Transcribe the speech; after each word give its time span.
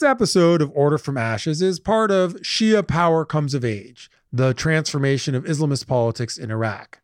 This 0.00 0.08
episode 0.08 0.62
of 0.62 0.72
Order 0.74 0.96
from 0.96 1.18
Ashes 1.18 1.60
is 1.60 1.78
part 1.78 2.10
of 2.10 2.32
Shia 2.36 2.88
Power 2.88 3.26
Comes 3.26 3.52
of 3.52 3.66
Age, 3.66 4.10
the 4.32 4.54
transformation 4.54 5.34
of 5.34 5.44
Islamist 5.44 5.86
politics 5.86 6.38
in 6.38 6.50
Iraq. 6.50 7.02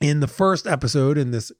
In 0.00 0.20
the 0.20 0.28
first 0.28 0.64
episode 0.64 1.18
in 1.18 1.32
this 1.32 1.50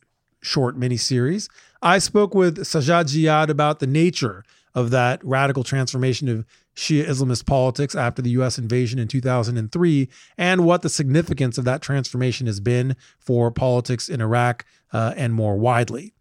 short 0.41 0.77
mini 0.77 0.97
series, 0.97 1.49
I 1.83 1.99
spoke 1.99 2.37
with 2.37 2.59
Sajad 2.59 3.07
Jiyad 3.07 3.49
about 3.49 3.81
the 3.81 3.89
nature 3.89 4.45
of 4.77 4.93
that 4.93 5.21
radical 5.25 5.65
transformation 5.65 6.29
of 6.29 6.47
Shia 6.77 7.05
Islamist 7.05 7.45
politics 7.45 7.97
after 7.97 8.23
the 8.23 8.31
US 8.31 8.59
invasion 8.59 9.01
in 9.01 9.09
2003 9.09 10.09
and 10.37 10.65
what 10.65 10.83
the 10.83 10.89
significance 10.89 11.59
of 11.59 11.65
that 11.65 11.83
transformation 11.83 12.47
has 12.47 12.61
been 12.61 12.95
for 13.19 13.51
politics 13.51 14.09
in 14.09 14.21
Iraq 14.21 14.65
uh, 14.93 15.15
and 15.17 15.35
more 15.35 15.57
widely. 15.57 16.15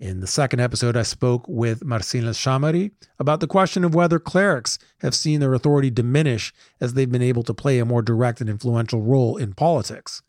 In 0.00 0.20
the 0.20 0.28
second 0.28 0.60
episode, 0.60 0.96
I 0.96 1.02
spoke 1.02 1.44
with 1.48 1.84
Marsin 1.84 2.22
Shamari 2.22 2.92
about 3.18 3.40
the 3.40 3.48
question 3.48 3.82
of 3.82 3.96
whether 3.96 4.20
clerics 4.20 4.78
have 5.00 5.12
seen 5.12 5.40
their 5.40 5.54
authority 5.54 5.90
diminish 5.90 6.52
as 6.80 6.94
they've 6.94 7.10
been 7.10 7.20
able 7.20 7.42
to 7.42 7.52
play 7.52 7.80
a 7.80 7.84
more 7.84 8.00
direct 8.00 8.40
and 8.40 8.48
influential 8.48 9.02
role 9.02 9.36
in 9.36 9.54
politics. 9.54 10.22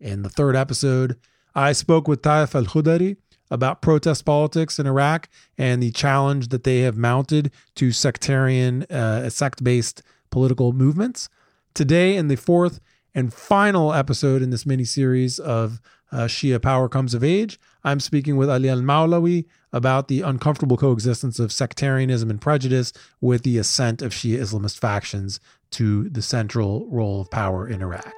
In 0.00 0.22
the 0.22 0.28
third 0.28 0.56
episode, 0.56 1.16
I 1.54 1.72
spoke 1.72 2.08
with 2.08 2.22
Taif 2.22 2.52
Alkhudary 2.52 3.18
about 3.52 3.82
protest 3.82 4.24
politics 4.24 4.80
in 4.80 4.86
Iraq 4.88 5.28
and 5.56 5.80
the 5.80 5.92
challenge 5.92 6.48
that 6.48 6.64
they 6.64 6.80
have 6.80 6.96
mounted 6.96 7.52
to 7.76 7.92
sectarian, 7.92 8.82
uh, 8.90 9.30
sect 9.30 9.62
based 9.62 10.02
political 10.30 10.72
movements. 10.72 11.28
Today, 11.72 12.16
in 12.16 12.26
the 12.26 12.36
fourth 12.36 12.80
and 13.14 13.32
final 13.32 13.94
episode 13.94 14.42
in 14.42 14.50
this 14.50 14.66
mini 14.66 14.84
series 14.84 15.38
of 15.38 15.80
uh, 16.12 16.24
Shia 16.26 16.60
Power 16.60 16.88
Comes 16.88 17.14
of 17.14 17.22
Age, 17.22 17.58
I'm 17.84 18.00
speaking 18.00 18.36
with 18.36 18.50
Ali 18.50 18.68
al 18.68 18.78
Mawlawi 18.78 19.44
about 19.72 20.08
the 20.08 20.22
uncomfortable 20.22 20.76
coexistence 20.76 21.38
of 21.38 21.52
sectarianism 21.52 22.30
and 22.30 22.40
prejudice 22.40 22.92
with 23.20 23.42
the 23.42 23.58
ascent 23.58 24.02
of 24.02 24.12
Shia 24.12 24.38
Islamist 24.38 24.78
factions 24.78 25.40
to 25.72 26.08
the 26.08 26.22
central 26.22 26.86
role 26.90 27.20
of 27.20 27.30
power 27.30 27.68
in 27.68 27.82
Iraq. 27.82 28.12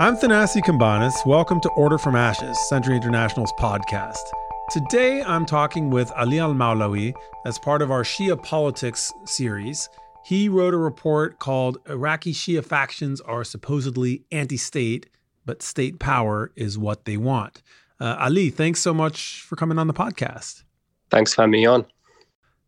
I'm 0.00 0.16
Thanasi 0.16 0.60
Cambanis. 0.62 1.24
Welcome 1.24 1.60
to 1.60 1.68
Order 1.70 1.98
from 1.98 2.16
Ashes, 2.16 2.58
Century 2.68 2.96
International's 2.96 3.52
podcast. 3.60 4.22
Today 4.70 5.22
I'm 5.22 5.46
talking 5.46 5.90
with 5.90 6.10
Ali 6.16 6.40
al 6.40 6.54
Mawlawi 6.54 7.14
as 7.44 7.58
part 7.58 7.82
of 7.82 7.90
our 7.90 8.02
Shia 8.02 8.42
Politics 8.42 9.12
series. 9.24 9.88
He 10.24 10.48
wrote 10.48 10.74
a 10.74 10.78
report 10.78 11.38
called 11.38 11.78
Iraqi 11.88 12.32
Shia 12.32 12.64
Factions 12.64 13.20
Are 13.20 13.44
Supposedly 13.44 14.24
Anti 14.30 14.56
State 14.56 15.06
but 15.46 15.62
state 15.62 15.98
power 15.98 16.52
is 16.56 16.78
what 16.78 17.04
they 17.04 17.16
want. 17.16 17.62
Uh, 18.00 18.16
Ali, 18.18 18.50
thanks 18.50 18.80
so 18.80 18.92
much 18.92 19.42
for 19.42 19.56
coming 19.56 19.78
on 19.78 19.86
the 19.86 19.94
podcast. 19.94 20.62
Thanks 21.10 21.34
for 21.34 21.42
having 21.42 21.52
me 21.52 21.66
on. 21.66 21.86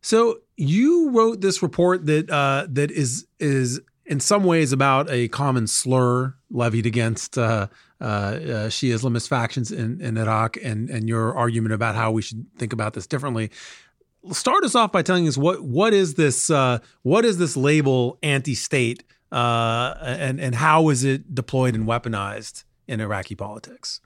So 0.01 0.39
you 0.55 1.09
wrote 1.11 1.41
this 1.41 1.61
report 1.61 2.05
that 2.05 2.29
uh, 2.29 2.67
that 2.69 2.91
is 2.91 3.27
is 3.39 3.81
in 4.05 4.19
some 4.19 4.43
ways 4.43 4.71
about 4.71 5.09
a 5.09 5.27
common 5.27 5.67
slur 5.67 6.33
levied 6.49 6.85
against 6.85 7.37
uh, 7.37 7.67
uh, 7.99 8.03
uh, 8.03 8.39
Shia 8.69 8.93
Islamist 8.93 9.27
factions 9.27 9.71
in, 9.71 9.99
in 9.99 10.17
Iraq, 10.17 10.55
and 10.63 10.89
and 10.89 11.09
your 11.09 11.35
argument 11.35 11.73
about 11.73 11.95
how 11.95 12.11
we 12.11 12.21
should 12.21 12.45
think 12.57 12.71
about 12.71 12.93
this 12.93 13.05
differently. 13.05 13.51
Start 14.31 14.63
us 14.63 14.75
off 14.75 14.91
by 14.91 15.01
telling 15.01 15.27
us 15.27 15.37
what 15.37 15.61
what 15.61 15.93
is 15.93 16.15
this 16.15 16.49
uh, 16.49 16.79
what 17.03 17.25
is 17.25 17.37
this 17.37 17.55
label 17.55 18.17
anti-state 18.23 19.03
uh, 19.31 19.95
and 20.01 20.39
and 20.39 20.55
how 20.55 20.89
is 20.89 21.03
it 21.03 21.33
deployed 21.33 21.75
and 21.75 21.87
weaponized 21.87 22.63
in 22.87 22.99
Iraqi 22.99 23.35
politics? 23.35 24.01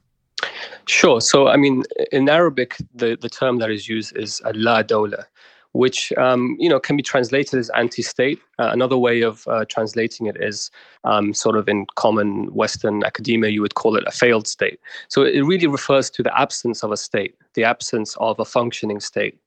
Sure. 0.86 1.20
So, 1.20 1.48
I 1.48 1.56
mean, 1.56 1.84
in 2.10 2.28
Arabic, 2.28 2.76
the, 2.94 3.16
the 3.20 3.28
term 3.28 3.58
that 3.58 3.70
is 3.70 3.88
used 3.88 4.16
is 4.16 4.40
al-La 4.44 4.82
Dawla, 4.82 5.24
which 5.72 6.12
um, 6.14 6.56
you 6.58 6.68
know 6.68 6.80
can 6.80 6.96
be 6.96 7.02
translated 7.02 7.58
as 7.58 7.70
anti-state. 7.70 8.40
Uh, 8.58 8.70
another 8.72 8.98
way 8.98 9.22
of 9.22 9.46
uh, 9.48 9.64
translating 9.68 10.26
it 10.26 10.36
is 10.40 10.70
um, 11.04 11.32
sort 11.32 11.56
of 11.56 11.68
in 11.68 11.86
common 11.94 12.52
Western 12.52 13.04
academia, 13.04 13.50
you 13.50 13.62
would 13.62 13.74
call 13.74 13.96
it 13.96 14.04
a 14.06 14.10
failed 14.10 14.46
state. 14.48 14.80
So 15.08 15.22
it 15.22 15.42
really 15.42 15.66
refers 15.66 16.10
to 16.10 16.22
the 16.22 16.36
absence 16.38 16.82
of 16.82 16.92
a 16.92 16.96
state, 16.96 17.36
the 17.54 17.64
absence 17.64 18.16
of 18.18 18.38
a 18.38 18.44
functioning 18.44 19.00
state. 19.00 19.38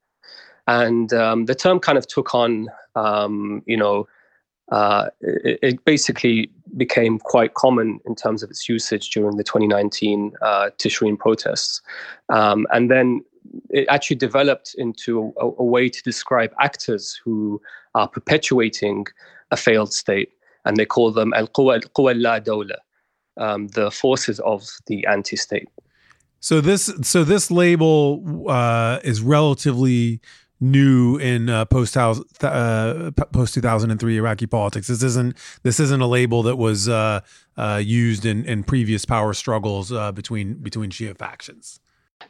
And 0.67 1.13
um, 1.13 1.45
the 1.45 1.55
term 1.55 1.79
kind 1.79 1.97
of 1.97 2.07
took 2.07 2.33
on, 2.33 2.69
um, 2.95 3.61
you 3.65 3.77
know, 3.77 4.07
uh, 4.71 5.09
it, 5.21 5.59
it, 5.61 5.85
basically 5.85 6.49
became 6.75 7.19
quite 7.19 7.53
common 7.53 7.99
in 8.05 8.15
terms 8.15 8.41
of 8.41 8.49
its 8.49 8.67
usage 8.67 9.11
during 9.11 9.37
the 9.37 9.43
2019 9.43 10.31
uh, 10.41 10.69
Tishreen 10.79 11.19
protests. 11.19 11.81
Um, 12.29 12.65
and 12.71 12.89
then 12.89 13.23
it 13.69 13.85
actually 13.89 14.15
developed 14.15 14.73
into 14.77 15.33
a, 15.39 15.45
a, 15.45 15.63
way 15.63 15.87
to 15.87 16.01
describe 16.01 16.51
actors 16.59 17.19
who 17.23 17.61
are 17.93 18.07
perpetuating 18.07 19.05
a 19.51 19.57
failed 19.57 19.93
state. 19.93 20.31
And 20.65 20.77
they 20.77 20.85
call 20.85 21.11
them 21.11 21.31
al-quwa 21.35 21.79
la 22.15 22.39
dawla, 22.39 22.77
um, 23.37 23.67
the 23.67 23.91
forces 23.91 24.39
of 24.39 24.67
the 24.87 25.05
anti-state. 25.05 25.69
So 26.39 26.59
this, 26.59 26.91
so 27.03 27.23
this 27.23 27.51
label 27.51 28.49
uh, 28.49 28.99
is 29.03 29.21
relatively 29.21 30.21
new 30.71 31.17
in 31.17 31.49
uh, 31.49 31.65
post 31.65 31.95
uh, 31.95 33.11
post 33.31 33.53
2003 33.53 34.17
Iraqi 34.17 34.47
politics. 34.47 34.87
This 34.87 35.03
isn't 35.03 35.37
this 35.63 35.79
isn't 35.79 36.01
a 36.01 36.07
label 36.07 36.43
that 36.43 36.57
was 36.57 36.89
uh, 36.89 37.21
uh, 37.57 37.81
used 37.83 38.25
in, 38.25 38.45
in 38.45 38.63
previous 38.63 39.05
power 39.05 39.33
struggles 39.33 39.91
uh, 39.91 40.11
between 40.11 40.55
between 40.55 40.89
Shia 40.89 41.17
factions. 41.17 41.79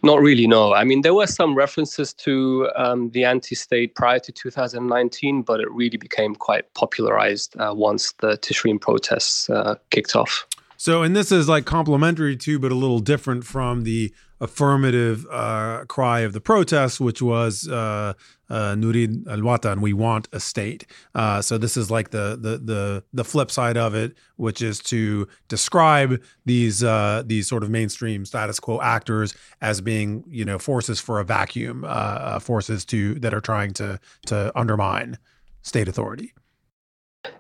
Not 0.03 0.19
really, 0.19 0.47
no. 0.47 0.73
I 0.73 0.83
mean, 0.83 1.01
there 1.01 1.13
were 1.13 1.27
some 1.27 1.55
references 1.55 2.11
to 2.15 2.69
um, 2.75 3.11
the 3.11 3.23
anti-state 3.23 3.95
prior 3.95 4.19
to 4.19 4.31
2019, 4.31 5.43
but 5.43 5.59
it 5.59 5.71
really 5.71 5.97
became 5.97 6.35
quite 6.35 6.73
popularized 6.73 7.55
uh, 7.59 7.71
once 7.73 8.11
the 8.13 8.37
Tishreen 8.37 8.81
protests 8.81 9.49
kicked 9.91 10.15
off. 10.15 10.45
So, 10.77 11.03
and 11.03 11.15
this 11.15 11.31
is 11.31 11.47
like 11.47 11.65
complementary 11.65 12.35
to, 12.37 12.59
but 12.59 12.71
a 12.71 12.75
little 12.75 12.99
different 12.99 13.45
from 13.45 13.83
the 13.83 14.13
affirmative 14.41 15.25
uh, 15.31 15.85
cry 15.87 16.21
of 16.21 16.33
the 16.33 16.41
protests, 16.41 16.99
which 16.99 17.21
was 17.21 17.67
uh, 17.67 18.13
uh, 18.49 18.75
Nurid 18.75 19.27
al 19.27 19.39
Watan, 19.39 19.81
we 19.81 19.93
want 19.93 20.27
a 20.31 20.39
state. 20.39 20.85
Uh, 21.13 21.41
so 21.41 21.57
this 21.57 21.77
is 21.77 21.89
like 21.89 22.11
the, 22.11 22.37
the 22.39 22.57
the 22.57 23.03
the 23.13 23.23
flip 23.23 23.49
side 23.49 23.77
of 23.77 23.95
it, 23.95 24.15
which 24.35 24.61
is 24.61 24.79
to 24.79 25.27
describe 25.47 26.21
these 26.45 26.83
uh, 26.83 27.23
these 27.25 27.47
sort 27.47 27.63
of 27.63 27.69
mainstream 27.69 28.25
status 28.25 28.59
quo 28.59 28.79
actors 28.81 29.33
as 29.61 29.81
being 29.81 30.23
you 30.27 30.45
know 30.45 30.59
forces 30.59 30.99
for 30.99 31.19
a 31.19 31.23
vacuum, 31.23 31.83
uh, 31.83 31.87
uh, 31.87 32.39
forces 32.39 32.85
to 32.85 33.15
that 33.19 33.33
are 33.33 33.41
trying 33.41 33.73
to 33.73 33.99
to 34.27 34.51
undermine 34.55 35.17
state 35.63 35.87
authority. 35.87 36.33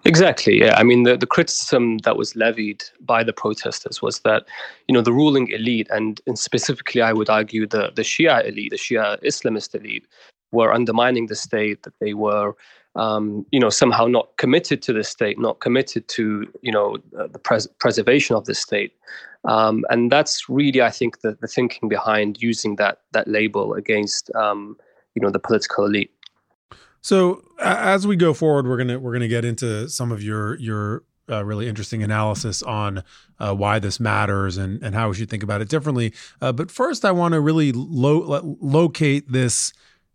Exactly. 0.05 0.59
Yeah. 0.59 0.75
I 0.77 0.83
mean, 0.83 1.03
the, 1.03 1.17
the 1.17 1.27
criticism 1.27 1.99
that 1.99 2.17
was 2.17 2.35
levied 2.35 2.83
by 2.99 3.23
the 3.23 3.33
protesters 3.33 4.01
was 4.01 4.19
that, 4.19 4.45
you 4.87 4.93
know, 4.93 5.01
the 5.01 5.13
ruling 5.13 5.49
elite, 5.49 5.87
and, 5.89 6.21
and 6.27 6.37
specifically, 6.37 7.01
I 7.01 7.13
would 7.13 7.29
argue 7.29 7.67
the, 7.67 7.91
the 7.95 8.03
Shia 8.03 8.47
elite, 8.47 8.71
the 8.71 8.77
Shia 8.77 9.21
Islamist 9.23 9.75
elite, 9.75 10.05
were 10.51 10.73
undermining 10.73 11.27
the 11.27 11.35
state, 11.35 11.83
that 11.83 11.93
they 11.99 12.13
were, 12.13 12.55
um, 12.95 13.45
you 13.51 13.59
know, 13.59 13.69
somehow 13.69 14.05
not 14.05 14.37
committed 14.37 14.81
to 14.83 14.93
the 14.93 15.03
state, 15.03 15.37
not 15.39 15.59
committed 15.59 16.07
to, 16.09 16.47
you 16.61 16.71
know, 16.71 16.97
the 17.11 17.39
pres- 17.39 17.67
preservation 17.79 18.35
of 18.35 18.45
the 18.45 18.55
state. 18.55 18.93
Um, 19.43 19.85
and 19.89 20.11
that's 20.11 20.47
really, 20.49 20.81
I 20.81 20.91
think, 20.91 21.21
the, 21.21 21.37
the 21.41 21.47
thinking 21.47 21.89
behind 21.89 22.41
using 22.41 22.77
that 22.77 23.01
that 23.11 23.27
label 23.27 23.73
against, 23.73 24.33
um, 24.33 24.77
you 25.13 25.21
know, 25.21 25.29
the 25.29 25.39
political 25.39 25.85
elite. 25.85 26.11
So 27.05 27.43
as 27.59 28.07
we 28.07 28.15
go 28.15 28.33
forward, 28.33 28.67
we're 28.67 28.77
gonna 28.77 28.97
we're 28.97 29.13
gonna 29.13 29.27
get 29.27 29.45
into 29.45 29.87
some 29.87 30.11
of 30.11 30.23
your 30.23 30.57
your 30.57 31.03
uh, 31.29 31.45
really 31.45 31.67
interesting 31.67 32.01
analysis 32.01 32.63
on 32.63 33.03
uh, 33.37 33.53
why 33.53 33.77
this 33.77 33.99
matters 33.99 34.57
and 34.57 34.81
and 34.81 34.95
how 34.95 35.09
we 35.09 35.15
should 35.15 35.29
think 35.29 35.43
about 35.43 35.61
it 35.61 35.69
differently. 35.69 36.15
Uh, 36.41 36.51
but 36.51 36.71
first, 36.71 37.05
I 37.05 37.11
want 37.11 37.35
to 37.35 37.41
really 37.41 37.71
lo- 37.73 38.57
locate 38.59 39.31
this 39.31 39.71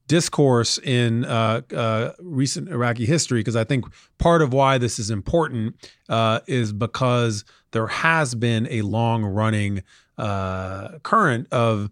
discourse 0.08 0.78
in 0.78 1.26
uh, 1.26 1.60
uh, 1.72 2.10
recent 2.18 2.68
Iraqi 2.68 3.06
history 3.06 3.38
because 3.38 3.54
I 3.54 3.62
think 3.62 3.84
part 4.18 4.42
of 4.42 4.52
why 4.52 4.76
this 4.76 4.98
is 4.98 5.10
important 5.10 5.76
uh, 6.08 6.40
is 6.48 6.72
because 6.72 7.44
there 7.70 7.86
has 7.86 8.34
been 8.34 8.66
a 8.68 8.82
long 8.82 9.24
running 9.24 9.84
current 10.18 11.46
of 11.52 11.88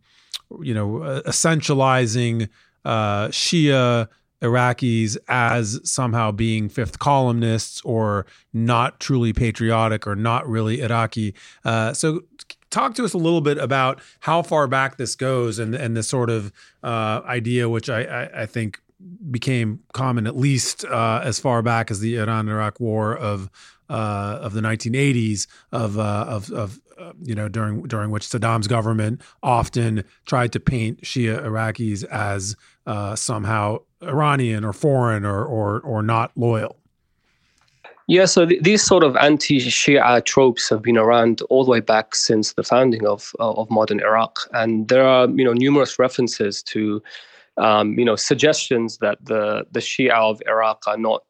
you 0.61 0.75
know 0.75 1.23
essentializing 1.25 2.49
Shia 2.85 4.09
Iraqis 4.43 5.17
as 5.29 5.81
somehow 5.85 6.31
being 6.31 6.69
fifth 6.69 6.99
columnists 6.99 7.81
or 7.83 8.27
not 8.53 9.01
truly 9.01 9.33
patriotic 9.33 10.07
or 10.07 10.15
not 10.15 10.49
really 10.49 10.81
Iraqi. 10.81 11.35
Uh, 11.65 11.93
so, 11.93 12.23
talk 12.71 12.95
to 12.95 13.05
us 13.05 13.15
a 13.15 13.19
little 13.19 13.41
bit 13.41 13.59
about 13.59 14.01
how 14.21 14.43
far 14.43 14.67
back 14.67 14.97
this 14.97 15.17
goes 15.17 15.59
and 15.59 15.75
and 15.75 15.97
this 15.97 16.09
sort 16.09 16.31
of 16.31 16.53
uh, 16.83 17.23
idea, 17.25 17.69
which 17.69 17.89
I, 17.89 18.03
I, 18.03 18.43
I, 18.43 18.47
think 18.47 18.81
became 19.31 19.81
common 19.93 20.27
at 20.27 20.37
least 20.37 20.85
uh, 20.85 21.21
as 21.23 21.39
far 21.39 21.63
back 21.63 21.91
as 21.91 22.01
the 22.01 22.19
Iran-Iraq 22.19 22.81
War 22.81 23.17
of 23.17 23.49
uh, 23.89 24.39
of 24.43 24.53
the 24.53 24.61
1980s 24.61 25.47
of, 25.73 25.99
uh, 25.99 26.25
of, 26.29 26.51
of 26.51 26.81
uh, 26.99 27.13
you 27.23 27.35
know, 27.35 27.49
during 27.49 27.83
during 27.85 28.11
which 28.11 28.29
Saddam's 28.29 28.67
government 28.67 29.23
often 29.43 30.05
tried 30.27 30.53
to 30.53 30.61
paint 30.61 31.03
Shia 31.03 31.43
Iraqis 31.43 32.05
as 32.05 32.57
uh, 32.89 33.15
somehow 33.15 33.79
Iranian 34.03 34.65
or 34.65 34.73
foreign 34.73 35.25
or 35.25 35.45
or 35.45 35.81
or 35.81 36.03
not 36.03 36.33
loyal. 36.37 36.77
Yeah, 38.07 38.25
so 38.25 38.47
th- 38.47 38.63
these 38.63 38.83
sort 38.83 39.05
of 39.05 39.15
anti-Shia 39.17 40.25
tropes 40.25 40.71
have 40.71 40.81
been 40.81 40.97
around 40.97 41.43
all 41.51 41.63
the 41.63 41.71
way 41.71 41.81
back 41.81 42.15
since 42.15 42.55
the 42.55 42.63
founding 42.63 43.07
of 43.07 43.35
uh, 43.39 43.53
of 43.53 43.71
modern 43.71 44.01
Iraq, 44.01 44.41
and 44.55 44.89
there 44.89 45.07
are 45.07 45.29
you 45.29 45.45
know 45.45 45.53
numerous 45.53 45.99
references 45.99 46.63
to 46.63 47.03
um, 47.59 47.99
you 47.99 48.07
know 48.07 48.17
suggestions 48.17 48.99
that 48.99 49.19
the 49.23 49.67
the 49.71 49.81
Shia 49.81 50.13
of 50.13 50.41
Iraq 50.47 50.85
are 50.87 50.97
not 50.97 51.25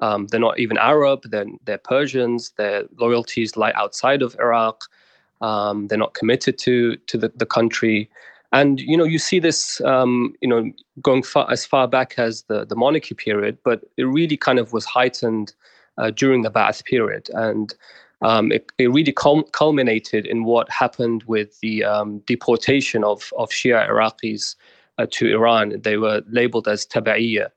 um, 0.00 0.26
they're 0.28 0.40
not 0.40 0.58
even 0.58 0.78
Arab, 0.78 1.24
they're 1.24 1.46
they're 1.66 1.78
Persians, 1.78 2.52
their 2.56 2.84
loyalties 2.98 3.58
lie 3.58 3.72
outside 3.72 4.22
of 4.22 4.34
Iraq, 4.40 4.84
um, 5.42 5.88
they're 5.88 5.98
not 5.98 6.14
committed 6.14 6.56
to 6.60 6.96
to 6.96 7.18
the, 7.18 7.30
the 7.36 7.46
country. 7.46 8.08
And 8.54 8.80
you 8.80 8.96
know, 8.96 9.04
you 9.04 9.18
see 9.18 9.40
this, 9.40 9.80
um, 9.80 10.32
you 10.40 10.46
know, 10.46 10.70
going 11.02 11.24
far, 11.24 11.50
as 11.50 11.66
far 11.66 11.88
back 11.88 12.14
as 12.18 12.42
the, 12.44 12.64
the 12.64 12.76
monarchy 12.76 13.14
period, 13.14 13.58
but 13.64 13.82
it 13.96 14.04
really 14.04 14.36
kind 14.36 14.60
of 14.60 14.72
was 14.72 14.84
heightened 14.84 15.52
uh, 15.98 16.10
during 16.10 16.42
the 16.42 16.52
Ba'ath 16.52 16.84
period. 16.84 17.28
And 17.34 17.74
um, 18.22 18.52
it, 18.52 18.70
it, 18.78 18.92
really 18.92 19.12
culminated 19.12 20.24
in 20.24 20.44
what 20.44 20.70
happened 20.70 21.24
with 21.24 21.58
the 21.60 21.82
um, 21.82 22.20
deportation 22.26 23.02
of, 23.02 23.32
of 23.36 23.50
Shia 23.50 23.90
Iraqis 23.90 24.54
uh, 24.98 25.06
to 25.10 25.32
Iran. 25.32 25.80
They 25.82 25.96
were 25.96 26.22
labeled 26.30 26.68
as 26.68 26.86
taba'iyya, 26.86 27.48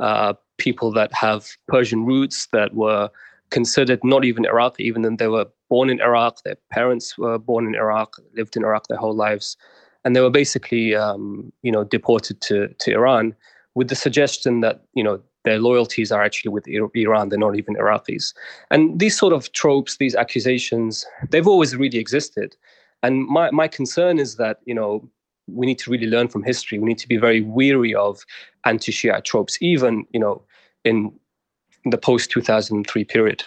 uh, 0.00 0.34
people 0.58 0.92
that 0.92 1.14
have 1.14 1.48
Persian 1.66 2.04
roots 2.04 2.46
that 2.52 2.74
were 2.74 3.08
considered 3.48 4.04
not 4.04 4.26
even 4.26 4.44
Iraqi, 4.44 4.84
even 4.84 5.00
though 5.00 5.16
they 5.16 5.28
were 5.28 5.46
born 5.70 5.88
in 5.88 6.02
Iraq, 6.02 6.42
their 6.42 6.56
parents 6.70 7.16
were 7.16 7.38
born 7.38 7.66
in 7.66 7.74
Iraq, 7.74 8.16
lived 8.34 8.54
in 8.54 8.64
Iraq 8.64 8.88
their 8.88 8.98
whole 8.98 9.16
lives. 9.16 9.56
And 10.04 10.16
they 10.16 10.20
were 10.20 10.30
basically, 10.30 10.94
um, 10.94 11.52
you 11.62 11.70
know, 11.70 11.84
deported 11.84 12.40
to, 12.42 12.68
to 12.80 12.92
Iran 12.92 13.34
with 13.74 13.88
the 13.88 13.94
suggestion 13.94 14.60
that, 14.60 14.82
you 14.94 15.04
know, 15.04 15.20
their 15.44 15.58
loyalties 15.58 16.12
are 16.12 16.22
actually 16.22 16.50
with 16.50 16.66
Iran. 16.68 17.28
They're 17.28 17.38
not 17.38 17.56
even 17.56 17.74
Iraqis. 17.74 18.32
And 18.70 18.98
these 18.98 19.16
sort 19.18 19.32
of 19.32 19.50
tropes, 19.52 19.96
these 19.96 20.14
accusations, 20.14 21.06
they've 21.30 21.46
always 21.46 21.74
really 21.76 21.98
existed. 21.98 22.56
And 23.02 23.26
my, 23.26 23.50
my 23.50 23.68
concern 23.68 24.18
is 24.18 24.36
that, 24.36 24.58
you 24.64 24.74
know, 24.74 25.08
we 25.48 25.66
need 25.66 25.78
to 25.80 25.90
really 25.90 26.06
learn 26.06 26.28
from 26.28 26.44
history. 26.44 26.78
We 26.78 26.88
need 26.88 26.98
to 26.98 27.08
be 27.08 27.16
very 27.16 27.40
weary 27.40 27.94
of 27.94 28.24
anti-Shia 28.64 29.24
tropes, 29.24 29.58
even, 29.60 30.06
you 30.12 30.20
know, 30.20 30.42
in 30.84 31.12
the 31.84 31.98
post 31.98 32.30
2003 32.30 33.04
period. 33.04 33.42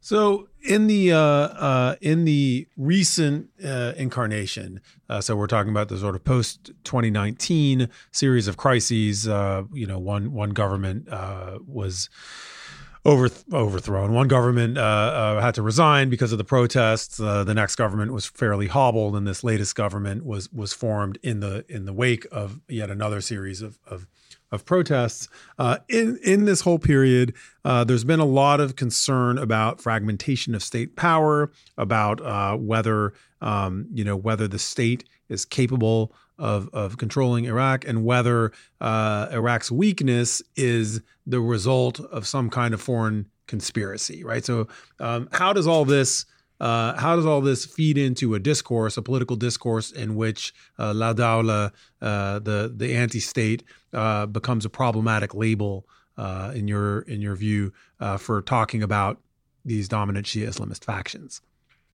So 0.00 0.48
in 0.62 0.86
the 0.86 1.12
uh, 1.12 1.18
uh, 1.18 1.96
in 2.00 2.24
the 2.24 2.66
recent 2.76 3.50
uh, 3.64 3.92
incarnation, 3.96 4.80
uh, 5.08 5.20
so 5.20 5.36
we're 5.36 5.46
talking 5.46 5.70
about 5.70 5.88
the 5.88 5.98
sort 5.98 6.14
of 6.14 6.24
post 6.24 6.70
2019 6.84 7.88
series 8.10 8.48
of 8.48 8.56
crises. 8.56 9.28
Uh, 9.28 9.64
you 9.72 9.86
know, 9.86 9.98
one 9.98 10.32
one 10.32 10.50
government 10.50 11.08
uh, 11.10 11.58
was 11.66 12.08
over, 13.04 13.30
overthrown. 13.52 14.12
One 14.12 14.28
government 14.28 14.76
had 14.76 15.52
to 15.52 15.62
resign 15.62 16.08
because 16.08 16.32
of 16.32 16.38
the 16.38 16.44
protests. 16.44 17.18
the 17.18 17.54
next 17.54 17.76
government 17.76 18.12
was 18.12 18.26
fairly 18.26 18.68
hobbled, 18.68 19.16
and 19.16 19.26
this 19.26 19.44
latest 19.44 19.74
government 19.74 20.24
was 20.24 20.50
was 20.50 20.72
formed 20.72 21.18
in 21.22 21.40
the 21.40 21.64
in 21.68 21.84
the 21.84 21.92
wake 21.92 22.26
of 22.32 22.60
yet 22.68 22.90
another 22.90 23.20
series 23.20 23.60
of, 23.60 23.78
of 23.86 24.06
of 24.52 24.64
protests. 24.64 25.28
Uh, 25.58 25.78
in 25.88 26.18
in 26.24 26.44
this 26.44 26.62
whole 26.62 26.78
period, 26.78 27.34
uh, 27.64 27.84
there's 27.84 28.04
been 28.04 28.20
a 28.20 28.24
lot 28.24 28.60
of 28.60 28.76
concern 28.76 29.38
about 29.38 29.80
fragmentation 29.80 30.54
of 30.54 30.62
state 30.62 30.96
power, 30.96 31.50
about 31.76 32.20
uh, 32.20 32.56
whether 32.56 33.12
um, 33.40 33.86
you 33.92 34.04
know 34.04 34.16
whether 34.16 34.48
the 34.48 34.58
state 34.58 35.04
is 35.28 35.44
capable 35.44 36.12
of 36.38 36.68
of 36.72 36.98
controlling 36.98 37.44
Iraq, 37.44 37.86
and 37.86 38.04
whether 38.04 38.52
uh, 38.80 39.28
Iraq's 39.30 39.70
weakness 39.70 40.42
is 40.56 41.00
the 41.26 41.40
result 41.40 42.00
of 42.00 42.26
some 42.26 42.50
kind 42.50 42.74
of 42.74 42.80
foreign 42.80 43.26
conspiracy. 43.46 44.24
Right. 44.24 44.44
So, 44.44 44.68
um, 44.98 45.28
how 45.32 45.52
does 45.52 45.66
all 45.66 45.84
this 45.84 46.26
uh, 46.60 46.98
how 46.98 47.16
does 47.16 47.24
all 47.24 47.40
this 47.40 47.64
feed 47.64 47.96
into 47.96 48.34
a 48.34 48.38
discourse, 48.38 48.96
a 48.96 49.02
political 49.02 49.36
discourse 49.36 49.90
in 49.90 50.14
which 50.14 50.52
uh, 50.78 50.92
La 50.92 51.14
Dawla, 51.14 51.72
uh, 52.02 52.38
the 52.38 52.72
the 52.74 52.94
anti-state, 52.94 53.62
uh, 53.92 54.26
becomes 54.26 54.64
a 54.64 54.70
problematic 54.70 55.34
label 55.34 55.86
uh, 56.18 56.52
in 56.54 56.68
your 56.68 57.00
in 57.00 57.20
your 57.20 57.34
view 57.34 57.72
for 58.18 58.42
talking 58.42 58.82
about 58.82 59.18
these 59.64 59.88
dominant 59.88 60.26
Shia 60.26 60.48
Islamist 60.48 60.84
factions? 60.84 61.40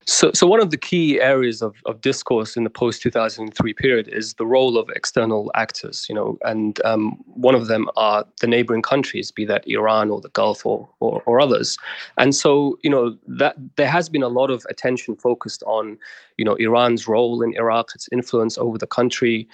So, 0.09 0.31
so 0.33 0.47
one 0.47 0.61
of 0.61 0.71
the 0.71 0.77
key 0.77 1.19
areas 1.19 1.61
of, 1.61 1.75
of 1.85 1.99
discourse 1.99 2.55
in 2.55 2.63
the 2.63 2.69
post 2.69 3.01
2003 3.01 3.73
period 3.73 4.07
is 4.07 4.35
the 4.35 4.45
role 4.45 4.77
of 4.77 4.89
external 4.95 5.51
actors, 5.53 6.05
you 6.07 6.15
know, 6.15 6.37
and 6.43 6.79
um, 6.85 7.17
one 7.25 7.55
of 7.55 7.67
them 7.67 7.89
are 7.97 8.25
the 8.39 8.47
neighboring 8.47 8.81
countries, 8.81 9.31
be 9.31 9.43
that 9.43 9.67
Iran 9.67 10.09
or 10.09 10.21
the 10.21 10.29
Gulf 10.29 10.65
or, 10.65 10.87
or, 11.01 11.21
or 11.25 11.41
others. 11.41 11.77
And 12.17 12.33
so, 12.33 12.79
you 12.83 12.89
know, 12.89 13.17
that 13.27 13.57
there 13.75 13.89
has 13.89 14.07
been 14.07 14.23
a 14.23 14.29
lot 14.29 14.49
of 14.49 14.65
attention 14.69 15.17
focused 15.17 15.61
on, 15.63 15.97
you 16.37 16.45
know, 16.45 16.55
Iran's 16.55 17.09
role 17.09 17.41
in 17.41 17.53
Iraq, 17.57 17.91
its 17.93 18.07
influence 18.09 18.57
over 18.57 18.77
the 18.77 18.87
country, 18.87 19.45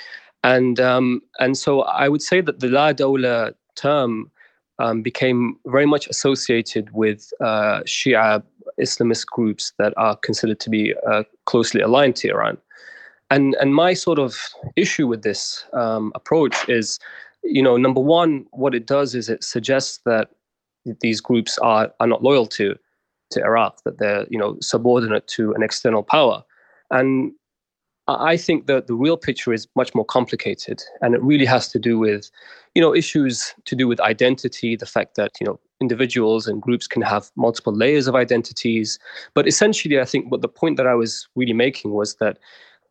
and 0.43 0.79
um, 0.79 1.21
and 1.39 1.57
so 1.57 1.81
I 1.81 2.09
would 2.09 2.21
say 2.21 2.41
that 2.41 2.59
the 2.59 2.67
La 2.67 2.91
Dawla 2.91 3.53
term 3.75 4.29
um, 4.79 5.01
became 5.01 5.57
very 5.65 5.85
much 5.85 6.07
associated 6.07 6.91
with 6.91 7.31
uh, 7.39 7.81
Shia 7.85 8.43
Islamist 8.79 9.25
groups 9.27 9.73
that 9.77 9.93
are 9.97 10.15
considered 10.15 10.59
to 10.61 10.69
be 10.69 10.93
uh, 11.07 11.23
closely 11.45 11.81
aligned 11.81 12.15
to 12.17 12.29
Iran. 12.29 12.57
And, 13.29 13.55
and 13.59 13.73
my 13.73 13.93
sort 13.93 14.19
of 14.19 14.37
issue 14.75 15.07
with 15.07 15.23
this 15.23 15.65
um, 15.73 16.11
approach 16.15 16.67
is, 16.69 16.99
you 17.43 17.61
know, 17.61 17.77
number 17.77 18.01
one, 18.01 18.45
what 18.51 18.75
it 18.75 18.85
does 18.85 19.15
is 19.15 19.29
it 19.29 19.43
suggests 19.43 19.99
that 20.05 20.29
these 21.01 21.21
groups 21.21 21.57
are, 21.59 21.91
are 21.99 22.07
not 22.07 22.23
loyal 22.23 22.45
to, 22.47 22.75
to 23.31 23.41
Iraq, 23.41 23.83
that 23.83 23.99
they're, 23.99 24.25
you 24.29 24.37
know, 24.37 24.57
subordinate 24.61 25.27
to 25.27 25.53
an 25.53 25.63
external 25.63 26.03
power. 26.03 26.43
And 26.91 27.31
I 28.07 28.35
think 28.35 28.67
that 28.67 28.87
the 28.87 28.95
real 28.95 29.15
picture 29.15 29.53
is 29.53 29.67
much 29.75 29.95
more 29.95 30.03
complicated, 30.03 30.83
and 31.01 31.15
it 31.15 31.21
really 31.21 31.45
has 31.45 31.69
to 31.69 31.79
do 31.79 31.97
with, 31.97 32.29
you 32.75 32.81
know, 32.81 32.93
issues 32.93 33.55
to 33.63 33.75
do 33.75 33.87
with 33.87 34.01
identity, 34.01 34.75
the 34.75 34.85
fact 34.85 35.15
that 35.15 35.31
you 35.39 35.45
know 35.45 35.59
individuals 35.79 36.47
and 36.47 36.61
groups 36.61 36.85
can 36.87 37.01
have 37.01 37.31
multiple 37.35 37.73
layers 37.73 38.07
of 38.07 38.15
identities. 38.15 38.99
But 39.33 39.47
essentially, 39.47 39.99
I 39.99 40.05
think 40.05 40.31
what 40.31 40.41
the 40.41 40.49
point 40.49 40.75
that 40.77 40.87
I 40.87 40.95
was 40.95 41.27
really 41.35 41.53
making 41.53 41.91
was 41.91 42.15
that 42.15 42.39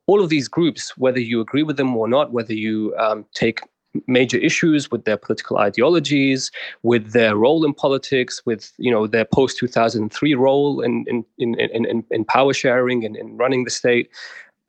all 0.06 0.22
of 0.22 0.30
these 0.30 0.48
groups, 0.48 0.96
whether 0.96 1.20
you 1.20 1.40
agree 1.40 1.62
with 1.62 1.76
them 1.76 1.94
or 1.96 2.08
not, 2.08 2.32
whether 2.32 2.54
you 2.54 2.94
um, 2.98 3.26
take 3.34 3.60
major 4.06 4.38
issues 4.38 4.90
with 4.90 5.04
their 5.04 5.18
political 5.18 5.58
ideologies, 5.58 6.50
with 6.82 7.12
their 7.12 7.36
role 7.36 7.66
in 7.66 7.74
politics, 7.74 8.40
with 8.46 8.72
you 8.78 8.90
know 8.90 9.06
their 9.06 9.26
post 9.26 9.58
two 9.58 9.68
thousand 9.68 10.10
three 10.10 10.34
role 10.34 10.80
in 10.80 11.04
in, 11.06 11.24
in 11.36 11.54
in 11.60 12.02
in 12.10 12.24
power 12.24 12.54
sharing 12.54 13.04
and 13.04 13.14
in 13.14 13.36
running 13.36 13.64
the 13.64 13.70
state 13.70 14.08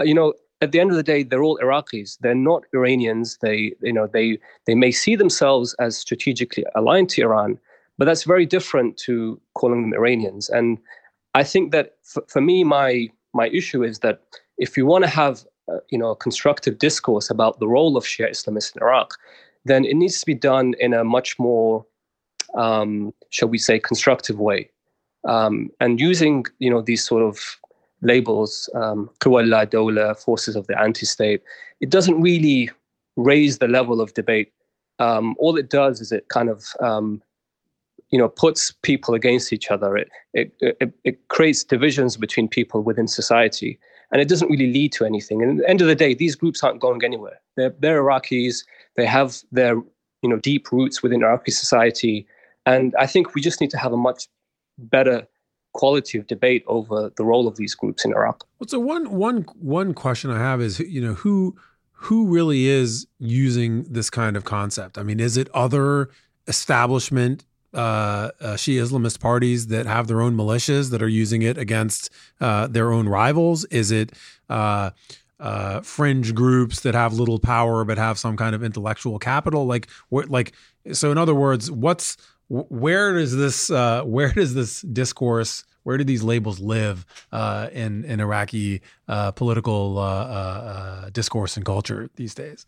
you 0.04 0.14
know, 0.14 0.34
at 0.64 0.72
the 0.72 0.80
end 0.80 0.92
of 0.92 0.98
the 0.98 1.04
day, 1.04 1.24
they're 1.24 1.44
all 1.44 1.60
Iraqis. 1.62 2.18
They're 2.22 2.34
not 2.34 2.64
Iranians. 2.74 3.38
They, 3.42 3.74
you 3.82 3.94
know, 3.94 4.08
they 4.08 4.40
they 4.66 4.76
may 4.76 4.92
see 4.92 5.16
themselves 5.16 5.76
as 5.80 5.98
strategically 5.98 6.66
aligned 6.76 7.10
to 7.12 7.22
Iran, 7.22 7.60
but 7.98 8.06
that's 8.06 8.24
very 8.24 8.46
different 8.46 8.98
to 9.06 9.40
calling 9.56 9.82
them 9.82 9.94
Iranians. 9.94 10.50
And 10.50 10.78
I 11.36 11.44
think 11.44 11.72
that 11.74 11.96
for, 12.04 12.24
for 12.28 12.42
me, 12.42 12.64
my 12.64 13.10
my 13.34 13.50
issue 13.50 13.84
is 13.84 14.00
that 14.00 14.22
if 14.58 14.78
you 14.78 14.86
want 14.86 15.04
to 15.04 15.10
have 15.10 15.44
uh, 15.72 15.80
you 15.90 15.98
know 15.98 16.12
a 16.12 16.16
constructive 16.16 16.80
discourse 16.80 17.30
about 17.30 17.60
the 17.60 17.68
role 17.68 17.98
of 17.98 18.06
Shia 18.06 18.30
Islamists 18.30 18.76
in 18.76 18.82
Iraq, 18.82 19.16
then 19.66 19.86
it 19.86 19.96
needs 19.96 20.20
to 20.20 20.26
be 20.26 20.36
done 20.36 20.76
in 20.80 20.94
a 20.94 21.04
much 21.04 21.38
more, 21.40 21.86
um, 22.56 23.14
shall 23.30 23.50
we 23.50 23.58
say, 23.58 23.80
constructive 23.80 24.40
way, 24.40 24.70
um, 25.28 25.70
and 25.80 26.00
using 26.00 26.46
you 26.60 26.70
know 26.70 26.82
these 26.82 27.04
sort 27.04 27.24
of 27.24 27.60
labels, 28.04 28.70
um, 28.76 29.10
Dawla, 29.20 30.18
forces 30.18 30.56
of 30.56 30.68
the 30.68 30.80
anti 30.80 31.06
state, 31.06 31.42
it 31.82 31.90
doesn't 31.90 32.22
really 32.22 32.70
raise 33.16 33.58
the 33.58 33.68
level 33.68 34.02
of 34.02 34.14
debate. 34.14 34.52
Um, 35.00 35.36
all 35.40 35.58
it 35.58 35.70
does 35.70 36.02
is 36.02 36.12
it 36.12 36.28
kind 36.30 36.50
of 36.50 36.66
um, 36.80 37.22
you 38.12 38.20
know 38.20 38.30
puts 38.30 38.72
people 38.84 39.14
against 39.16 39.52
each 39.52 39.72
other. 39.72 39.98
It, 39.98 40.10
it, 40.34 40.54
it 40.62 40.94
it 41.04 41.28
creates 41.30 41.64
divisions 41.64 42.18
between 42.18 42.48
people 42.48 42.82
within 42.82 43.08
society 43.08 43.80
and 44.12 44.22
it 44.22 44.28
doesn't 44.28 44.50
really 44.50 44.72
lead 44.72 44.92
to 44.94 45.06
anything. 45.06 45.42
And 45.42 45.52
at 45.52 45.58
the 45.58 45.70
end 45.70 45.82
of 45.82 45.88
the 45.88 45.96
day 45.96 46.14
these 46.14 46.36
groups 46.36 46.64
aren't 46.64 46.80
going 46.80 47.04
anywhere. 47.04 47.42
They're, 47.58 47.74
they're 47.80 48.04
iraqis. 48.04 48.64
They 48.96 49.08
have 49.08 49.42
their 49.52 49.76
you 50.22 50.30
know 50.30 50.38
deep 50.38 50.72
roots 50.72 51.02
within 51.02 51.24
iraqi 51.24 51.52
society. 51.52 52.28
And 52.66 52.96
i 52.98 53.08
think 53.08 53.34
we 53.34 53.42
just 53.42 53.60
need 53.60 53.72
to 53.72 53.78
have 53.78 53.94
a 53.94 53.98
much 53.98 54.28
better 54.78 55.28
quality 55.74 56.18
of 56.18 56.28
debate 56.28 56.64
over 56.68 57.12
the 57.18 57.26
role 57.26 57.48
of 57.48 57.56
these 57.58 57.76
groups 57.76 58.06
in 58.06 58.14
Iraq. 58.14 58.46
Well, 58.60 58.68
so 58.68 58.80
one 58.80 59.12
one 59.12 59.46
one 59.60 59.94
question 59.94 60.32
I 60.32 60.40
have 60.40 60.62
is, 60.62 60.80
you 60.80 61.02
know, 61.02 61.14
who 61.14 61.56
who 61.92 62.28
really 62.28 62.68
is 62.68 63.08
using 63.20 63.84
this 63.84 64.10
kind 64.10 64.36
of 64.36 64.44
concept? 64.44 64.98
I 64.98 65.04
mean, 65.04 65.20
is 65.20 65.38
it 65.38 65.50
other 65.54 66.10
establishment 66.48 67.46
uh, 67.74 67.78
uh, 67.78 68.30
Shia 68.56 68.82
Islamist 68.84 69.20
parties 69.20 69.68
that 69.68 69.86
have 69.86 70.08
their 70.08 70.22
own 70.22 70.36
militias 70.36 70.92
that 70.92 71.02
are 71.02 71.08
using 71.08 71.42
it 71.42 71.58
against 71.58 72.10
uh, 72.40 72.68
their 72.68 72.92
own 72.92 73.08
rivals? 73.08 73.66
Is 73.66 73.90
it 73.92 74.12
uh, 74.50 74.92
uh, 75.40 75.82
fringe 75.82 76.36
groups 76.36 76.82
that 76.82 76.94
have 76.94 77.14
little 77.14 77.40
power 77.40 77.84
but 77.84 77.98
have 77.98 78.20
some 78.20 78.38
kind 78.38 78.54
of 78.54 78.64
intellectual 78.64 79.18
capital? 79.18 79.66
Like, 79.66 79.88
like 80.12 80.54
so. 80.92 81.12
In 81.12 81.18
other 81.18 81.34
words, 81.34 81.72
what's 81.72 82.18
where 82.54 83.14
does 83.14 83.36
this 83.36 83.70
uh, 83.72 84.04
where 84.04 84.32
does 84.32 84.54
this 84.54 84.82
discourse 84.82 85.64
where 85.84 85.98
do 85.98 86.04
these 86.04 86.24
labels 86.24 86.60
live 86.60 87.06
uh, 87.32 87.70
in 87.72 88.06
in 88.06 88.20
Iraqi 88.20 88.82
uh, 89.08 89.32
political 89.32 89.98
uh, 89.98 90.02
uh, 90.02 91.10
discourse 91.10 91.58
and 91.58 91.66
culture 91.66 92.10
these 92.16 92.36
days? 92.36 92.66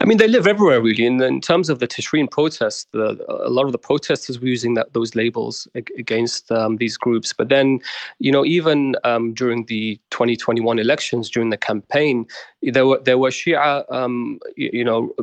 I 0.00 0.04
mean, 0.04 0.18
they 0.18 0.28
live 0.28 0.46
everywhere, 0.46 0.80
really. 0.80 1.06
And 1.06 1.20
in 1.22 1.40
terms 1.40 1.68
of 1.68 1.78
the 1.78 1.86
Tishreen 1.86 2.28
protests, 2.30 2.86
the, 2.92 3.24
a 3.28 3.48
lot 3.48 3.66
of 3.66 3.72
the 3.72 3.78
protesters 3.78 4.40
were 4.40 4.48
using 4.48 4.74
that, 4.74 4.92
those 4.92 5.14
labels 5.14 5.68
against 5.74 6.50
um, 6.50 6.76
these 6.78 6.96
groups. 6.96 7.32
But 7.32 7.48
then, 7.48 7.80
you 8.18 8.32
know, 8.32 8.44
even 8.44 8.96
um, 9.04 9.34
during 9.34 9.64
the 9.66 10.00
2021 10.10 10.78
elections, 10.78 11.30
during 11.30 11.50
the 11.50 11.56
campaign, 11.56 12.26
there 12.62 12.86
were 12.86 13.00
there 13.04 13.18
were 13.18 13.30
Shia, 13.30 13.90
um, 13.92 14.40
you, 14.56 14.70
you 14.72 14.84
know, 14.84 15.14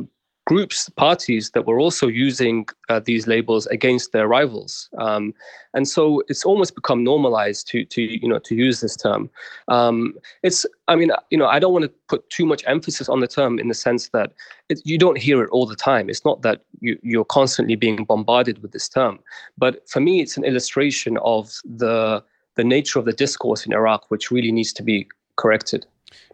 groups, 0.46 0.88
parties 0.90 1.50
that 1.50 1.66
were 1.66 1.80
also 1.80 2.06
using 2.06 2.66
uh, 2.88 3.00
these 3.00 3.26
labels 3.26 3.66
against 3.68 4.12
their 4.12 4.28
rivals, 4.28 4.90
um, 4.98 5.34
and 5.72 5.88
so 5.88 6.22
it's 6.28 6.44
almost 6.44 6.74
become 6.74 7.02
normalized 7.02 7.66
to 7.68 7.84
to 7.86 8.02
you 8.02 8.28
know 8.28 8.38
to 8.38 8.54
use 8.54 8.80
this 8.80 8.96
term. 8.96 9.30
Um, 9.68 10.14
it's 10.42 10.66
I 10.88 10.96
mean 10.96 11.10
you 11.30 11.38
know 11.38 11.46
I 11.46 11.58
don't 11.58 11.72
want 11.72 11.84
to 11.84 11.92
put 12.08 12.28
too 12.30 12.46
much 12.46 12.62
emphasis 12.66 13.08
on 13.08 13.20
the 13.20 13.28
term 13.28 13.58
in 13.58 13.68
the 13.68 13.74
sense 13.74 14.08
that 14.10 14.32
it, 14.68 14.80
you 14.84 14.98
don't 14.98 15.18
hear 15.18 15.42
it 15.42 15.50
all 15.50 15.66
the 15.66 15.76
time. 15.76 16.10
It's 16.10 16.24
not 16.24 16.42
that 16.42 16.62
you, 16.80 16.98
you're 17.02 17.24
constantly 17.24 17.76
being 17.76 18.04
bombarded 18.04 18.60
with 18.62 18.72
this 18.72 18.88
term, 18.88 19.18
but 19.56 19.88
for 19.88 20.00
me 20.00 20.20
it's 20.20 20.36
an 20.36 20.44
illustration 20.44 21.16
of 21.18 21.52
the 21.64 22.22
the 22.56 22.64
nature 22.64 22.98
of 22.98 23.04
the 23.04 23.12
discourse 23.12 23.66
in 23.66 23.72
Iraq, 23.72 24.10
which 24.10 24.30
really 24.30 24.52
needs 24.52 24.72
to 24.74 24.82
be 24.82 25.08
corrected. 25.36 25.86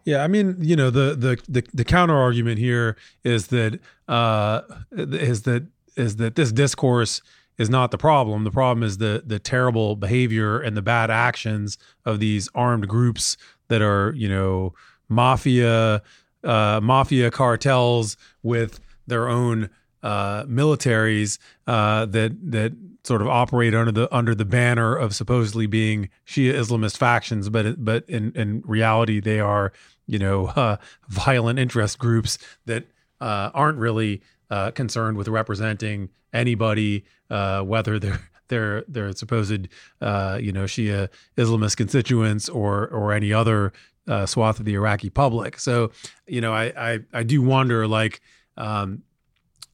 Yeah, 0.05 0.25
I 0.25 0.29
mean, 0.29 0.57
you 0.61 0.77
know, 0.77 0.91
the 0.91 1.15
the 1.15 1.39
the, 1.49 1.67
the 1.75 1.85
counter 1.85 2.17
argument 2.17 2.59
here 2.59 2.97
is 3.25 3.49
that 3.49 3.81
uh, 4.09 4.63
is 4.93 5.43
that 5.43 5.67
is 5.97 6.17
that 6.17 6.37
this 6.37 6.53
discourse 6.53 7.21
is 7.59 7.69
not 7.69 7.91
the 7.91 7.99
problem. 7.99 8.45
The 8.45 8.51
problem 8.51 8.83
is 8.83 8.99
the 8.99 9.23
the 9.25 9.39
terrible 9.39 9.97
behavior 9.97 10.59
and 10.61 10.77
the 10.77 10.83
bad 10.83 11.11
actions 11.11 11.77
of 12.05 12.19
these 12.19 12.49
armed 12.55 12.89
groups 12.89 13.37
that 13.69 13.83
are, 13.83 14.13
you 14.17 14.29
know, 14.29 14.73
mafia 15.09 16.03
uh, 16.43 16.81
mafia 16.83 17.31
cartels 17.31 18.17
with 18.43 18.81
their 19.07 19.29
own 19.29 19.69
uh, 20.03 20.45
militaries 20.45 21.39
uh, 21.67 22.07
that 22.07 22.33
that 22.51 22.73
sort 23.11 23.23
of 23.23 23.27
operate 23.27 23.75
under 23.75 23.91
the 23.91 24.17
under 24.17 24.37
the 24.37 24.45
banner 24.45 24.95
of 24.95 25.17
supposedly 25.17 25.67
being 25.67 26.09
Shia 26.25 26.55
Islamist 26.55 26.97
factions, 26.97 27.49
but 27.49 27.85
but 27.85 28.05
in 28.09 28.31
in 28.37 28.63
reality 28.65 29.19
they 29.19 29.41
are 29.41 29.73
you 30.07 30.21
know 30.21 30.47
uh, 30.55 30.77
violent 31.09 31.59
interest 31.59 31.99
groups 31.99 32.39
that 32.67 32.85
uh, 33.21 33.51
aren't 33.53 33.79
really 33.79 34.23
uh, 34.49 34.71
concerned 34.71 35.17
with 35.17 35.27
representing 35.27 36.11
anybody, 36.33 37.05
uh, 37.31 37.63
whether 37.63 37.99
they're 37.99 38.21
their 38.47 38.85
their 38.87 39.13
supposed 39.13 39.67
uh, 40.01 40.39
you 40.41 40.53
know 40.53 40.67
Shia 40.67 41.09
Islamist 41.37 41.77
constituents 41.77 42.49
or 42.49 42.87
or 42.91 43.13
any 43.13 43.33
other 43.33 43.73
uh, 44.07 44.25
swath 44.25 44.61
of 44.61 44.67
the 44.67 44.75
Iraqi 44.75 45.11
public. 45.11 45.59
So 45.59 45.91
you 46.29 46.41
know 46.41 46.55
I 46.55 46.93
I, 46.93 46.99
I 47.13 47.23
do 47.25 47.43
wonder 47.43 47.89
like. 47.89 48.21
Um, 48.57 49.03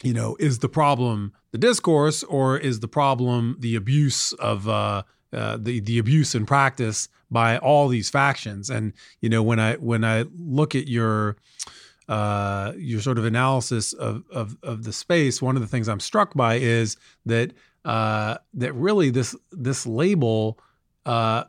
you 0.03 0.13
know, 0.13 0.37
is 0.39 0.59
the 0.59 0.69
problem 0.69 1.33
the 1.53 1.59
discourse 1.59 2.23
or 2.25 2.59
is 2.59 2.81
the 2.81 2.89
problem 2.89 3.57
the 3.61 3.77
abuse 3.77 4.33
of 4.35 4.69
uh, 4.69 5.03
uh, 5.33 5.57
the 5.61 5.81
the 5.81 5.99
abuse 5.99 6.35
in 6.35 6.47
practice 6.47 7.09
by 7.31 7.59
all 7.59 7.89
these 7.89 8.11
factions? 8.11 8.71
And 8.71 8.93
you 9.21 9.29
know, 9.29 9.43
when 9.43 9.59
I 9.59 9.75
when 9.75 10.05
I 10.05 10.27
look 10.37 10.75
at 10.75 10.89
your 10.89 11.37
uh, 12.09 12.73
your 12.77 13.01
sort 13.01 13.19
of 13.19 13.25
analysis 13.25 13.93
of, 13.93 14.25
of 14.31 14.57
of 14.63 14.85
the 14.85 14.93
space, 14.93 15.41
one 15.41 15.57
of 15.57 15.63
the 15.63 15.69
things 15.69 15.89
I'm 15.89 16.01
struck 16.01 16.35
by 16.35 16.57
is 16.57 16.97
that 17.25 17.53
uh, 17.85 18.39
that 18.55 18.73
really 18.75 19.11
this 19.11 19.35
this 19.51 19.87
label 19.87 20.59
uh, 21.07 21.45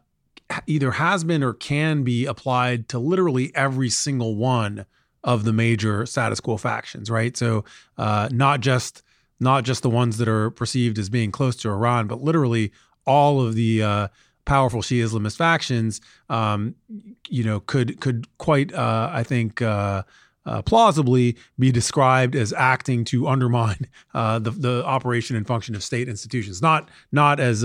either 0.65 0.91
has 0.91 1.23
been 1.23 1.43
or 1.43 1.53
can 1.53 2.03
be 2.03 2.25
applied 2.25 2.87
to 2.89 2.99
literally 2.99 3.51
every 3.55 3.89
single 3.89 4.35
one 4.35 4.85
of 5.27 5.43
the 5.43 5.51
major 5.51 6.05
status 6.05 6.39
quo 6.39 6.55
factions, 6.55 7.11
right? 7.11 7.35
So 7.35 7.65
uh, 7.97 8.29
not 8.31 8.61
just 8.61 9.03
not 9.39 9.65
just 9.65 9.83
the 9.83 9.89
ones 9.89 10.17
that 10.17 10.27
are 10.27 10.49
perceived 10.49 10.97
as 10.97 11.09
being 11.09 11.31
close 11.31 11.55
to 11.57 11.69
Iran, 11.69 12.07
but 12.07 12.23
literally 12.23 12.71
all 13.05 13.39
of 13.41 13.53
the 13.53 13.83
uh, 13.83 14.07
powerful 14.45 14.81
Shia 14.81 15.03
Islamist 15.03 15.37
factions, 15.37 16.01
um, 16.29 16.75
you 17.29 17.43
know, 17.43 17.59
could 17.59 17.99
could 17.99 18.25
quite, 18.39 18.73
uh, 18.73 19.11
I 19.13 19.23
think. 19.23 19.61
Uh, 19.61 20.03
uh, 20.45 20.61
plausibly 20.61 21.35
be 21.59 21.73
described 21.73 22.33
as 22.33 22.53
acting 22.53 23.03
to 23.03 23.27
undermine 23.27 23.85
uh, 24.13 24.39
the, 24.39 24.51
the 24.51 24.85
operation 24.85 25.35
and 25.35 25.45
function 25.45 25.75
of 25.75 25.83
state 25.83 26.07
institutions, 26.07 26.61
not 26.61 26.87
not 27.11 27.41
as 27.41 27.63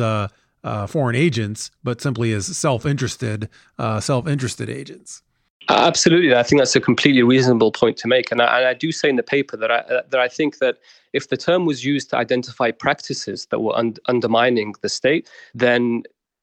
foreign 0.90 1.14
agents, 1.14 1.70
but 1.84 2.00
simply 2.00 2.32
as 2.32 2.44
self-interested 2.56 3.48
self-interested 4.00 4.68
agents. 4.68 5.22
Absolutely, 5.68 6.34
I 6.34 6.42
think 6.42 6.60
that's 6.60 6.76
a 6.76 6.80
completely 6.80 7.22
reasonable 7.22 7.72
point 7.72 7.96
to 7.98 8.08
make, 8.08 8.30
and 8.32 8.42
I, 8.42 8.58
and 8.58 8.66
I 8.66 8.74
do 8.74 8.90
say 8.92 9.08
in 9.08 9.16
the 9.16 9.22
paper 9.22 9.56
that 9.56 9.70
I 9.70 10.02
that 10.08 10.20
I 10.20 10.28
think 10.28 10.58
that 10.58 10.78
if 11.12 11.28
the 11.28 11.36
term 11.36 11.66
was 11.66 11.84
used 11.84 12.10
to 12.10 12.16
identify 12.16 12.70
practices 12.70 13.46
that 13.50 13.60
were 13.60 13.76
un- 13.76 13.96
undermining 14.06 14.74
the 14.82 14.88
state, 14.88 15.30
then 15.54 16.02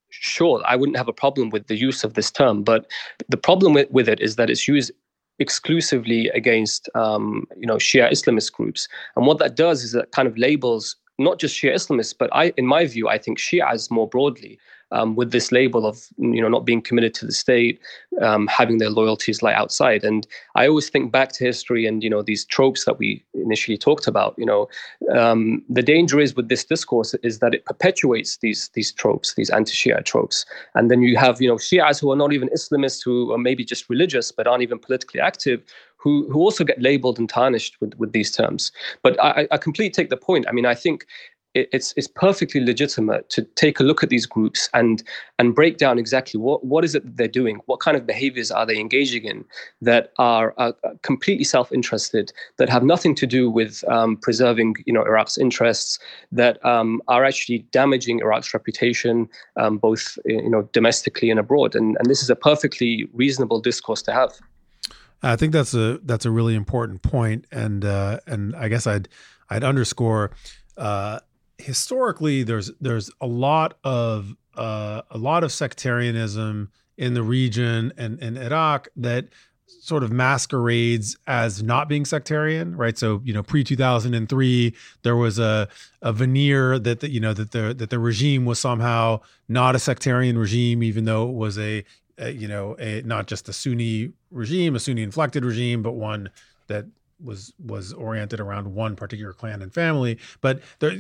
sure, 0.09 0.61
I 0.65 0.75
wouldn't 0.75 0.97
have 0.97 1.07
a 1.07 1.13
problem 1.13 1.49
with 1.49 1.67
the 1.67 1.75
use 1.75 2.03
of 2.03 2.13
this 2.13 2.31
term. 2.31 2.63
But 2.63 2.89
the 3.27 3.37
problem 3.37 3.73
with, 3.73 3.91
with 3.91 4.07
it 4.07 4.19
is 4.19 4.35
that 4.37 4.49
it's 4.49 4.67
used 4.67 4.91
exclusively 5.39 6.29
against 6.29 6.89
um, 6.95 7.45
you 7.57 7.67
know 7.67 7.75
Shia 7.75 8.11
Islamist 8.11 8.53
groups, 8.53 8.87
and 9.15 9.25
what 9.25 9.39
that 9.39 9.55
does 9.55 9.83
is 9.83 9.91
that 9.91 10.11
kind 10.11 10.27
of 10.27 10.37
labels 10.37 10.95
not 11.19 11.37
just 11.37 11.55
Shia 11.55 11.73
Islamists, 11.73 12.15
but 12.17 12.29
I, 12.33 12.53
in 12.55 12.65
my 12.65 12.85
view, 12.85 13.09
I 13.09 13.17
think 13.17 13.37
Shias 13.37 13.91
more 13.91 14.07
broadly 14.07 14.57
um, 14.91 15.15
with 15.15 15.31
this 15.31 15.51
label 15.51 15.85
of 15.85 16.07
you 16.17 16.41
know 16.41 16.47
not 16.49 16.65
being 16.65 16.81
committed 16.81 17.13
to 17.15 17.25
the 17.25 17.31
state, 17.31 17.79
um, 18.21 18.47
having 18.47 18.77
their 18.77 18.89
loyalties 18.89 19.41
lie 19.41 19.53
outside. 19.53 20.03
And 20.03 20.27
I 20.55 20.67
always 20.67 20.89
think 20.89 21.11
back 21.11 21.31
to 21.33 21.43
history 21.43 21.85
and 21.85 22.03
you 22.03 22.09
know 22.09 22.21
these 22.21 22.45
tropes 22.45 22.85
that 22.85 22.97
we 22.97 23.23
initially 23.33 23.77
talked 23.77 24.07
about. 24.07 24.35
You 24.37 24.45
know, 24.45 24.69
um, 25.11 25.63
the 25.69 25.83
danger 25.83 26.19
is 26.19 26.35
with 26.35 26.49
this 26.49 26.63
discourse 26.63 27.13
is 27.23 27.39
that 27.39 27.53
it 27.53 27.65
perpetuates 27.65 28.37
these 28.37 28.69
these 28.73 28.91
tropes, 28.91 29.35
these 29.35 29.49
anti-Shia 29.49 30.03
tropes, 30.05 30.45
and 30.75 30.89
then 30.89 31.01
you 31.01 31.17
have 31.17 31.41
you 31.41 31.47
know 31.47 31.55
Shias 31.55 31.99
who 31.99 32.11
are 32.11 32.17
not 32.17 32.33
even 32.33 32.49
Islamists, 32.49 33.03
who 33.03 33.31
are 33.31 33.37
maybe 33.37 33.63
just 33.63 33.89
religious 33.89 34.31
but 34.31 34.47
aren't 34.47 34.63
even 34.63 34.79
politically 34.79 35.19
active, 35.19 35.61
who 35.97 36.27
who 36.31 36.39
also 36.39 36.63
get 36.63 36.81
labeled 36.81 37.19
and 37.19 37.29
tarnished 37.29 37.79
with, 37.79 37.93
with 37.95 38.11
these 38.11 38.31
terms. 38.31 38.71
But 39.03 39.21
I, 39.23 39.47
I 39.51 39.57
completely 39.57 39.91
take 39.91 40.09
the 40.09 40.17
point. 40.17 40.45
I 40.47 40.51
mean, 40.51 40.65
I 40.65 40.75
think 40.75 41.05
it's 41.55 41.93
it's 41.97 42.07
perfectly 42.07 42.61
legitimate 42.61 43.29
to 43.31 43.41
take 43.55 43.79
a 43.79 43.83
look 43.83 44.03
at 44.03 44.09
these 44.09 44.25
groups 44.25 44.69
and 44.73 45.03
and 45.39 45.55
break 45.55 45.77
down 45.77 45.97
exactly 45.97 46.39
what 46.39 46.63
what 46.63 46.85
is 46.85 46.93
it 46.93 47.03
that 47.03 47.17
they're 47.17 47.27
doing, 47.27 47.59
what 47.65 47.79
kind 47.79 47.97
of 47.97 48.05
behaviors 48.05 48.51
are 48.51 48.65
they 48.65 48.79
engaging 48.79 49.23
in 49.25 49.43
that 49.81 50.11
are, 50.17 50.53
completely 51.01 51.43
self-interested, 51.43 52.31
that 52.57 52.69
have 52.69 52.83
nothing 52.83 53.15
to 53.15 53.25
do 53.25 53.49
with 53.49 53.83
um, 53.87 54.17
preserving 54.17 54.75
you 54.85 54.93
know 54.93 55.01
Iraq's 55.01 55.37
interests, 55.37 55.97
that 56.31 56.63
um, 56.63 57.01
are 57.07 57.25
actually 57.25 57.59
damaging 57.71 58.19
Iraq's 58.19 58.53
reputation 58.53 59.27
um, 59.55 59.77
both 59.77 60.17
you 60.25 60.49
know 60.49 60.63
domestically 60.73 61.31
and 61.31 61.39
abroad, 61.39 61.75
and 61.75 61.97
and 61.97 62.09
this 62.09 62.21
is 62.21 62.29
a 62.29 62.35
perfectly 62.35 63.07
reasonable 63.13 63.59
discourse 63.59 64.01
to 64.03 64.13
have. 64.13 64.33
I 65.23 65.35
think 65.35 65.51
that's 65.51 65.73
a 65.73 65.99
that's 66.03 66.25
a 66.25 66.31
really 66.31 66.55
important 66.55 67.01
point, 67.01 67.45
and 67.51 67.83
uh, 67.83 68.19
and 68.27 68.55
I 68.55 68.67
guess 68.67 68.85
I'd 68.85 69.09
I'd 69.49 69.63
underscore. 69.63 70.31
Uh, 70.77 71.19
historically 71.59 72.43
there's 72.43 72.71
there's 72.81 73.11
a 73.21 73.27
lot 73.27 73.77
of 73.83 74.35
uh, 74.55 75.01
a 75.11 75.17
lot 75.17 75.43
of 75.43 75.51
sectarianism 75.51 76.71
in 76.97 77.13
the 77.13 77.23
region 77.23 77.93
and 77.97 78.19
in 78.19 78.37
Iraq 78.37 78.87
that 78.95 79.27
sort 79.67 80.03
of 80.03 80.11
masquerades 80.11 81.15
as 81.27 81.63
not 81.63 81.87
being 81.87 82.03
sectarian, 82.03 82.75
right? 82.75 82.97
So 82.97 83.21
you 83.23 83.33
know, 83.33 83.43
pre 83.43 83.63
two 83.63 83.75
thousand 83.75 84.13
and 84.13 84.27
three, 84.27 84.75
there 85.03 85.15
was 85.15 85.39
a 85.39 85.67
a 86.01 86.11
veneer 86.11 86.79
that 86.79 87.01
the, 87.01 87.09
you 87.09 87.19
know 87.19 87.33
that 87.33 87.51
the 87.51 87.73
that 87.73 87.89
the 87.89 87.99
regime 87.99 88.45
was 88.45 88.59
somehow 88.59 89.21
not 89.47 89.75
a 89.75 89.79
sectarian 89.79 90.37
regime, 90.37 90.83
even 90.83 91.05
though 91.05 91.29
it 91.29 91.35
was 91.35 91.57
a, 91.57 91.83
a 92.17 92.31
you 92.31 92.47
know 92.47 92.75
a 92.79 93.01
not 93.03 93.27
just 93.27 93.47
a 93.49 93.53
Sunni 93.53 94.11
regime, 94.31 94.75
a 94.75 94.79
Sunni 94.79 95.03
inflected 95.03 95.45
regime, 95.45 95.81
but 95.81 95.93
one 95.93 96.29
that 96.67 96.85
was 97.23 97.53
was 97.63 97.93
oriented 97.93 98.39
around 98.39 98.73
one 98.73 98.95
particular 98.95 99.33
clan 99.33 99.61
and 99.61 99.73
family. 99.73 100.17
But 100.41 100.61
there, 100.79 100.91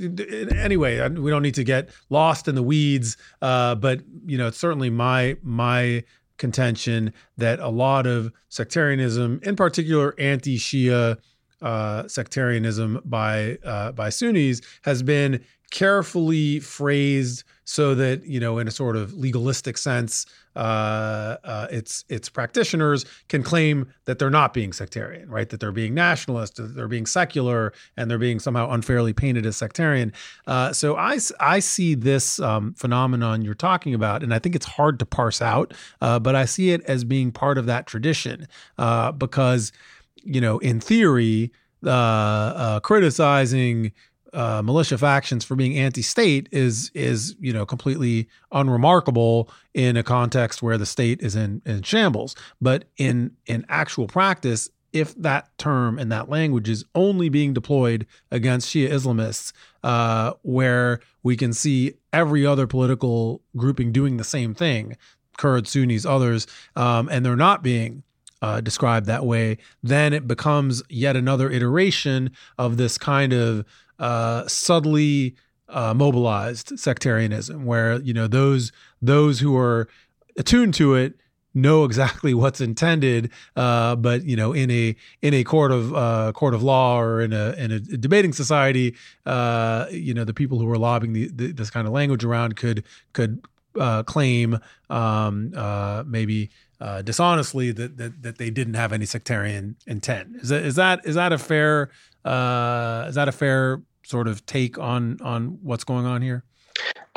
anyway, 0.55 1.07
we 1.09 1.31
don't 1.31 1.43
need 1.43 1.55
to 1.55 1.63
get 1.63 1.89
lost 2.09 2.47
in 2.47 2.55
the 2.55 2.63
weeds. 2.63 3.17
Uh, 3.41 3.75
but 3.75 4.01
you 4.25 4.37
know, 4.37 4.47
it's 4.47 4.57
certainly 4.57 4.89
my 4.89 5.37
my 5.41 6.03
contention 6.37 7.13
that 7.37 7.59
a 7.59 7.69
lot 7.69 8.07
of 8.07 8.31
sectarianism, 8.47 9.39
in 9.43 9.55
particular 9.55 10.15
anti-Shia 10.17 11.17
uh, 11.61 12.07
sectarianism 12.07 13.01
by 13.05 13.57
uh, 13.63 13.91
by 13.91 14.09
Sunnis, 14.09 14.61
has 14.83 15.03
been 15.03 15.43
carefully 15.71 16.59
phrased 16.59 17.43
so 17.63 17.93
that 17.93 18.25
you 18.25 18.39
know 18.39 18.57
in 18.57 18.67
a 18.67 18.71
sort 18.71 18.95
of 18.95 19.13
legalistic 19.13 19.77
sense 19.77 20.25
uh, 20.55 21.37
uh, 21.43 21.67
its 21.71 22.05
its 22.09 22.29
practitioners 22.29 23.05
can 23.27 23.43
claim 23.43 23.87
that 24.05 24.19
they're 24.19 24.29
not 24.29 24.53
being 24.53 24.73
sectarian 24.73 25.29
right? 25.29 25.49
That 25.49 25.59
they're 25.59 25.71
being 25.71 25.93
nationalist 25.93 26.55
that 26.55 26.75
they're 26.75 26.87
being 26.87 27.05
secular 27.05 27.73
and 27.95 28.09
they're 28.09 28.17
being 28.17 28.39
somehow 28.39 28.71
unfairly 28.71 29.13
painted 29.13 29.45
as 29.45 29.57
sectarian. 29.57 30.11
Uh, 30.47 30.73
so 30.73 30.95
I, 30.95 31.19
I 31.39 31.59
see 31.59 31.95
this 31.95 32.39
um, 32.39 32.73
phenomenon 32.73 33.41
you're 33.41 33.53
talking 33.53 33.93
about 33.93 34.23
and 34.23 34.33
I 34.33 34.39
think 34.39 34.55
it's 34.55 34.65
hard 34.65 34.99
to 34.99 35.05
parse 35.05 35.41
out 35.41 35.73
uh, 36.01 36.19
but 36.19 36.35
I 36.35 36.45
see 36.45 36.71
it 36.71 36.81
as 36.85 37.03
being 37.03 37.31
part 37.31 37.57
of 37.57 37.65
that 37.67 37.87
tradition 37.87 38.47
uh, 38.77 39.11
because 39.11 39.71
you 40.23 40.41
know 40.41 40.57
in 40.59 40.79
theory 40.79 41.51
uh, 41.85 42.79
criticizing 42.81 43.93
uh, 44.33 44.61
militia 44.61 44.97
factions 44.97 45.43
for 45.43 45.55
being 45.55 45.77
anti-state 45.77 46.49
is 46.51 46.91
is 46.93 47.35
you 47.39 47.53
know 47.53 47.65
completely 47.65 48.27
unremarkable 48.51 49.49
in 49.73 49.97
a 49.97 50.03
context 50.03 50.61
where 50.61 50.77
the 50.77 50.85
state 50.85 51.21
is 51.21 51.35
in 51.35 51.61
in 51.65 51.81
shambles. 51.81 52.35
But 52.61 52.85
in 52.97 53.31
in 53.45 53.65
actual 53.69 54.07
practice, 54.07 54.69
if 54.93 55.15
that 55.15 55.55
term 55.57 55.99
and 55.99 56.11
that 56.11 56.29
language 56.29 56.69
is 56.69 56.85
only 56.95 57.29
being 57.29 57.53
deployed 57.53 58.05
against 58.31 58.73
Shia 58.73 58.89
Islamists, 58.89 59.51
uh, 59.83 60.33
where 60.41 60.99
we 61.23 61.35
can 61.35 61.53
see 61.53 61.93
every 62.13 62.45
other 62.45 62.67
political 62.67 63.41
grouping 63.55 63.91
doing 63.91 64.17
the 64.17 64.23
same 64.23 64.53
thing, 64.53 64.97
Kurds, 65.37 65.71
Sunnis, 65.71 66.05
others, 66.05 66.47
um, 66.75 67.07
and 67.09 67.25
they're 67.25 67.35
not 67.35 67.63
being 67.63 68.03
uh, 68.41 68.61
described 68.61 69.05
that 69.07 69.25
way, 69.25 69.57
then 69.83 70.13
it 70.13 70.27
becomes 70.27 70.81
yet 70.89 71.15
another 71.15 71.49
iteration 71.49 72.31
of 72.57 72.77
this 72.77 72.97
kind 72.97 73.33
of 73.33 73.65
uh, 73.99 74.47
subtly 74.47 75.35
uh, 75.67 75.93
mobilized 75.93 76.79
sectarianism, 76.79 77.65
where 77.65 77.99
you 78.01 78.13
know 78.13 78.27
those 78.27 78.71
those 79.01 79.39
who 79.39 79.55
are 79.57 79.87
attuned 80.37 80.73
to 80.75 80.95
it 80.95 81.15
know 81.53 81.83
exactly 81.83 82.33
what's 82.41 82.61
intended, 82.61 83.31
uh, 83.55 83.95
but 83.95 84.23
you 84.23 84.35
know, 84.35 84.53
in 84.53 84.69
a 84.71 84.95
in 85.21 85.33
a 85.33 85.43
court 85.43 85.71
of 85.71 85.93
uh, 85.95 86.31
court 86.33 86.53
of 86.53 86.63
law 86.63 86.99
or 86.99 87.21
in 87.21 87.33
a 87.33 87.51
in 87.53 87.71
a 87.71 87.79
debating 87.79 88.33
society, 88.33 88.95
uh, 89.25 89.85
you 89.91 90.13
know, 90.13 90.23
the 90.23 90.33
people 90.33 90.59
who 90.59 90.69
are 90.69 90.77
lobbying 90.77 91.13
the, 91.13 91.29
the, 91.33 91.51
this 91.51 91.69
kind 91.69 91.87
of 91.87 91.93
language 91.93 92.23
around 92.23 92.55
could 92.55 92.83
could 93.13 93.41
uh, 93.79 94.03
claim 94.03 94.59
um, 94.89 95.53
uh, 95.55 96.03
maybe 96.05 96.49
uh, 96.81 97.01
dishonestly 97.01 97.71
that, 97.71 97.97
that 97.97 98.21
that 98.21 98.37
they 98.37 98.49
didn't 98.49 98.75
have 98.75 98.93
any 98.93 99.05
sectarian 99.05 99.75
intent. 99.85 100.35
Is 100.37 100.49
that 100.49 100.63
is 100.63 100.75
that 100.75 101.01
is 101.05 101.15
that 101.15 101.33
a 101.33 101.37
fair 101.37 101.89
is 102.25 103.15
that 103.15 103.27
a 103.27 103.31
fair 103.31 103.81
sort 104.09 104.27
of 104.27 104.45
take 104.45 104.77
on 104.79 105.17
on 105.21 105.59
what's 105.61 105.83
going 105.83 106.05
on 106.05 106.21
here? 106.21 106.43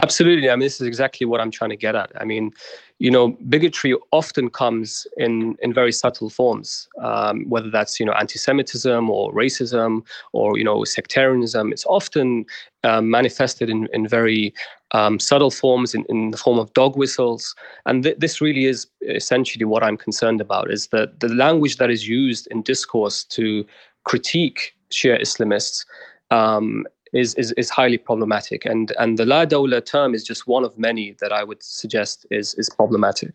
Absolutely. 0.03 0.51
I 0.51 0.55
mean, 0.55 0.67
this 0.67 0.81
is 0.81 0.87
exactly 0.87 1.27
what 1.27 1.41
I'm 1.41 1.53
trying 1.53 1.71
to 1.71 1.77
get 1.77 1.95
at. 1.95 2.11
I 2.21 2.25
mean, 2.25 2.51
you 2.99 3.11
know, 3.11 3.29
bigotry 3.49 3.97
often 4.11 4.51
comes 4.51 5.07
in 5.17 5.57
in 5.63 5.73
very 5.73 5.93
subtle 5.93 6.29
forms, 6.29 6.89
um, 7.01 7.49
whether 7.49 7.71
that's 7.71 8.01
you 8.01 8.07
know 8.07 8.13
anti-Semitism 8.13 9.09
or 9.09 9.33
racism 9.33 10.05
or 10.33 10.59
you 10.59 10.65
know 10.65 10.83
sectarianism. 10.85 11.73
It's 11.73 11.87
often 11.87 12.45
um, 12.83 13.11
manifested 13.11 13.71
in 13.71 13.89
in 13.93 14.09
very 14.09 14.53
um, 14.91 15.21
subtle 15.21 15.53
forms, 15.53 15.95
in, 15.95 16.05
in 16.09 16.33
the 16.33 16.37
form 16.37 16.59
of 16.59 16.73
dog 16.75 16.97
whistles. 16.97 17.55
And 17.87 18.03
th- 18.03 18.19
this 18.19 18.41
really 18.41 18.67
is 18.67 18.89
essentially 19.03 19.65
what 19.65 19.85
I'm 19.85 19.97
concerned 19.97 20.41
about: 20.41 20.71
is 20.71 20.89
that 20.89 21.21
the 21.21 21.29
language 21.29 21.77
that 21.77 21.91
is 21.91 22.09
used 22.09 22.49
in 22.49 22.63
discourse 22.63 23.23
to 23.25 23.65
critique 24.05 24.75
Shia 24.91 25.21
Islamists 25.21 25.85
um, 26.33 26.87
is, 27.13 27.35
is 27.35 27.53
is 27.53 27.71
highly 27.71 27.99
problematic. 27.99 28.65
And 28.65 28.93
and 28.99 29.19
the 29.19 29.27
La 29.27 29.45
Dawla 29.45 29.85
term 29.85 30.15
is 30.15 30.25
just 30.25 30.47
one 30.47 30.65
of 30.65 30.79
many 30.79 31.15
that 31.21 31.33
I 31.33 31.45
would 31.45 31.63
suggest 31.63 32.27
is 32.31 32.55
is 32.55 32.71
problematic. 32.71 33.35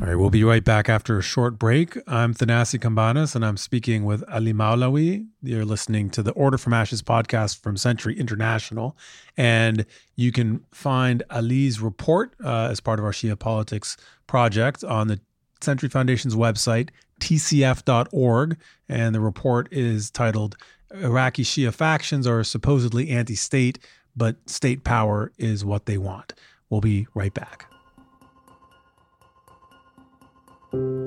All 0.00 0.06
right, 0.06 0.14
we'll 0.14 0.30
be 0.30 0.42
right 0.42 0.64
back 0.64 0.88
after 0.88 1.18
a 1.18 1.22
short 1.22 1.58
break. 1.58 1.98
I'm 2.06 2.32
Thanasi 2.32 2.78
Cambanis, 2.80 3.36
and 3.36 3.44
I'm 3.44 3.58
speaking 3.58 4.04
with 4.04 4.24
Ali 4.30 4.54
Mawlawi. 4.54 5.26
You're 5.42 5.66
listening 5.66 6.08
to 6.10 6.22
the 6.22 6.32
Order 6.32 6.56
from 6.56 6.72
Ashes 6.72 7.02
podcast 7.02 7.60
from 7.60 7.76
Century 7.76 8.18
International, 8.18 8.96
and 9.36 9.84
you 10.16 10.32
can 10.32 10.64
find 10.72 11.22
Ali's 11.30 11.80
report 11.80 12.34
uh, 12.42 12.68
as 12.70 12.80
part 12.80 13.00
of 13.00 13.04
our 13.04 13.12
Shia 13.12 13.38
Politics 13.38 13.98
project 14.26 14.82
on 14.82 15.08
the 15.08 15.20
Century 15.60 15.90
Foundation's 15.90 16.34
website, 16.34 16.88
tcf.org, 17.20 18.56
and 18.88 19.14
the 19.14 19.20
report 19.20 19.68
is 19.70 20.10
titled 20.10 20.56
Iraqi 20.94 21.42
Shia 21.42 21.72
factions 21.72 22.26
are 22.26 22.44
supposedly 22.44 23.10
anti 23.10 23.34
state, 23.34 23.78
but 24.14 24.36
state 24.48 24.84
power 24.84 25.32
is 25.38 25.64
what 25.64 25.86
they 25.86 25.96
want. 25.96 26.34
We'll 26.68 26.80
be 26.80 27.06
right 27.14 27.32
back. 27.32 27.66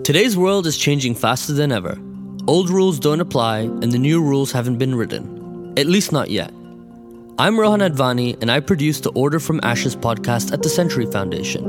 Today's 0.04 0.38
world 0.38 0.68
is 0.68 0.78
changing 0.78 1.16
faster 1.16 1.54
than 1.54 1.72
ever. 1.72 2.00
Old 2.48 2.70
rules 2.70 3.00
don't 3.00 3.20
apply, 3.20 3.60
and 3.60 3.92
the 3.92 3.98
new 3.98 4.22
rules 4.22 4.52
haven't 4.52 4.78
been 4.78 4.96
written. 4.96 5.74
At 5.78 5.88
least 5.88 6.12
not 6.12 6.30
yet. 6.30 6.52
I'm 7.38 7.60
Rohan 7.60 7.80
Advani, 7.80 8.40
and 8.42 8.52
I 8.52 8.60
produce 8.60 9.02
the 9.02 9.12
Order 9.12 9.40
from 9.40 9.60
Ashes 9.64 9.96
podcast 9.96 10.54
at 10.54 10.64
the 10.64 10.70
Century 10.70 11.06
Foundation, 11.06 11.66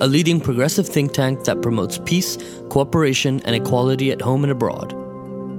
a 0.00 0.06
leading 0.06 0.40
progressive 0.40 0.88
think 0.88 1.12
tank 1.12 1.44
that 1.44 1.62
promotes 1.62 1.98
peace, 2.04 2.38
cooperation, 2.68 3.40
and 3.44 3.54
equality 3.54 4.10
at 4.12 4.22
home 4.22 4.44
and 4.44 4.52
abroad. 4.52 4.92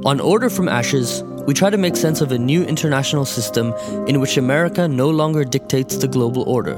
On 0.06 0.20
Order 0.20 0.50
from 0.50 0.68
Ashes, 0.68 1.22
we 1.48 1.54
try 1.54 1.70
to 1.70 1.78
make 1.78 1.96
sense 1.96 2.22
of 2.22 2.32
a 2.32 2.38
new 2.38 2.64
international 2.64 3.26
system 3.26 3.74
in 4.08 4.20
which 4.20 4.38
America 4.38 4.88
no 4.88 5.10
longer 5.10 5.44
dictates 5.44 5.98
the 5.98 6.08
global 6.08 6.44
order. 6.44 6.76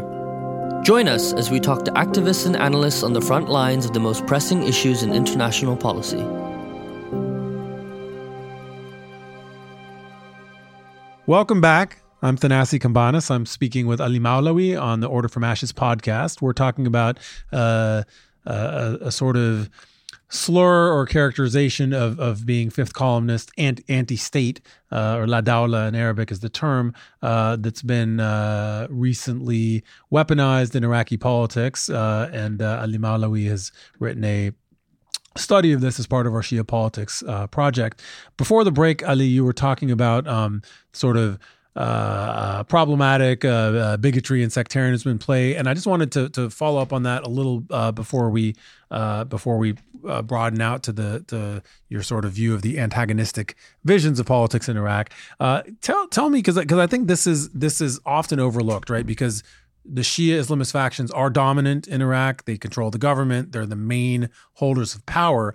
Join 0.84 1.08
us 1.08 1.34
as 1.34 1.52
we 1.52 1.60
talk 1.60 1.84
to 1.86 1.92
activists 1.92 2.46
and 2.46 2.56
analysts 2.56 3.04
on 3.04 3.14
the 3.14 3.22
front 3.22 3.50
lines 3.50 3.86
of 3.86 3.94
the 3.94 4.00
most 4.00 4.26
pressing 4.26 4.64
issues 4.64 5.04
in 5.04 5.14
international 5.14 5.76
policy. 5.76 6.24
Welcome 11.26 11.62
back. 11.62 12.02
I'm 12.22 12.38
Thanasi 12.38 12.80
Cambanis. 12.80 13.30
I'm 13.30 13.46
speaking 13.46 13.88
with 13.88 14.00
Ali 14.00 14.20
Mawlawi 14.20 14.82
on 14.82 15.02
the 15.02 15.08
Order 15.08 15.28
from 15.28 15.44
Ashes 15.44 15.74
podcast. 15.74 16.42
We're 16.42 16.54
talking 16.54 16.88
about 16.88 17.18
uh, 17.52 18.04
a, 18.46 18.98
a 19.02 19.12
sort 19.12 19.36
of 19.36 19.70
slur 20.34 20.92
or 20.92 21.06
characterization 21.06 21.94
of, 21.94 22.20
of 22.20 22.44
being 22.44 22.72
fifth 22.72 22.94
columnist 22.94 23.52
and 23.56 23.82
anti-state 23.88 24.60
uh, 24.92 25.16
or 25.18 25.28
la 25.28 25.42
dawla 25.42 25.88
in 25.88 25.94
Arabic 25.94 26.32
is 26.32 26.40
the 26.40 26.50
term 26.50 26.92
uh, 27.22 27.56
that's 27.58 27.84
been 27.84 28.20
uh, 28.20 28.88
recently 28.90 29.84
weaponized 30.12 30.74
in 30.74 30.84
Iraqi 30.84 31.18
politics. 31.18 31.88
Uh, 31.88 32.32
and 32.34 32.64
uh, 32.64 32.80
Ali 32.82 32.98
Mawlawi 32.98 33.48
has 33.48 33.72
written 34.00 34.24
a 34.24 34.52
study 35.38 35.72
of 35.72 35.82
this 35.82 36.00
as 36.00 36.08
part 36.08 36.26
of 36.26 36.34
our 36.34 36.42
Shia 36.42 36.66
politics 36.66 37.22
uh, 37.28 37.46
project. 37.46 38.02
Before 38.36 38.64
the 38.64 38.72
break, 38.72 39.08
Ali, 39.08 39.26
you 39.26 39.46
were 39.46 39.54
talking 39.54 39.92
about 39.92 40.28
um, 40.28 40.64
sort 40.94 41.16
of 41.16 41.38
problematic 42.68 43.42
bigotry 44.02 44.42
and 44.42 44.52
sectarianism 44.52 45.12
in 45.12 45.20
play. 45.20 45.56
And 45.56 45.70
I 45.70 45.76
just 45.76 45.88
wanted 45.88 46.12
to 46.14 46.30
to 46.30 46.50
follow 46.50 46.82
up 46.82 46.92
on 46.92 47.04
that 47.04 47.24
a 47.24 47.30
little 47.30 47.62
before 47.92 48.30
we 48.30 48.56
before 49.30 49.58
we 49.58 49.76
broaden 50.24 50.62
out 50.62 50.84
to 50.84 50.92
the 50.92 51.24
to 51.28 51.62
your 51.90 52.04
sort 52.04 52.26
of 52.26 52.32
view 52.34 52.54
of 52.54 52.62
the 52.62 52.80
antagonistic 52.80 53.56
visions 53.84 54.20
of 54.20 54.26
politics 54.26 54.70
in 54.70 54.78
Iraq. 54.78 55.10
tell 55.82 56.08
tell 56.08 56.30
me 56.30 56.40
because 56.40 56.58
because 56.58 56.80
I 56.80 56.88
think 56.88 57.08
this 57.08 57.28
is 57.28 57.50
this 57.50 57.82
is 57.82 58.00
often 58.06 58.40
overlooked, 58.40 58.90
right? 58.90 59.06
Because 59.06 59.44
the 59.86 60.02
Shia 60.02 60.40
Islamist 60.40 60.72
factions 60.72 61.12
are 61.12 61.30
dominant 61.30 61.88
in 61.88 62.02
Iraq. 62.02 62.46
They 62.46 62.58
control 62.58 62.90
the 62.90 62.98
government. 62.98 63.52
They're 63.52 63.66
the 63.66 63.76
main 63.76 64.30
holders 64.54 64.96
of 64.96 65.06
power. 65.06 65.54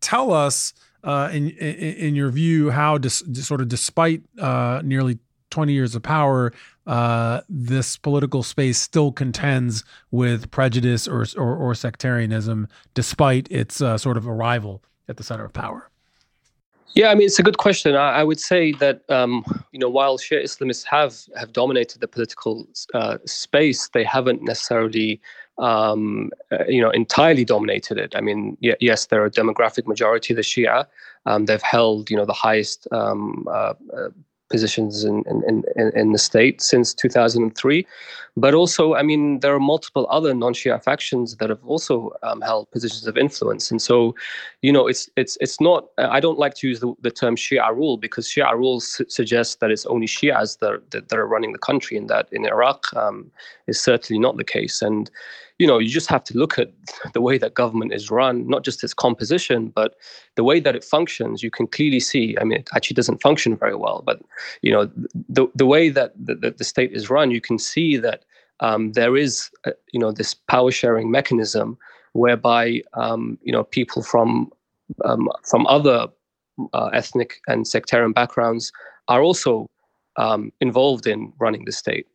tell 0.00 0.32
us 0.32 0.72
uh, 1.06 1.30
in, 1.32 1.50
in, 1.50 1.74
in 1.74 2.14
your 2.16 2.30
view, 2.30 2.70
how 2.70 2.98
dis, 2.98 3.22
sort 3.34 3.60
of 3.60 3.68
despite 3.68 4.22
uh, 4.40 4.82
nearly 4.84 5.18
20 5.50 5.72
years 5.72 5.94
of 5.94 6.02
power, 6.02 6.52
uh, 6.86 7.40
this 7.48 7.96
political 7.96 8.42
space 8.42 8.78
still 8.78 9.12
contends 9.12 9.84
with 10.10 10.50
prejudice 10.50 11.08
or, 11.08 11.26
or, 11.36 11.56
or 11.56 11.74
sectarianism, 11.74 12.68
despite 12.94 13.50
its 13.50 13.80
uh, 13.80 13.98
sort 13.98 14.16
of 14.16 14.26
arrival 14.26 14.82
at 15.08 15.16
the 15.16 15.22
center 15.22 15.44
of 15.44 15.52
power? 15.52 15.90
Yeah, 16.94 17.10
I 17.10 17.14
mean 17.14 17.26
it's 17.26 17.38
a 17.38 17.42
good 17.42 17.58
question. 17.58 17.94
I, 17.94 18.20
I 18.20 18.24
would 18.24 18.40
say 18.40 18.72
that 18.72 19.02
um, 19.10 19.44
you 19.72 19.78
know 19.78 19.90
while 19.90 20.16
Shia 20.16 20.42
Islamists 20.42 20.84
have 20.86 21.14
have 21.38 21.52
dominated 21.52 22.00
the 22.00 22.08
political 22.08 22.66
uh, 22.94 23.18
space, 23.26 23.88
they 23.88 24.02
haven't 24.02 24.42
necessarily 24.42 25.20
um, 25.58 26.30
uh, 26.52 26.64
you 26.68 26.80
know, 26.80 26.90
entirely 26.90 27.44
dominated 27.44 27.98
it. 27.98 28.14
I 28.14 28.20
mean, 28.20 28.56
y- 28.62 28.76
yes, 28.80 29.06
they're 29.06 29.24
a 29.24 29.30
demographic 29.30 29.86
majority, 29.86 30.34
the 30.34 30.42
Shia. 30.42 30.86
Um, 31.24 31.46
they've 31.46 31.62
held, 31.62 32.10
you 32.10 32.16
know, 32.16 32.26
the 32.26 32.32
highest 32.32 32.86
um, 32.92 33.46
uh, 33.50 33.74
uh, 33.96 34.08
positions 34.48 35.04
in, 35.04 35.24
in, 35.26 35.64
in, 35.76 35.92
in, 35.96 36.12
the 36.12 36.18
state 36.18 36.60
since 36.62 36.94
2003. 36.94 37.86
But 38.36 38.54
also, 38.54 38.94
I 38.94 39.02
mean, 39.02 39.40
there 39.40 39.54
are 39.54 39.60
multiple 39.60 40.06
other 40.10 40.34
non-Shia 40.34 40.82
factions 40.82 41.36
that 41.36 41.48
have 41.48 41.64
also 41.64 42.12
um, 42.22 42.40
held 42.42 42.70
positions 42.70 43.06
of 43.06 43.16
influence. 43.16 43.70
And 43.70 43.80
so, 43.80 44.14
you 44.62 44.72
know, 44.72 44.86
it's 44.86 45.08
it's 45.16 45.36
it's 45.40 45.60
not. 45.60 45.86
I 45.98 46.20
don't 46.20 46.38
like 46.38 46.54
to 46.56 46.68
use 46.68 46.80
the, 46.80 46.94
the 47.00 47.10
term 47.10 47.36
Shia 47.36 47.74
rule 47.74 47.96
because 47.96 48.28
Shia 48.28 48.52
rule 48.54 48.80
su- 48.80 49.06
suggests 49.08 49.56
that 49.56 49.70
it's 49.70 49.86
only 49.86 50.06
Shias 50.06 50.58
that, 50.58 50.90
that, 50.90 51.08
that 51.08 51.18
are 51.18 51.26
running 51.26 51.52
the 51.52 51.58
country, 51.58 51.96
and 51.96 52.08
that 52.10 52.28
in 52.30 52.46
Iraq 52.46 52.84
um, 52.94 53.30
is 53.66 53.80
certainly 53.80 54.20
not 54.20 54.36
the 54.36 54.44
case. 54.44 54.82
And 54.82 55.10
you 55.58 55.66
know, 55.66 55.78
you 55.78 55.88
just 55.88 56.08
have 56.08 56.24
to 56.24 56.36
look 56.36 56.58
at 56.58 56.72
the 57.14 57.20
way 57.20 57.38
that 57.38 57.54
government 57.54 57.92
is 57.92 58.10
run, 58.10 58.46
not 58.48 58.64
just 58.64 58.84
its 58.84 58.94
composition, 58.94 59.68
but 59.68 59.94
the 60.34 60.44
way 60.44 60.60
that 60.60 60.76
it 60.76 60.84
functions. 60.84 61.42
You 61.42 61.50
can 61.50 61.66
clearly 61.66 62.00
see. 62.00 62.36
I 62.40 62.44
mean, 62.44 62.58
it 62.60 62.68
actually 62.74 62.94
doesn't 62.94 63.22
function 63.22 63.56
very 63.56 63.76
well, 63.76 64.02
but 64.04 64.20
you 64.62 64.72
know, 64.72 64.90
the 65.28 65.46
the 65.54 65.66
way 65.66 65.88
that 65.88 66.12
the, 66.16 66.34
the, 66.34 66.50
the 66.50 66.64
state 66.64 66.92
is 66.92 67.10
run, 67.10 67.30
you 67.30 67.40
can 67.40 67.58
see 67.58 67.96
that 67.96 68.24
um, 68.60 68.92
there 68.92 69.16
is, 69.16 69.50
uh, 69.66 69.72
you 69.92 70.00
know, 70.00 70.12
this 70.12 70.34
power 70.34 70.70
sharing 70.70 71.10
mechanism 71.10 71.78
whereby 72.16 72.82
um, 72.94 73.38
you 73.42 73.52
know 73.52 73.64
people 73.64 74.02
from 74.02 74.50
um, 75.04 75.28
from 75.48 75.66
other 75.66 76.08
uh, 76.72 76.86
ethnic 76.86 77.40
and 77.46 77.68
sectarian 77.68 78.12
backgrounds 78.12 78.72
are 79.08 79.22
also 79.22 79.68
um, 80.16 80.52
involved 80.60 81.06
in 81.06 81.32
running 81.38 81.64
the 81.64 81.72
state. 81.72 82.06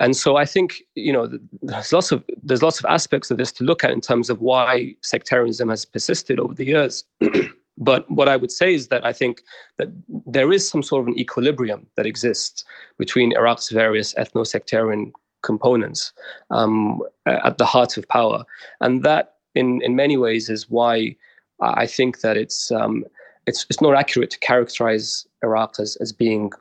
And 0.00 0.16
so 0.16 0.36
I 0.36 0.44
think 0.44 0.82
you 0.94 1.12
know 1.12 1.28
there's 1.62 1.92
lots 1.92 2.12
of 2.12 2.24
there's 2.42 2.62
lots 2.62 2.78
of 2.78 2.86
aspects 2.86 3.30
of 3.30 3.38
this 3.38 3.52
to 3.52 3.64
look 3.64 3.84
at 3.84 3.90
in 3.90 4.00
terms 4.00 4.30
of 4.30 4.40
why 4.40 4.94
sectarianism 5.02 5.68
has 5.68 5.84
persisted 5.84 6.38
over 6.38 6.54
the 6.54 6.66
years. 6.66 7.04
but 7.78 8.10
what 8.10 8.28
I 8.28 8.36
would 8.36 8.52
say 8.52 8.74
is 8.74 8.88
that 8.88 9.04
I 9.04 9.12
think 9.12 9.42
that 9.78 9.88
there 10.26 10.52
is 10.52 10.68
some 10.68 10.82
sort 10.82 11.02
of 11.02 11.08
an 11.08 11.18
equilibrium 11.18 11.86
that 11.96 12.06
exists 12.06 12.64
between 12.98 13.36
Iraq's 13.36 13.70
various 13.70 14.14
ethno-sectarian 14.14 15.12
components 15.42 16.12
um, 16.50 17.00
at 17.26 17.58
the 17.58 17.66
heart 17.66 17.96
of 17.96 18.08
power, 18.08 18.44
and 18.80 19.02
that 19.04 19.34
in 19.54 19.80
in 19.82 19.96
many 19.96 20.16
ways 20.16 20.48
is 20.48 20.70
why 20.70 21.16
I 21.60 21.86
think 21.86 22.20
that 22.20 22.36
it's 22.36 22.70
um, 22.70 23.04
it's 23.46 23.66
it's 23.68 23.80
not 23.80 23.96
accurate 23.96 24.30
to 24.30 24.38
characterize 24.38 25.26
Iraq 25.42 25.80
as 25.80 25.96
as 25.96 26.12
being 26.12 26.52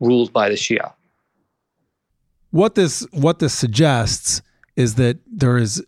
ruled 0.00 0.32
by 0.32 0.48
the 0.48 0.54
Shia. 0.54 0.92
What 2.50 2.74
this 2.74 3.06
what 3.12 3.38
this 3.38 3.54
suggests 3.54 4.42
is 4.76 4.94
that 4.94 5.18
there 5.26 5.58
is 5.58 5.84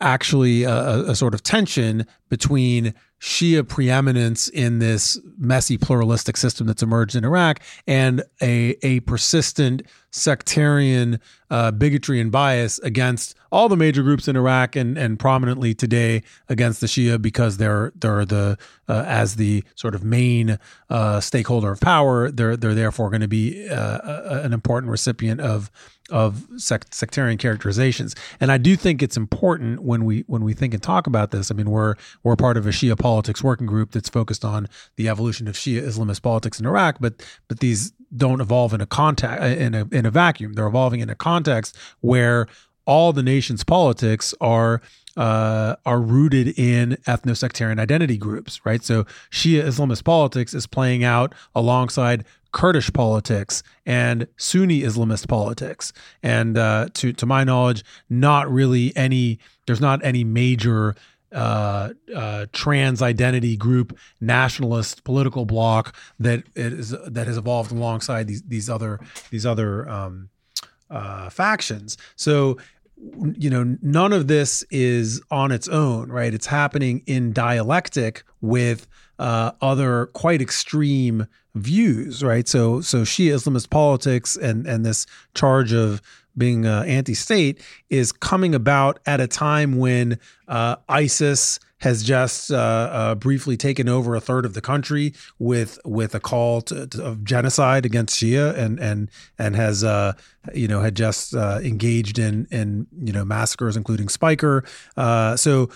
actually 0.00 0.62
a, 0.64 1.10
a 1.10 1.14
sort 1.16 1.34
of 1.34 1.42
tension 1.42 2.06
between 2.28 2.94
Shia 3.20 3.66
preeminence 3.66 4.48
in 4.48 4.78
this 4.78 5.18
messy 5.36 5.76
pluralistic 5.76 6.36
system 6.36 6.66
that's 6.68 6.82
emerged 6.82 7.16
in 7.16 7.24
Iraq 7.24 7.60
and 7.86 8.22
a, 8.40 8.76
a 8.82 9.00
persistent 9.00 9.82
sectarian 10.10 11.20
uh, 11.50 11.70
bigotry 11.70 12.20
and 12.20 12.30
bias 12.30 12.78
against 12.80 13.34
all 13.50 13.68
the 13.68 13.76
major 13.76 14.02
groups 14.02 14.28
in 14.28 14.36
Iraq 14.36 14.76
and, 14.76 14.98
and 14.98 15.18
prominently 15.18 15.74
today 15.74 16.22
against 16.48 16.80
the 16.80 16.86
Shia 16.86 17.20
because 17.20 17.56
they're 17.56 17.92
they're 17.96 18.24
the 18.24 18.58
uh, 18.88 19.04
as 19.06 19.36
the 19.36 19.64
sort 19.74 19.94
of 19.94 20.04
main 20.04 20.58
uh, 20.90 21.20
stakeholder 21.20 21.72
of 21.72 21.80
power 21.80 22.30
they're 22.30 22.56
they're 22.56 22.74
therefore 22.74 23.10
going 23.10 23.22
to 23.22 23.28
be 23.28 23.68
uh, 23.68 24.42
an 24.42 24.52
important 24.52 24.90
recipient 24.90 25.40
of 25.40 25.70
of 26.10 26.46
sect- 26.56 26.94
sectarian 26.94 27.38
characterizations. 27.38 28.14
And 28.40 28.50
I 28.50 28.58
do 28.58 28.76
think 28.76 29.02
it's 29.02 29.16
important 29.16 29.82
when 29.82 30.04
we 30.04 30.24
when 30.26 30.42
we 30.42 30.54
think 30.54 30.74
and 30.74 30.82
talk 30.82 31.06
about 31.06 31.30
this 31.30 31.50
I 31.50 31.54
mean 31.54 31.70
we're 31.70 31.94
we're 32.22 32.36
part 32.36 32.56
of 32.56 32.66
a 32.66 32.70
Shia 32.70 32.98
politics 32.98 33.42
working 33.42 33.66
group 33.66 33.92
that's 33.92 34.08
focused 34.08 34.44
on 34.44 34.68
the 34.96 35.08
evolution 35.08 35.48
of 35.48 35.54
Shia 35.54 35.82
Islamist 35.82 36.22
politics 36.22 36.60
in 36.60 36.66
Iraq 36.66 36.96
but 37.00 37.24
but 37.48 37.60
these 37.60 37.92
don't 38.16 38.40
evolve 38.40 38.72
in 38.72 38.80
a 38.80 38.86
contact 38.86 39.42
in 39.42 39.74
a 39.74 39.86
in 39.98 40.06
a 40.06 40.10
vacuum. 40.10 40.54
They're 40.54 40.66
evolving 40.66 41.00
in 41.00 41.10
a 41.10 41.14
context 41.14 41.76
where 42.00 42.46
all 42.86 43.12
the 43.12 43.22
nation's 43.22 43.64
politics 43.64 44.34
are 44.40 44.80
uh, 45.16 45.74
are 45.84 46.00
rooted 46.00 46.58
in 46.58 46.96
ethno-sectarian 47.06 47.80
identity 47.80 48.16
groups, 48.16 48.64
right? 48.64 48.84
So 48.84 49.04
Shia 49.32 49.64
Islamist 49.64 50.04
politics 50.04 50.54
is 50.54 50.66
playing 50.66 51.02
out 51.02 51.34
alongside 51.56 52.24
Kurdish 52.52 52.92
politics 52.92 53.62
and 53.84 54.28
Sunni 54.36 54.82
Islamist 54.82 55.28
politics, 55.28 55.92
and 56.22 56.56
uh, 56.56 56.88
to 56.94 57.12
to 57.12 57.26
my 57.26 57.44
knowledge, 57.44 57.84
not 58.08 58.50
really 58.50 58.96
any. 58.96 59.38
There's 59.66 59.80
not 59.80 60.02
any 60.02 60.24
major 60.24 60.94
uh, 61.32 61.90
uh, 62.14 62.46
trans 62.52 63.02
identity 63.02 63.56
group 63.56 63.98
nationalist 64.20 65.04
political 65.04 65.44
bloc 65.44 65.94
that 66.18 66.42
is 66.54 66.90
that 67.06 67.26
has 67.26 67.36
evolved 67.36 67.72
alongside 67.72 68.26
these 68.26 68.42
these 68.42 68.70
other 68.70 69.00
these 69.30 69.44
other 69.44 69.88
um, 69.88 70.30
uh, 70.90 71.28
factions. 71.30 71.96
So 72.16 72.58
you 73.36 73.50
know 73.50 73.76
none 73.82 74.12
of 74.12 74.26
this 74.26 74.64
is 74.70 75.20
on 75.30 75.52
its 75.52 75.68
own, 75.68 76.10
right? 76.10 76.32
It's 76.32 76.46
happening 76.46 77.02
in 77.06 77.32
dialectic 77.32 78.24
with 78.40 78.86
uh, 79.18 79.52
other 79.60 80.06
quite 80.06 80.40
extreme 80.40 81.26
views, 81.54 82.22
right? 82.22 82.48
So 82.48 82.80
so 82.80 83.02
Shia 83.02 83.34
Islamist 83.34 83.70
politics 83.70 84.36
and 84.36 84.66
and 84.66 84.84
this 84.84 85.06
charge 85.34 85.72
of 85.72 86.00
being 86.38 86.66
uh, 86.66 86.82
anti-state 86.86 87.60
is 87.90 88.12
coming 88.12 88.54
about 88.54 88.98
at 89.06 89.20
a 89.20 89.26
time 89.26 89.78
when 89.78 90.18
uh, 90.46 90.76
ISIS 90.88 91.58
has 91.80 92.02
just 92.02 92.50
uh, 92.50 92.56
uh, 92.56 93.14
briefly 93.14 93.56
taken 93.56 93.88
over 93.88 94.16
a 94.16 94.20
third 94.20 94.44
of 94.44 94.54
the 94.54 94.60
country 94.60 95.14
with 95.38 95.78
with 95.84 96.12
a 96.14 96.18
call 96.18 96.60
to, 96.60 96.88
to, 96.88 97.04
of 97.04 97.22
genocide 97.22 97.86
against 97.86 98.20
Shia 98.20 98.56
and 98.56 98.80
and 98.80 99.10
and 99.38 99.54
has 99.54 99.84
uh, 99.84 100.14
you 100.52 100.66
know 100.66 100.80
had 100.80 100.96
just 100.96 101.34
engaged 101.34 102.18
in 102.18 102.48
in 102.50 102.88
you 103.00 103.12
know 103.12 103.24
massacres 103.24 103.76
including 103.76 104.08
Speicher. 104.08 104.66
so 105.38 105.70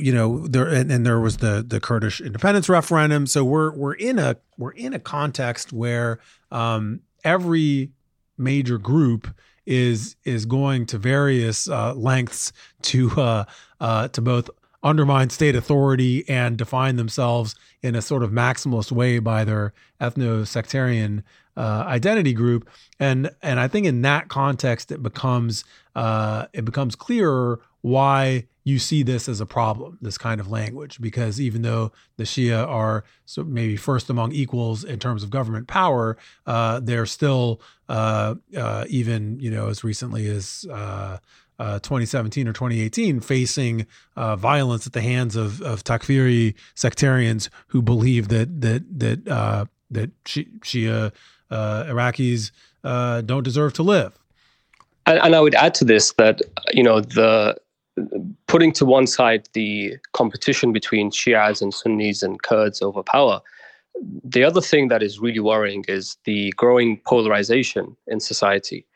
you 0.00 0.12
know 0.12 0.46
there 0.46 0.68
and, 0.68 0.92
and 0.92 1.04
there 1.04 1.18
was 1.18 1.38
the 1.38 1.64
the 1.66 1.80
Kurdish 1.80 2.20
independence 2.20 2.68
referendum. 2.68 3.26
So 3.26 3.44
we're 3.44 3.72
we're 3.74 3.94
in 3.94 4.20
a 4.20 4.36
we're 4.58 4.72
in 4.72 4.94
a 4.94 5.00
context 5.00 5.72
where 5.72 6.20
um, 6.52 7.00
every 7.24 7.90
major 8.38 8.78
group 8.78 9.34
is 9.68 10.16
is 10.24 10.46
going 10.46 10.86
to 10.86 10.98
various 10.98 11.68
uh, 11.68 11.94
lengths 11.94 12.52
to 12.80 13.10
uh, 13.20 13.44
uh, 13.80 14.08
to 14.08 14.22
both 14.22 14.48
undermine 14.82 15.28
state 15.28 15.54
authority 15.54 16.24
and 16.28 16.56
define 16.56 16.96
themselves 16.96 17.54
in 17.82 17.94
a 17.94 18.02
sort 18.02 18.22
of 18.22 18.30
maximalist 18.30 18.90
way 18.90 19.18
by 19.18 19.44
their 19.44 19.74
ethno 20.00 20.46
sectarian 20.46 21.22
uh, 21.56 21.84
identity 21.86 22.32
group, 22.32 22.68
and 22.98 23.30
and 23.42 23.60
I 23.60 23.68
think 23.68 23.86
in 23.86 24.02
that 24.02 24.28
context 24.28 24.90
it 24.90 25.02
becomes 25.02 25.64
uh, 25.94 26.46
it 26.52 26.64
becomes 26.64 26.96
clearer 26.96 27.60
why 27.82 28.46
you 28.68 28.78
see 28.78 29.02
this 29.02 29.30
as 29.30 29.40
a 29.40 29.46
problem, 29.46 29.96
this 30.02 30.18
kind 30.18 30.40
of 30.40 30.50
language, 30.50 31.00
because 31.00 31.40
even 31.40 31.62
though 31.62 31.90
the 32.18 32.24
Shia 32.24 32.68
are 32.68 33.02
so 33.24 33.42
maybe 33.42 33.76
first 33.76 34.10
among 34.10 34.32
equals 34.32 34.84
in 34.84 34.98
terms 34.98 35.22
of 35.22 35.30
government 35.30 35.66
power, 35.68 36.18
uh, 36.46 36.78
they're 36.80 37.06
still 37.06 37.62
uh, 37.88 38.34
uh, 38.54 38.84
even 38.88 39.40
you 39.40 39.50
know 39.50 39.68
as 39.68 39.82
recently 39.82 40.26
as 40.28 40.66
uh, 40.70 41.16
uh, 41.58 41.78
2017 41.78 42.46
or 42.46 42.52
2018 42.52 43.20
facing 43.20 43.86
uh, 44.16 44.36
violence 44.36 44.86
at 44.86 44.92
the 44.92 45.00
hands 45.00 45.34
of, 45.34 45.62
of 45.62 45.82
Takfiri 45.82 46.54
sectarians 46.74 47.48
who 47.68 47.80
believe 47.80 48.28
that 48.28 48.60
that 48.60 48.82
that 48.98 49.68
that 49.90 50.24
Shia 50.24 51.12
Iraqis 51.50 52.50
don't 53.24 53.42
deserve 53.44 53.72
to 53.72 53.82
live. 53.82 54.18
And, 55.06 55.18
and 55.20 55.34
I 55.34 55.40
would 55.40 55.54
add 55.54 55.74
to 55.76 55.86
this 55.86 56.12
that 56.18 56.42
you 56.74 56.82
know 56.82 57.00
the 57.00 57.56
putting 58.46 58.72
to 58.72 58.84
one 58.84 59.06
side 59.06 59.48
the 59.52 59.96
competition 60.12 60.72
between 60.72 61.10
Shias 61.10 61.62
and 61.62 61.72
Sunnis 61.72 62.22
and 62.22 62.42
Kurds 62.42 62.82
over 62.82 63.02
power, 63.02 63.40
the 64.24 64.44
other 64.44 64.60
thing 64.60 64.88
that 64.88 65.02
is 65.02 65.18
really 65.18 65.40
worrying 65.40 65.84
is 65.88 66.16
the 66.24 66.52
growing 66.52 67.00
polarization 67.06 67.96
in 68.06 68.20
society. 68.20 68.86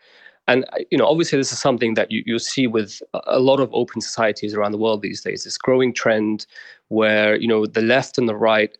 And 0.49 0.65
you 0.91 0.99
know, 0.99 1.07
obviously, 1.07 1.38
this 1.38 1.53
is 1.53 1.61
something 1.61 1.95
that 1.95 2.11
you, 2.11 2.23
you 2.27 2.38
see 2.38 2.67
with 2.67 3.01
a 3.12 3.38
lot 3.38 3.61
of 3.61 3.73
open 3.73 4.01
societies 4.01 4.55
around 4.55 4.73
the 4.73 4.79
world 4.79 5.01
these 5.01 5.23
days. 5.23 5.45
This 5.45 5.57
growing 5.57 5.95
trend 5.95 6.47
where 6.88 7.37
you 7.37 7.47
know 7.47 7.65
the 7.65 7.83
left 7.83 8.19
and 8.19 8.29
the 8.29 8.35
right 8.35 8.77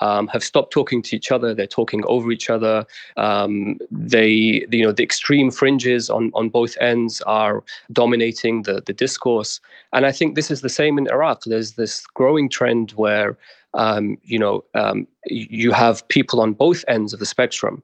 um, 0.00 0.28
have 0.28 0.42
stopped 0.42 0.72
talking 0.72 1.02
to 1.02 1.16
each 1.16 1.30
other. 1.30 1.54
They're 1.54 1.66
talking 1.66 2.02
over 2.06 2.30
each 2.32 2.50
other. 2.50 2.86
Um, 3.16 3.78
they, 3.90 4.66
you 4.70 4.84
know, 4.84 4.92
the 4.92 5.02
extreme 5.02 5.50
fringes 5.50 6.10
on, 6.10 6.30
on 6.34 6.48
both 6.48 6.76
ends 6.80 7.20
are 7.22 7.62
dominating 7.92 8.62
the, 8.62 8.82
the 8.84 8.92
discourse. 8.92 9.60
And 9.92 10.06
I 10.06 10.12
think 10.12 10.34
this 10.34 10.50
is 10.50 10.60
the 10.60 10.68
same 10.68 10.98
in 10.98 11.08
Iraq. 11.08 11.44
There's 11.44 11.72
this 11.72 12.06
growing 12.06 12.48
trend 12.48 12.92
where, 12.92 13.38
um, 13.74 14.18
you 14.22 14.38
know, 14.38 14.64
um, 14.74 15.06
you 15.26 15.72
have 15.72 16.06
people 16.08 16.40
on 16.40 16.52
both 16.52 16.84
ends 16.88 17.12
of 17.12 17.20
the 17.20 17.26
spectrum 17.26 17.82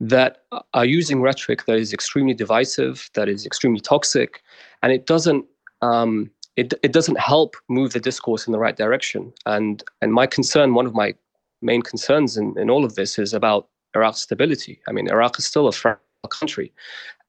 that 0.00 0.44
are 0.72 0.84
using 0.86 1.20
rhetoric 1.20 1.66
that 1.66 1.76
is 1.76 1.92
extremely 1.92 2.34
divisive, 2.34 3.10
that 3.14 3.28
is 3.28 3.44
extremely 3.44 3.80
toxic, 3.80 4.42
and 4.82 4.92
it 4.92 5.06
doesn't. 5.06 5.44
Um, 5.82 6.30
it, 6.56 6.74
it 6.82 6.92
doesn't 6.92 7.18
help 7.18 7.56
move 7.68 7.92
the 7.92 8.00
discourse 8.00 8.46
in 8.46 8.52
the 8.52 8.58
right 8.58 8.76
direction. 8.76 9.32
And 9.46 9.82
and 10.02 10.12
my 10.12 10.26
concern, 10.26 10.74
one 10.74 10.84
of 10.84 10.94
my 10.94 11.14
main 11.62 11.82
concerns 11.82 12.36
in, 12.36 12.54
in 12.58 12.70
all 12.70 12.84
of 12.84 12.94
this 12.94 13.18
is 13.18 13.34
about 13.34 13.68
Iraq's 13.94 14.20
stability. 14.20 14.80
I 14.88 14.92
mean, 14.92 15.08
Iraq 15.08 15.38
is 15.38 15.46
still 15.46 15.68
a 15.68 15.72
fragile 15.72 16.00
country, 16.28 16.72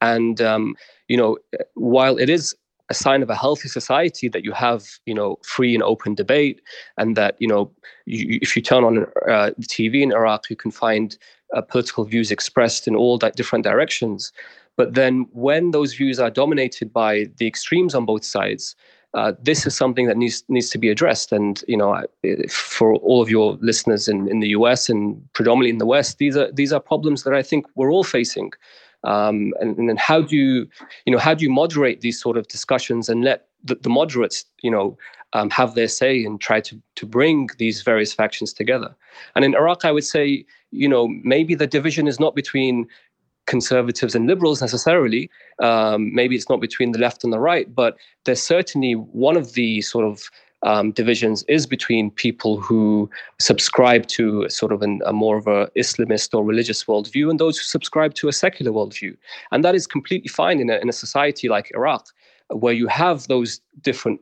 and 0.01 0.41
um, 0.41 0.75
you 1.07 1.17
know, 1.17 1.37
while 1.73 2.17
it 2.17 2.29
is 2.29 2.55
a 2.89 2.93
sign 2.93 3.23
of 3.23 3.29
a 3.29 3.35
healthy 3.35 3.69
society 3.69 4.27
that 4.27 4.43
you 4.43 4.51
have, 4.51 4.83
you 5.05 5.13
know, 5.13 5.37
free 5.43 5.73
and 5.73 5.83
open 5.83 6.13
debate, 6.13 6.61
and 6.97 7.15
that 7.15 7.35
you 7.39 7.47
know, 7.47 7.71
you, 8.05 8.37
if 8.41 8.55
you 8.55 8.61
turn 8.61 8.83
on 8.83 9.05
uh, 9.29 9.51
the 9.57 9.65
TV 9.65 10.01
in 10.01 10.11
Iraq, 10.11 10.49
you 10.49 10.55
can 10.55 10.71
find 10.71 11.17
uh, 11.55 11.61
political 11.61 12.03
views 12.03 12.31
expressed 12.31 12.87
in 12.87 12.95
all 12.95 13.17
different 13.17 13.63
directions. 13.63 14.31
But 14.77 14.93
then, 14.93 15.27
when 15.31 15.71
those 15.71 15.93
views 15.93 16.19
are 16.19 16.29
dominated 16.29 16.93
by 16.93 17.29
the 17.37 17.47
extremes 17.47 17.95
on 17.95 18.05
both 18.05 18.25
sides, 18.25 18.75
uh, 19.13 19.33
this 19.41 19.67
is 19.67 19.75
something 19.75 20.07
that 20.07 20.17
needs 20.17 20.43
needs 20.47 20.69
to 20.69 20.77
be 20.77 20.89
addressed. 20.89 21.31
And 21.31 21.63
you 21.67 21.75
know, 21.75 22.05
for 22.49 22.95
all 22.95 23.21
of 23.21 23.29
your 23.29 23.57
listeners 23.61 24.07
in, 24.07 24.29
in 24.29 24.39
the 24.39 24.49
U.S. 24.49 24.89
and 24.89 25.21
predominantly 25.33 25.71
in 25.71 25.79
the 25.79 25.85
West, 25.85 26.17
these 26.17 26.37
are 26.37 26.51
these 26.51 26.71
are 26.71 26.79
problems 26.79 27.23
that 27.23 27.33
I 27.33 27.43
think 27.43 27.65
we're 27.75 27.91
all 27.91 28.03
facing. 28.03 28.51
Um, 29.03 29.53
and, 29.59 29.77
and 29.79 29.89
then 29.89 29.97
how 29.97 30.21
do 30.21 30.35
you, 30.35 30.69
you 31.05 31.11
know, 31.11 31.17
how 31.17 31.33
do 31.33 31.43
you 31.43 31.49
moderate 31.49 32.01
these 32.01 32.21
sort 32.21 32.37
of 32.37 32.47
discussions 32.47 33.09
and 33.09 33.23
let 33.23 33.47
the, 33.63 33.73
the 33.73 33.89
moderates, 33.89 34.45
you 34.61 34.69
know, 34.69 34.95
um, 35.33 35.49
have 35.49 35.73
their 35.73 35.87
say 35.87 36.23
and 36.23 36.39
try 36.39 36.61
to 36.61 36.79
to 36.95 37.05
bring 37.05 37.49
these 37.57 37.81
various 37.81 38.13
factions 38.13 38.53
together? 38.53 38.95
And 39.35 39.43
in 39.43 39.55
Iraq, 39.55 39.83
I 39.83 39.91
would 39.91 40.05
say, 40.05 40.45
you 40.71 40.87
know, 40.87 41.09
maybe 41.23 41.53
the 41.55 41.67
division 41.67 42.07
is 42.07 42.19
not 42.19 42.33
between 42.33 42.87
conservatives 43.47 44.15
and 44.15 44.27
liberals 44.27 44.61
necessarily. 44.61 45.29
Um, 45.59 46.13
maybe 46.13 46.35
it's 46.35 46.49
not 46.49 46.61
between 46.61 46.91
the 46.91 46.99
left 46.99 47.23
and 47.23 47.33
the 47.33 47.39
right, 47.39 47.73
but 47.73 47.97
there's 48.25 48.41
certainly 48.41 48.93
one 48.93 49.37
of 49.37 49.53
the 49.53 49.81
sort 49.81 50.05
of 50.05 50.29
um, 50.63 50.91
divisions 50.91 51.43
is 51.47 51.65
between 51.65 52.11
people 52.11 52.59
who 52.59 53.09
subscribe 53.39 54.07
to 54.07 54.47
sort 54.49 54.71
of 54.71 54.81
an, 54.81 55.01
a 55.05 55.13
more 55.13 55.37
of 55.37 55.47
a 55.47 55.67
Islamist 55.75 56.35
or 56.35 56.43
religious 56.43 56.83
worldview 56.85 57.29
and 57.29 57.39
those 57.39 57.57
who 57.57 57.63
subscribe 57.63 58.13
to 58.15 58.27
a 58.27 58.33
secular 58.33 58.71
worldview. 58.71 59.17
And 59.51 59.63
that 59.65 59.75
is 59.75 59.87
completely 59.87 60.27
fine 60.27 60.59
in 60.59 60.69
a, 60.69 60.77
in 60.77 60.87
a 60.87 60.93
society 60.93 61.49
like 61.49 61.71
Iraq, 61.73 62.05
where 62.49 62.73
you 62.73 62.87
have 62.87 63.27
those 63.27 63.59
different 63.81 64.21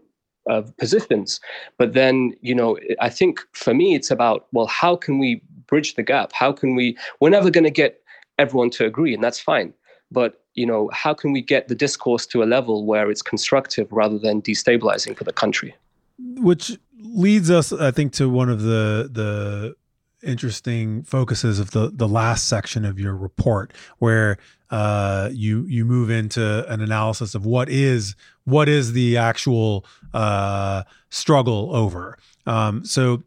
uh, 0.50 0.64
positions. 0.78 1.42
But 1.78 1.94
then, 1.94 2.34
you 2.42 2.56
know, 2.56 2.78
I 3.02 3.10
think 3.10 3.42
for 3.52 3.74
me, 3.74 3.96
it's 3.96 4.10
about, 4.10 4.48
well, 4.54 4.68
how 4.68 4.96
can 4.96 5.20
we 5.20 5.42
bridge 5.68 5.96
the 5.96 6.04
gap? 6.04 6.32
How 6.34 6.54
can 6.54 6.76
we, 6.76 6.98
we're 7.20 7.30
never 7.30 7.52
going 7.52 7.66
to 7.66 7.70
get 7.70 8.02
everyone 8.40 8.70
to 8.72 8.86
agree, 8.86 9.14
and 9.14 9.24
that's 9.24 9.40
fine. 9.40 9.74
But 10.12 10.42
you 10.56 10.66
know, 10.66 10.90
how 10.92 11.14
can 11.14 11.32
we 11.32 11.42
get 11.42 11.68
the 11.68 11.76
discourse 11.76 12.26
to 12.28 12.44
a 12.44 12.46
level 12.46 12.86
where 12.86 13.12
it's 13.12 13.22
constructive 13.22 13.88
rather 13.92 14.18
than 14.18 14.42
destabilizing 14.42 15.16
for 15.16 15.24
the 15.24 15.34
country? 15.34 15.76
Which 16.18 16.78
leads 17.00 17.50
us, 17.52 17.72
I 17.72 17.92
think, 17.92 18.14
to 18.14 18.30
one 18.30 18.50
of 18.50 18.62
the 18.62 19.10
the 19.12 19.76
interesting 20.22 21.04
focuses 21.04 21.60
of 21.60 21.72
the 21.72 21.92
the 21.94 22.08
last 22.08 22.48
section 22.48 22.86
of 22.86 23.00
your 23.00 23.16
report, 23.16 23.74
where 24.00 24.38
uh, 24.70 25.30
you 25.32 25.66
you 25.68 25.86
move 25.86 26.10
into 26.10 26.66
an 26.72 26.82
analysis 26.82 27.36
of 27.36 27.46
what 27.46 27.70
is 27.70 28.16
what 28.44 28.68
is 28.68 28.94
the 28.94 29.18
actual 29.18 29.86
uh, 30.14 30.84
struggle 31.10 31.76
over. 31.76 32.18
Um, 32.46 32.84
so, 32.84 33.24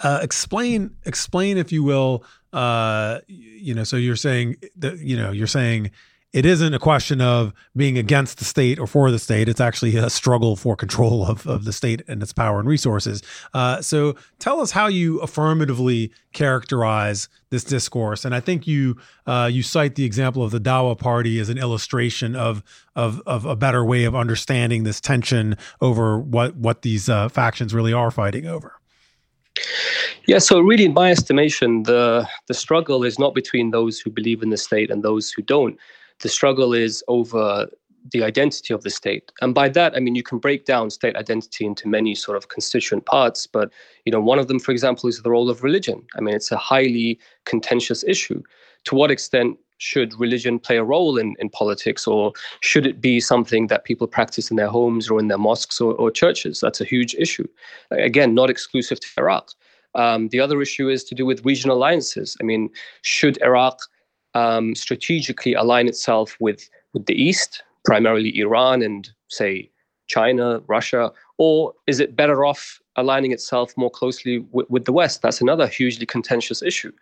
uh, 0.00 0.20
explain 0.22 0.94
explain, 1.04 1.56
if 1.58 1.72
you 1.72 1.82
will, 1.82 2.24
uh, 2.54 3.20
you 3.26 3.74
know, 3.74 3.84
so 3.84 3.96
you're 3.96 4.16
saying 4.16 4.56
that, 4.76 4.98
you 5.00 5.16
know, 5.16 5.32
you're 5.32 5.46
saying 5.46 5.90
it 6.32 6.46
isn't 6.46 6.74
a 6.74 6.78
question 6.78 7.20
of 7.20 7.52
being 7.76 7.98
against 7.98 8.38
the 8.38 8.44
state 8.44 8.78
or 8.78 8.86
for 8.86 9.10
the 9.10 9.18
state. 9.18 9.48
It's 9.48 9.60
actually 9.60 9.96
a 9.96 10.08
struggle 10.08 10.54
for 10.54 10.76
control 10.76 11.26
of, 11.26 11.46
of 11.46 11.64
the 11.64 11.72
state 11.72 12.02
and 12.06 12.22
its 12.22 12.32
power 12.32 12.58
and 12.60 12.68
resources. 12.68 13.22
Uh, 13.54 13.82
so 13.82 14.14
tell 14.38 14.60
us 14.60 14.72
how 14.72 14.86
you 14.86 15.20
affirmatively 15.20 16.12
characterize 16.32 17.28
this 17.50 17.64
discourse. 17.64 18.24
And 18.24 18.34
I 18.34 18.40
think 18.40 18.66
you 18.66 18.96
uh, 19.26 19.48
you 19.52 19.62
cite 19.62 19.96
the 19.96 20.04
example 20.04 20.42
of 20.44 20.52
the 20.52 20.60
Dawa 20.60 20.98
Party 20.98 21.40
as 21.40 21.48
an 21.48 21.58
illustration 21.58 22.36
of 22.36 22.62
of, 22.96 23.20
of 23.26 23.44
a 23.44 23.56
better 23.56 23.84
way 23.84 24.04
of 24.04 24.14
understanding 24.14 24.84
this 24.84 25.00
tension 25.00 25.56
over 25.80 26.18
what 26.18 26.56
what 26.56 26.82
these 26.82 27.08
uh, 27.08 27.28
factions 27.28 27.72
really 27.74 27.92
are 27.92 28.10
fighting 28.10 28.46
over. 28.46 28.80
Yeah, 30.26 30.38
so 30.38 30.60
really, 30.60 30.84
in 30.84 30.94
my 30.94 31.10
estimation, 31.10 31.84
the 31.84 32.26
the 32.48 32.54
struggle 32.54 33.04
is 33.04 33.18
not 33.18 33.34
between 33.34 33.70
those 33.70 34.00
who 34.00 34.10
believe 34.10 34.42
in 34.42 34.50
the 34.50 34.56
state 34.56 34.90
and 34.90 35.02
those 35.02 35.30
who 35.30 35.42
don't. 35.42 35.78
The 36.20 36.28
struggle 36.28 36.72
is 36.72 37.04
over 37.08 37.68
the 38.12 38.22
identity 38.22 38.74
of 38.74 38.82
the 38.82 38.90
state, 38.90 39.32
and 39.40 39.54
by 39.54 39.68
that 39.70 39.94
I 39.96 40.00
mean 40.00 40.14
you 40.14 40.22
can 40.22 40.38
break 40.38 40.64
down 40.64 40.90
state 40.90 41.16
identity 41.16 41.64
into 41.64 41.88
many 41.88 42.14
sort 42.14 42.36
of 42.36 42.48
constituent 42.48 43.06
parts. 43.06 43.46
But 43.46 43.70
you 44.04 44.12
know, 44.12 44.20
one 44.20 44.38
of 44.38 44.48
them, 44.48 44.58
for 44.58 44.72
example, 44.72 45.08
is 45.08 45.22
the 45.22 45.30
role 45.30 45.50
of 45.50 45.62
religion. 45.62 46.04
I 46.16 46.20
mean, 46.20 46.34
it's 46.34 46.52
a 46.52 46.56
highly 46.56 47.18
contentious 47.44 48.04
issue. 48.04 48.42
To 48.84 48.94
what 48.94 49.10
extent 49.10 49.58
should 49.78 50.18
religion 50.18 50.58
play 50.58 50.76
a 50.76 50.84
role 50.84 51.18
in, 51.18 51.34
in 51.38 51.50
politics 51.50 52.06
or 52.06 52.32
should 52.60 52.86
it 52.86 53.00
be 53.00 53.20
something 53.20 53.66
that 53.66 53.84
people 53.84 54.06
practice 54.06 54.50
in 54.50 54.56
their 54.56 54.68
homes 54.68 55.10
or 55.10 55.18
in 55.18 55.28
their 55.28 55.38
mosques 55.38 55.80
or, 55.80 55.94
or 55.94 56.10
churches? 56.10 56.60
That's 56.60 56.80
a 56.80 56.84
huge 56.84 57.14
issue. 57.16 57.46
Again 57.90 58.34
not 58.34 58.50
exclusive 58.50 59.00
to 59.00 59.08
iraq. 59.18 59.50
Um, 59.94 60.28
the 60.28 60.40
other 60.40 60.60
issue 60.60 60.88
is 60.88 61.04
to 61.04 61.14
do 61.14 61.24
with 61.24 61.44
regional 61.44 61.76
alliances. 61.76 62.36
I 62.40 62.44
mean, 62.44 62.70
should 63.02 63.40
Iraq 63.42 63.78
um, 64.34 64.74
strategically 64.74 65.54
align 65.54 65.86
itself 65.88 66.36
with, 66.40 66.68
with 66.92 67.06
the 67.06 67.14
East, 67.14 67.62
primarily 67.84 68.36
Iran 68.38 68.82
and, 68.82 69.08
say, 69.28 69.70
China, 70.06 70.60
Russia, 70.66 71.12
or 71.38 71.72
is 71.86 72.00
it 72.00 72.16
better 72.16 72.44
off 72.44 72.80
aligning 72.96 73.32
itself 73.32 73.76
more 73.76 73.90
closely 73.90 74.38
with, 74.52 74.68
with, 74.70 74.84
the 74.84 74.92
West? 74.92 75.22
That's 75.22 75.40
another 75.40 75.66
hugely 75.66 76.06
contentious 76.06 76.62
issue. 76.62 76.92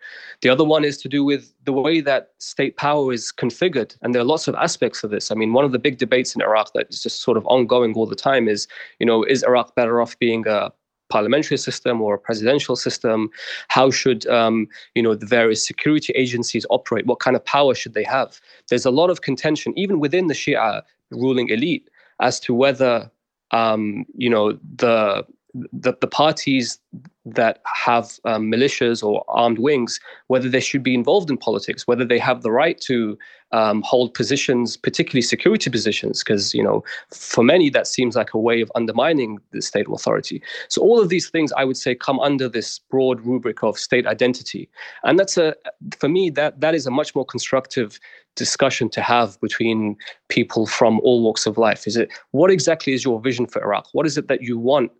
The 0.41 0.49
other 0.49 0.63
one 0.63 0.83
is 0.83 0.97
to 0.99 1.09
do 1.09 1.23
with 1.23 1.53
the 1.65 1.73
way 1.73 2.01
that 2.01 2.31
state 2.39 2.77
power 2.77 3.13
is 3.13 3.31
configured. 3.31 3.95
And 4.01 4.13
there 4.13 4.21
are 4.21 4.25
lots 4.25 4.47
of 4.47 4.55
aspects 4.55 5.03
of 5.03 5.11
this. 5.11 5.31
I 5.31 5.35
mean, 5.35 5.53
one 5.53 5.65
of 5.65 5.71
the 5.71 5.79
big 5.79 5.97
debates 5.97 6.35
in 6.35 6.41
Iraq 6.41 6.73
that 6.73 6.87
is 6.89 7.03
just 7.03 7.21
sort 7.21 7.37
of 7.37 7.45
ongoing 7.47 7.93
all 7.93 8.05
the 8.05 8.15
time 8.15 8.47
is, 8.47 8.67
you 8.99 9.05
know, 9.05 9.23
is 9.23 9.43
Iraq 9.43 9.75
better 9.75 10.01
off 10.01 10.17
being 10.19 10.47
a 10.47 10.71
parliamentary 11.13 11.57
system 11.57 12.01
or 12.01 12.15
a 12.15 12.19
presidential 12.19 12.75
system? 12.75 13.29
How 13.67 13.91
should 13.91 14.25
um, 14.27 14.67
you 14.95 15.03
know 15.03 15.15
the 15.15 15.25
various 15.27 15.65
security 15.65 16.11
agencies 16.13 16.65
operate? 16.69 17.05
What 17.05 17.19
kind 17.19 17.35
of 17.35 17.45
power 17.45 17.75
should 17.75 17.93
they 17.93 18.03
have? 18.03 18.41
There's 18.69 18.85
a 18.85 18.91
lot 18.91 19.09
of 19.09 19.21
contention, 19.21 19.77
even 19.77 19.99
within 19.99 20.27
the 20.27 20.33
Shia 20.33 20.81
ruling 21.11 21.49
elite, 21.49 21.87
as 22.19 22.39
to 22.41 22.53
whether 22.53 23.11
um, 23.51 24.05
you 24.17 24.29
know 24.29 24.57
the 24.75 25.25
the, 25.53 25.95
the 26.01 26.07
parties 26.07 26.79
that 27.25 27.61
have 27.65 28.19
um, 28.25 28.51
militias 28.51 29.03
or 29.03 29.23
armed 29.27 29.59
wings, 29.59 29.99
whether 30.27 30.49
they 30.49 30.59
should 30.59 30.83
be 30.83 30.93
involved 30.93 31.29
in 31.29 31.37
politics, 31.37 31.87
whether 31.87 32.03
they 32.03 32.19
have 32.19 32.41
the 32.41 32.51
right 32.51 32.81
to 32.81 33.17
um, 33.51 33.81
hold 33.83 34.13
positions, 34.13 34.75
particularly 34.75 35.21
security 35.21 35.69
positions, 35.69 36.23
because 36.23 36.53
you 36.53 36.63
know, 36.63 36.83
for 37.11 37.43
many 37.43 37.69
that 37.69 37.85
seems 37.85 38.15
like 38.15 38.33
a 38.33 38.39
way 38.39 38.61
of 38.61 38.71
undermining 38.73 39.37
the 39.51 39.61
state 39.61 39.85
authority. 39.89 40.41
So 40.69 40.81
all 40.81 40.99
of 40.99 41.09
these 41.09 41.29
things, 41.29 41.53
I 41.53 41.63
would 41.63 41.77
say, 41.77 41.93
come 41.93 42.19
under 42.19 42.49
this 42.49 42.79
broad 42.79 43.21
rubric 43.21 43.63
of 43.63 43.77
state 43.77 44.07
identity, 44.07 44.69
and 45.03 45.19
that's 45.19 45.37
a, 45.37 45.55
for 45.97 46.09
me, 46.09 46.29
that 46.31 46.59
that 46.61 46.73
is 46.73 46.87
a 46.87 46.91
much 46.91 47.13
more 47.13 47.25
constructive 47.25 47.99
discussion 48.35 48.89
to 48.89 49.01
have 49.01 49.39
between 49.39 49.95
people 50.29 50.65
from 50.65 50.99
all 51.01 51.21
walks 51.21 51.45
of 51.45 51.57
life. 51.59 51.85
Is 51.85 51.95
it 51.95 52.09
what 52.31 52.49
exactly 52.49 52.93
is 52.93 53.05
your 53.05 53.21
vision 53.21 53.45
for 53.45 53.63
Iraq? 53.63 53.87
What 53.91 54.07
is 54.07 54.17
it 54.17 54.27
that 54.27 54.41
you 54.41 54.57
want? 54.57 54.91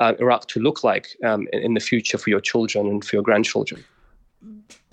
Uh, 0.00 0.14
Iraq 0.18 0.46
to 0.48 0.60
look 0.60 0.84
like 0.84 1.16
um, 1.24 1.46
in, 1.52 1.74
the 1.74 1.80
future 1.80 2.18
for 2.18 2.30
your 2.30 2.40
children 2.40 2.86
and 2.86 3.04
for 3.04 3.16
your 3.16 3.22
grandchildren. 3.22 3.84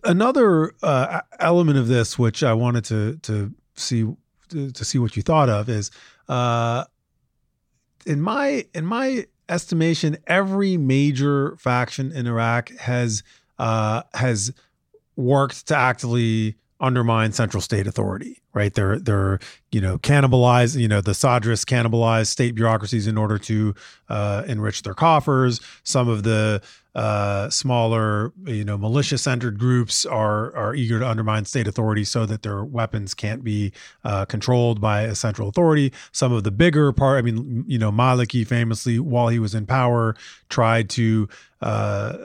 Another 0.03 0.73
uh, 0.83 1.21
element 1.39 1.77
of 1.77 1.87
this, 1.87 2.17
which 2.17 2.43
I 2.43 2.53
wanted 2.53 2.85
to 2.85 3.17
to 3.23 3.51
see 3.75 4.05
to, 4.49 4.71
to 4.71 4.85
see 4.85 4.97
what 4.97 5.15
you 5.17 5.23
thought 5.23 5.49
of, 5.49 5.69
is 5.69 5.91
uh, 6.27 6.85
in 8.05 8.21
my 8.21 8.65
in 8.73 8.85
my 8.85 9.25
estimation, 9.49 10.17
every 10.27 10.77
major 10.77 11.55
faction 11.57 12.11
in 12.11 12.27
Iraq 12.27 12.69
has 12.77 13.23
uh, 13.57 14.03
has 14.13 14.53
worked 15.15 15.67
to 15.67 15.75
actively 15.75 16.55
undermine 16.79 17.33
central 17.33 17.59
state 17.59 17.87
authority, 17.87 18.38
right? 18.59 18.73
They're 18.73 18.99
they're 18.99 19.39
you 19.71 19.79
know 19.79 19.97
cannibalize 19.97 20.77
you 20.77 20.87
know 20.87 20.99
the 20.99 21.13
Sadrists 21.13 21.65
cannibalize 21.65 22.27
state 22.27 22.55
bureaucracies 22.55 23.07
in 23.07 23.17
order 23.17 23.37
to 23.39 23.73
uh, 24.09 24.43
enrich 24.47 24.83
their 24.83 24.93
coffers. 24.93 25.61
Some 25.83 26.09
of 26.09 26.23
the 26.23 26.61
uh, 26.95 27.49
smaller, 27.49 28.33
you 28.45 28.65
know, 28.65 28.77
militia-centered 28.77 29.57
groups 29.57 30.05
are 30.05 30.53
are 30.55 30.75
eager 30.75 30.99
to 30.99 31.07
undermine 31.07 31.45
state 31.45 31.67
authority 31.67 32.03
so 32.03 32.25
that 32.25 32.41
their 32.41 32.65
weapons 32.65 33.13
can't 33.13 33.43
be 33.43 33.71
uh, 34.03 34.25
controlled 34.25 34.81
by 34.81 35.03
a 35.03 35.15
central 35.15 35.47
authority. 35.47 35.93
Some 36.11 36.33
of 36.33 36.43
the 36.43 36.51
bigger 36.51 36.91
part, 36.91 37.19
I 37.19 37.21
mean, 37.21 37.63
you 37.67 37.77
know, 37.77 37.91
Maliki 37.91 38.45
famously, 38.45 38.99
while 38.99 39.29
he 39.29 39.39
was 39.39 39.55
in 39.55 39.65
power, 39.65 40.15
tried 40.49 40.89
to 40.91 41.29
uh, 41.61 41.65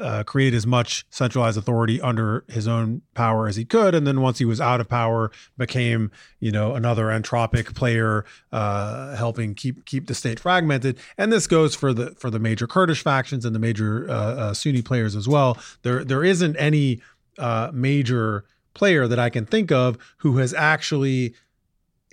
uh, 0.01 0.23
create 0.25 0.55
as 0.55 0.66
much 0.66 1.05
centralized 1.11 1.59
authority 1.59 2.01
under 2.01 2.44
his 2.49 2.68
own 2.68 3.03
power 3.14 3.49
as 3.49 3.57
he 3.57 3.64
could, 3.64 3.94
and 3.94 4.07
then 4.07 4.20
once 4.20 4.38
he 4.38 4.44
was 4.44 4.61
out 4.61 4.81
of 4.81 4.88
power, 4.88 5.33
became 5.59 6.11
you 6.38 6.53
know 6.53 6.75
another 6.75 7.07
entropic 7.07 7.75
player, 7.75 8.25
uh, 8.53 9.16
helping 9.16 9.55
keep 9.55 9.85
keep 9.87 10.07
the 10.07 10.14
state 10.14 10.38
fragmented. 10.38 10.99
And 11.18 11.33
this 11.33 11.47
goes 11.47 11.75
for 11.75 11.92
the 11.92 12.11
for 12.12 12.31
the 12.31 12.38
major 12.38 12.66
Kurdish 12.66 13.03
factions 13.03 13.44
and 13.44 13.55
the 13.55 13.61
major 13.61 14.09
uh, 14.09 14.12
uh, 14.12 14.55
Sunni 14.55 14.83
players 14.83 15.16
as 15.16 15.27
well. 15.27 15.59
There 15.83 16.05
there 16.05 16.23
isn't 16.23 16.57
any 16.57 17.01
major 17.73 18.44
player 18.75 19.09
that 19.09 19.18
I 19.18 19.31
can 19.31 19.47
think 19.47 19.73
of 19.73 19.97
who 20.18 20.38
has 20.38 20.53
actually 20.55 21.35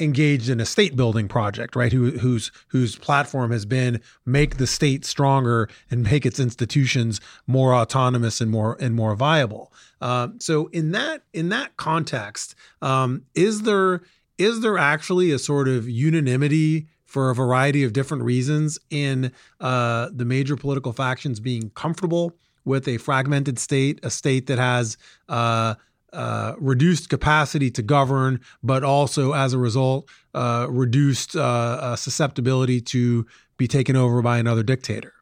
engaged 0.02 0.50
in 0.50 0.60
a 0.60 0.66
state 0.66 0.96
building 0.96 1.28
project, 1.28 1.76
right? 1.76 1.94
Who, 1.94 2.12
whose 2.12 2.52
whose 2.70 2.96
platform 2.96 3.52
has 3.52 3.66
been 3.66 4.02
make 4.26 4.58
the 4.58 4.68
state 4.68 5.06
stronger 5.06 5.70
and 5.90 6.04
make 6.04 6.26
its 6.26 6.40
institutions 6.40 7.22
more 7.48 7.74
autonomous 7.74 8.42
and 8.42 8.50
more 8.50 8.78
and 8.80 8.96
more 8.96 9.16
viable. 9.16 9.72
Uh, 10.02 10.30
so 10.40 10.68
in 10.68 10.92
that 10.92 11.24
in 11.34 11.50
that 11.50 11.78
context, 11.78 12.56
um, 12.82 13.24
is 13.36 13.62
there 13.62 14.02
is 14.38 14.62
there 14.62 14.78
actually 14.78 15.32
a 15.32 15.40
sort 15.40 15.68
of 15.68 15.88
unanimity 15.88 16.88
for 17.06 17.30
a 17.30 17.36
variety 17.36 17.84
of 17.84 17.94
different 17.94 18.24
reasons 18.24 18.80
in 18.90 19.32
uh, 19.60 20.10
the 20.14 20.26
major 20.26 20.56
political 20.56 20.94
factions 20.94 21.40
being 21.40 21.70
comfortable 21.72 22.36
with 22.64 22.88
a 22.88 22.98
fragmented 22.98 23.60
state, 23.60 24.00
a 24.04 24.10
state 24.10 24.48
that 24.48 24.58
has 24.58 24.98
uh, 25.28 25.76
uh, 26.14 26.54
reduced 26.60 27.10
capacity 27.10 27.72
to 27.72 27.82
govern, 27.82 28.40
but 28.64 28.84
also 28.84 29.34
as 29.34 29.54
a 29.54 29.58
result, 29.58 30.10
uh, 30.34 30.68
reduced 30.70 31.36
uh, 31.36 31.42
uh, 31.42 31.96
susceptibility 31.96 32.82
to 32.82 33.26
be 33.58 33.68
taken 33.68 33.96
over 33.96 34.22
by 34.22 34.38
another 34.38 34.64
dictator. 34.64 35.14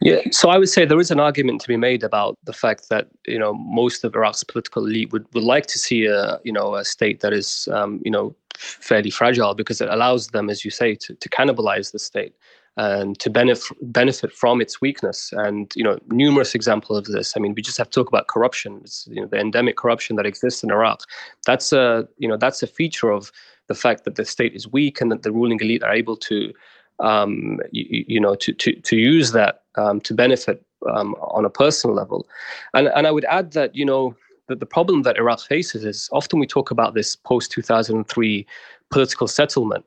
Yeah, 0.00 0.20
so 0.30 0.48
I 0.48 0.56
would 0.56 0.68
say 0.68 0.84
there 0.84 1.00
is 1.00 1.10
an 1.10 1.20
argument 1.20 1.60
to 1.62 1.68
be 1.68 1.76
made 1.76 2.02
about 2.02 2.38
the 2.44 2.52
fact 2.52 2.88
that 2.88 3.08
you 3.26 3.38
know 3.38 3.52
most 3.52 4.02
of 4.04 4.14
Iraq's 4.14 4.44
political 4.44 4.86
elite 4.86 5.12
would, 5.12 5.26
would 5.34 5.44
like 5.44 5.66
to 5.66 5.78
see 5.78 6.06
a 6.06 6.40
you 6.42 6.52
know 6.52 6.74
a 6.74 6.84
state 6.84 7.20
that 7.20 7.32
is 7.32 7.68
um, 7.72 8.00
you 8.04 8.10
know 8.10 8.34
fairly 8.56 9.10
fragile 9.10 9.54
because 9.54 9.80
it 9.80 9.88
allows 9.88 10.28
them, 10.28 10.50
as 10.50 10.64
you 10.64 10.70
say, 10.70 10.94
to, 10.94 11.14
to 11.14 11.28
cannibalize 11.28 11.92
the 11.92 11.98
state 11.98 12.34
and 12.76 13.18
to 13.18 13.30
benefit 13.30 13.76
benefit 13.82 14.32
from 14.32 14.60
its 14.60 14.80
weakness. 14.80 15.32
And 15.32 15.72
you 15.74 15.84
know, 15.84 15.98
numerous 16.08 16.54
examples 16.54 16.98
of 16.98 17.04
this. 17.06 17.36
I 17.36 17.40
mean, 17.40 17.54
we 17.54 17.62
just 17.62 17.78
have 17.78 17.90
to 17.90 18.00
talk 18.00 18.08
about 18.08 18.28
corruption. 18.28 18.80
It's, 18.82 19.06
you 19.10 19.20
know, 19.20 19.26
the 19.26 19.38
endemic 19.38 19.76
corruption 19.76 20.16
that 20.16 20.26
exists 20.26 20.62
in 20.62 20.70
Iraq. 20.70 21.02
That's 21.46 21.72
a 21.72 22.08
you 22.18 22.28
know 22.28 22.36
that's 22.36 22.62
a 22.62 22.66
feature 22.66 23.10
of 23.10 23.32
the 23.66 23.74
fact 23.74 24.04
that 24.04 24.16
the 24.16 24.24
state 24.24 24.54
is 24.54 24.66
weak 24.66 25.00
and 25.00 25.10
that 25.12 25.22
the 25.22 25.32
ruling 25.32 25.60
elite 25.60 25.82
are 25.82 25.92
able 25.92 26.16
to 26.16 26.52
um, 26.98 27.58
you, 27.70 28.04
you, 28.08 28.20
know 28.20 28.34
to 28.36 28.52
to 28.52 28.74
to 28.74 28.96
use 28.96 29.32
that 29.32 29.62
um, 29.76 30.00
to 30.02 30.14
benefit 30.14 30.64
um, 30.92 31.14
on 31.14 31.44
a 31.44 31.50
personal 31.50 31.96
level. 31.96 32.28
And 32.74 32.88
and 32.88 33.06
I 33.06 33.10
would 33.10 33.24
add 33.24 33.52
that 33.52 33.74
you 33.74 33.84
know. 33.84 34.14
The, 34.50 34.56
the 34.56 34.66
problem 34.66 35.02
that 35.02 35.16
Iraq 35.16 35.42
faces 35.42 35.84
is 35.84 36.08
often 36.10 36.40
we 36.40 36.46
talk 36.46 36.72
about 36.72 36.94
this 36.94 37.14
post 37.14 37.52
2003 37.52 38.44
political 38.90 39.28
settlement, 39.28 39.84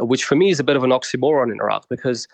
which 0.00 0.24
for 0.24 0.34
me 0.34 0.50
is 0.50 0.58
a 0.58 0.64
bit 0.64 0.74
of 0.74 0.82
an 0.82 0.90
oxymoron 0.90 1.52
in 1.52 1.60
Iraq 1.60 1.88
because 1.88 2.26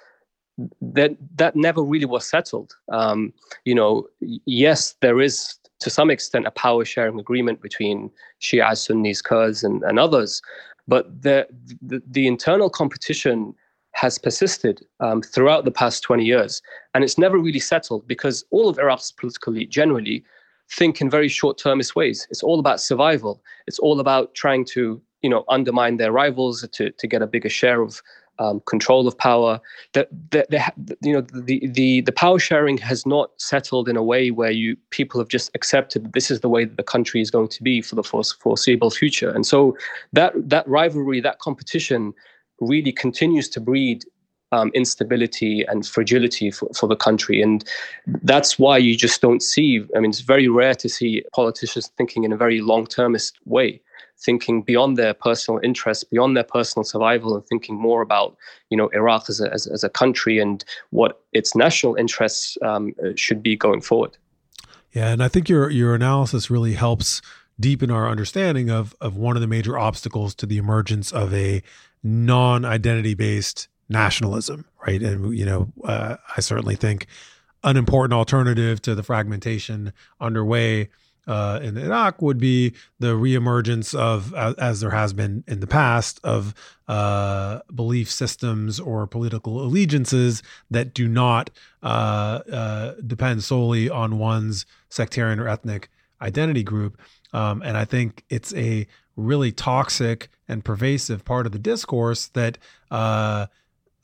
that 0.80 1.14
that 1.36 1.54
never 1.54 1.82
really 1.82 2.06
was 2.06 2.26
settled. 2.26 2.74
Um, 2.90 3.34
you 3.66 3.74
know, 3.74 4.06
yes, 4.46 4.94
there 5.02 5.20
is 5.20 5.58
to 5.80 5.90
some 5.90 6.08
extent 6.08 6.46
a 6.46 6.50
power 6.50 6.82
sharing 6.86 7.20
agreement 7.20 7.60
between 7.60 8.10
Shia, 8.40 8.74
Sunnis, 8.74 9.20
Kurds, 9.20 9.62
and, 9.62 9.82
and 9.82 9.98
others, 9.98 10.40
but 10.88 11.04
the, 11.20 11.46
the, 11.82 12.02
the 12.10 12.26
internal 12.26 12.70
competition 12.70 13.54
has 13.92 14.16
persisted 14.16 14.82
um, 15.00 15.20
throughout 15.20 15.66
the 15.66 15.70
past 15.70 16.02
20 16.04 16.24
years, 16.24 16.62
and 16.94 17.04
it's 17.04 17.18
never 17.18 17.36
really 17.36 17.60
settled 17.60 18.08
because 18.08 18.46
all 18.50 18.70
of 18.70 18.78
Iraq's 18.78 19.12
political 19.12 19.52
elite 19.52 19.68
generally 19.68 20.24
think 20.70 21.00
in 21.00 21.09
very 21.09 21.29
short-termist 21.29 21.94
ways. 21.96 22.26
It's 22.31 22.42
all 22.42 22.59
about 22.59 22.81
survival. 22.81 23.42
It's 23.66 23.79
all 23.79 24.00
about 24.00 24.35
trying 24.35 24.64
to 24.66 25.00
you 25.22 25.31
know 25.31 25.44
undermine 25.48 25.96
their 25.96 26.12
rivals 26.12 26.66
to 26.72 26.90
to 26.90 27.07
get 27.07 27.22
a 27.22 27.26
bigger 27.26 27.48
share 27.48 27.81
of 27.83 28.02
um, 28.38 28.61
control 28.66 29.09
of 29.09 29.16
power. 29.16 29.61
That 29.94 30.09
that 30.31 30.74
you 31.00 31.12
know 31.12 31.20
the 31.20 31.66
the 31.66 32.02
the 32.02 32.12
power 32.12 32.38
sharing 32.38 32.79
has 32.79 33.07
not 33.07 33.31
settled 33.38 33.88
in 33.88 33.96
a 33.96 34.02
way 34.02 34.31
where 34.31 34.50
you 34.50 34.76
people 34.90 35.20
have 35.20 35.29
just 35.29 35.50
accepted 35.55 36.05
that 36.05 36.12
this 36.12 36.31
is 36.31 36.40
the 36.40 36.48
way 36.48 36.64
that 36.64 36.76
the 36.76 36.83
country 36.83 37.20
is 37.20 37.31
going 37.31 37.48
to 37.48 37.62
be 37.62 37.81
for 37.83 37.94
the 37.94 38.02
foreseeable 38.02 38.90
future. 38.90 39.31
And 39.31 39.46
so 39.46 39.76
that 40.12 40.33
that 40.37 40.68
rivalry, 40.68 41.20
that 41.20 41.38
competition, 41.38 42.12
really 42.61 42.92
continues 42.92 43.48
to 43.50 43.61
breed 43.61 44.05
um, 44.52 44.70
instability 44.74 45.64
and 45.64 45.87
fragility 45.87 46.50
for, 46.50 46.68
for 46.74 46.87
the 46.87 46.96
country. 46.96 47.42
And 47.42 47.64
that's 48.22 48.59
why 48.59 48.78
you 48.78 48.96
just 48.96 49.20
don't 49.20 49.42
see, 49.42 49.85
I 49.96 50.00
mean, 50.00 50.11
it's 50.11 50.20
very 50.20 50.48
rare 50.48 50.74
to 50.74 50.88
see 50.88 51.24
politicians 51.35 51.90
thinking 51.96 52.24
in 52.24 52.32
a 52.32 52.37
very 52.37 52.61
long 52.61 52.87
termist 52.87 53.38
way 53.44 53.80
thinking 54.18 54.62
beyond 54.62 54.96
their 54.96 55.14
personal 55.14 55.61
interests, 55.62 56.04
beyond 56.04 56.37
their 56.37 56.44
personal 56.44 56.85
survival, 56.85 57.35
and 57.35 57.46
thinking 57.46 57.76
more 57.76 58.02
about 58.02 58.37
you 58.70 58.76
know 58.76 58.88
Iraq 58.88 59.28
as 59.28 59.40
a, 59.40 59.52
as, 59.52 59.66
as 59.66 59.85
a 59.85 59.88
country 59.88 60.38
and 60.38 60.64
what 60.90 61.20
its 61.32 61.54
national 61.54 61.94
interests 61.96 62.56
um, 62.62 62.94
should 63.14 63.42
be 63.42 63.56
going 63.56 63.80
forward. 63.80 64.16
Yeah, 64.92 65.09
and 65.09 65.22
I 65.22 65.28
think 65.28 65.48
your 65.48 65.70
your 65.70 65.94
analysis 65.94 66.50
really 66.50 66.74
helps 66.74 67.20
deepen 67.59 67.90
our 67.90 68.09
understanding 68.09 68.70
of 68.70 68.94
of 69.00 69.16
one 69.16 69.37
of 69.37 69.42
the 69.42 69.48
major 69.48 69.78
obstacles 69.78 70.35
to 70.37 70.46
the 70.46 70.59
emergence 70.59 71.12
of 71.12 71.35
a 71.35 71.62
non-identity 72.02 73.14
based 73.14 73.68
nationalism, 73.88 74.64
right? 74.87 75.03
And 75.03 75.37
you 75.37 75.44
know, 75.44 75.72
uh, 75.85 76.16
I 76.37 76.40
certainly 76.40 76.77
think 76.77 77.07
an 77.64 77.77
important 77.77 78.12
alternative 78.12 78.81
to 78.83 78.94
the 78.94 79.03
fragmentation 79.03 79.92
underway 80.20 80.88
uh, 81.27 81.59
in 81.61 81.77
Iraq 81.77 82.22
would 82.22 82.38
be 82.38 82.72
the 83.01 83.14
reemergence 83.14 83.99
of, 83.99 84.33
as, 84.35 84.81
there 84.81 84.90
has 84.90 85.12
been 85.12 85.42
in 85.49 85.59
the 85.59 85.66
past, 85.66 86.20
of 86.22 86.55
uh, 86.87 87.61
belief 87.75 88.09
systems 88.09 88.79
or 88.79 89.07
political 89.09 89.61
allegiances 89.61 90.42
that 90.70 90.94
do 90.94 91.09
not 91.09 91.51
uh, 91.83 92.40
uh 92.53 92.94
depend 93.05 93.42
solely 93.42 93.90
on 93.90 94.18
one's 94.18 94.66
sectarian 94.88 95.40
or 95.40 95.49
ethnic 95.49 95.88
identity 96.22 96.62
group. 96.62 97.01
Um, 97.33 97.61
and 97.62 97.77
I 97.77 97.85
think 97.85 98.25
it's 98.31 98.55
a 98.55 98.87
really 99.16 99.51
toxic 99.51 100.29
and 100.49 100.64
pervasive 100.64 101.25
part 101.25 101.46
of 101.46 101.53
the 101.53 101.59
discourse 101.59 102.29
that 102.29 102.59
uh, 102.90 103.46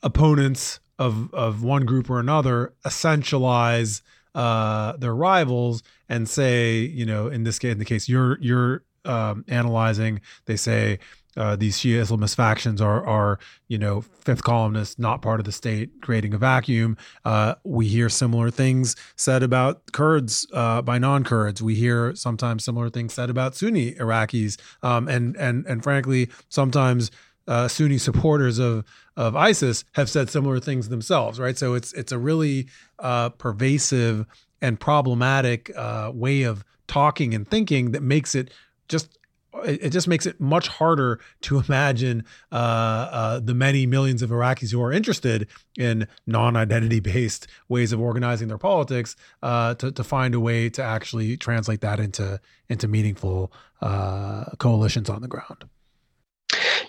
opponents 0.02 0.80
of 0.98 1.32
of 1.34 1.62
one 1.62 1.84
group 1.84 2.10
or 2.10 2.20
another 2.20 2.74
essentialize 2.84 4.02
uh, 4.34 4.96
their 4.96 5.14
rivals 5.14 5.82
and 6.08 6.28
say, 6.28 6.78
you 6.78 7.04
know, 7.04 7.28
in 7.28 7.44
this 7.44 7.58
case, 7.58 7.72
in 7.72 7.78
the 7.78 7.84
case 7.84 8.08
you're 8.08 8.38
you're 8.40 8.84
um, 9.04 9.44
analyzing, 9.48 10.20
they 10.46 10.56
say 10.56 10.98
uh, 11.36 11.56
these 11.56 11.78
Shia 11.78 12.02
Islamist 12.02 12.34
factions 12.34 12.80
are 12.80 13.06
are 13.06 13.38
you 13.68 13.78
know 13.78 14.02
fifth 14.02 14.42
columnists, 14.42 14.98
not 14.98 15.22
part 15.22 15.40
of 15.40 15.46
the 15.46 15.52
state, 15.52 15.90
creating 16.02 16.34
a 16.34 16.38
vacuum. 16.38 16.96
Uh, 17.24 17.54
we 17.64 17.88
hear 17.88 18.08
similar 18.08 18.50
things 18.50 18.96
said 19.16 19.42
about 19.42 19.92
Kurds 19.92 20.46
uh, 20.52 20.82
by 20.82 20.98
non-Kurds. 20.98 21.62
We 21.62 21.74
hear 21.74 22.14
sometimes 22.14 22.64
similar 22.64 22.90
things 22.90 23.14
said 23.14 23.30
about 23.30 23.54
Sunni 23.56 23.94
Iraqis, 23.94 24.58
um, 24.82 25.08
and 25.08 25.36
and 25.36 25.64
and 25.66 25.82
frankly, 25.82 26.28
sometimes 26.48 27.10
uh, 27.46 27.68
Sunni 27.68 27.98
supporters 27.98 28.58
of 28.58 28.84
of 29.16 29.36
ISIS 29.36 29.84
have 29.92 30.08
said 30.08 30.30
similar 30.30 30.58
things 30.60 30.88
themselves, 30.88 31.38
right? 31.38 31.56
So 31.56 31.74
it's 31.74 31.92
it's 31.92 32.12
a 32.12 32.18
really 32.18 32.68
uh, 32.98 33.30
pervasive 33.30 34.26
and 34.60 34.78
problematic 34.78 35.70
uh, 35.76 36.12
way 36.14 36.42
of 36.42 36.64
talking 36.86 37.34
and 37.34 37.48
thinking 37.48 37.92
that 37.92 38.02
makes 38.02 38.34
it 38.34 38.52
just 38.88 39.18
it 39.64 39.90
just 39.90 40.08
makes 40.08 40.24
it 40.26 40.40
much 40.40 40.68
harder 40.68 41.20
to 41.42 41.58
imagine 41.68 42.24
uh, 42.50 42.54
uh, 42.54 43.40
the 43.40 43.54
many 43.54 43.86
millions 43.86 44.22
of 44.22 44.30
Iraqis 44.30 44.72
who 44.72 44.82
are 44.82 44.92
interested 44.92 45.48
in 45.78 46.06
non-identity 46.26 47.00
based 47.00 47.46
ways 47.68 47.92
of 47.92 48.00
organizing 48.00 48.48
their 48.48 48.58
politics 48.58 49.16
uh, 49.42 49.74
to, 49.74 49.92
to 49.92 50.04
find 50.04 50.34
a 50.34 50.40
way 50.40 50.68
to 50.70 50.82
actually 50.82 51.36
translate 51.36 51.80
that 51.80 52.00
into 52.00 52.40
into 52.68 52.88
meaningful 52.88 53.52
uh, 53.80 54.44
coalitions 54.58 55.10
on 55.10 55.20
the 55.20 55.28
ground. 55.28 55.64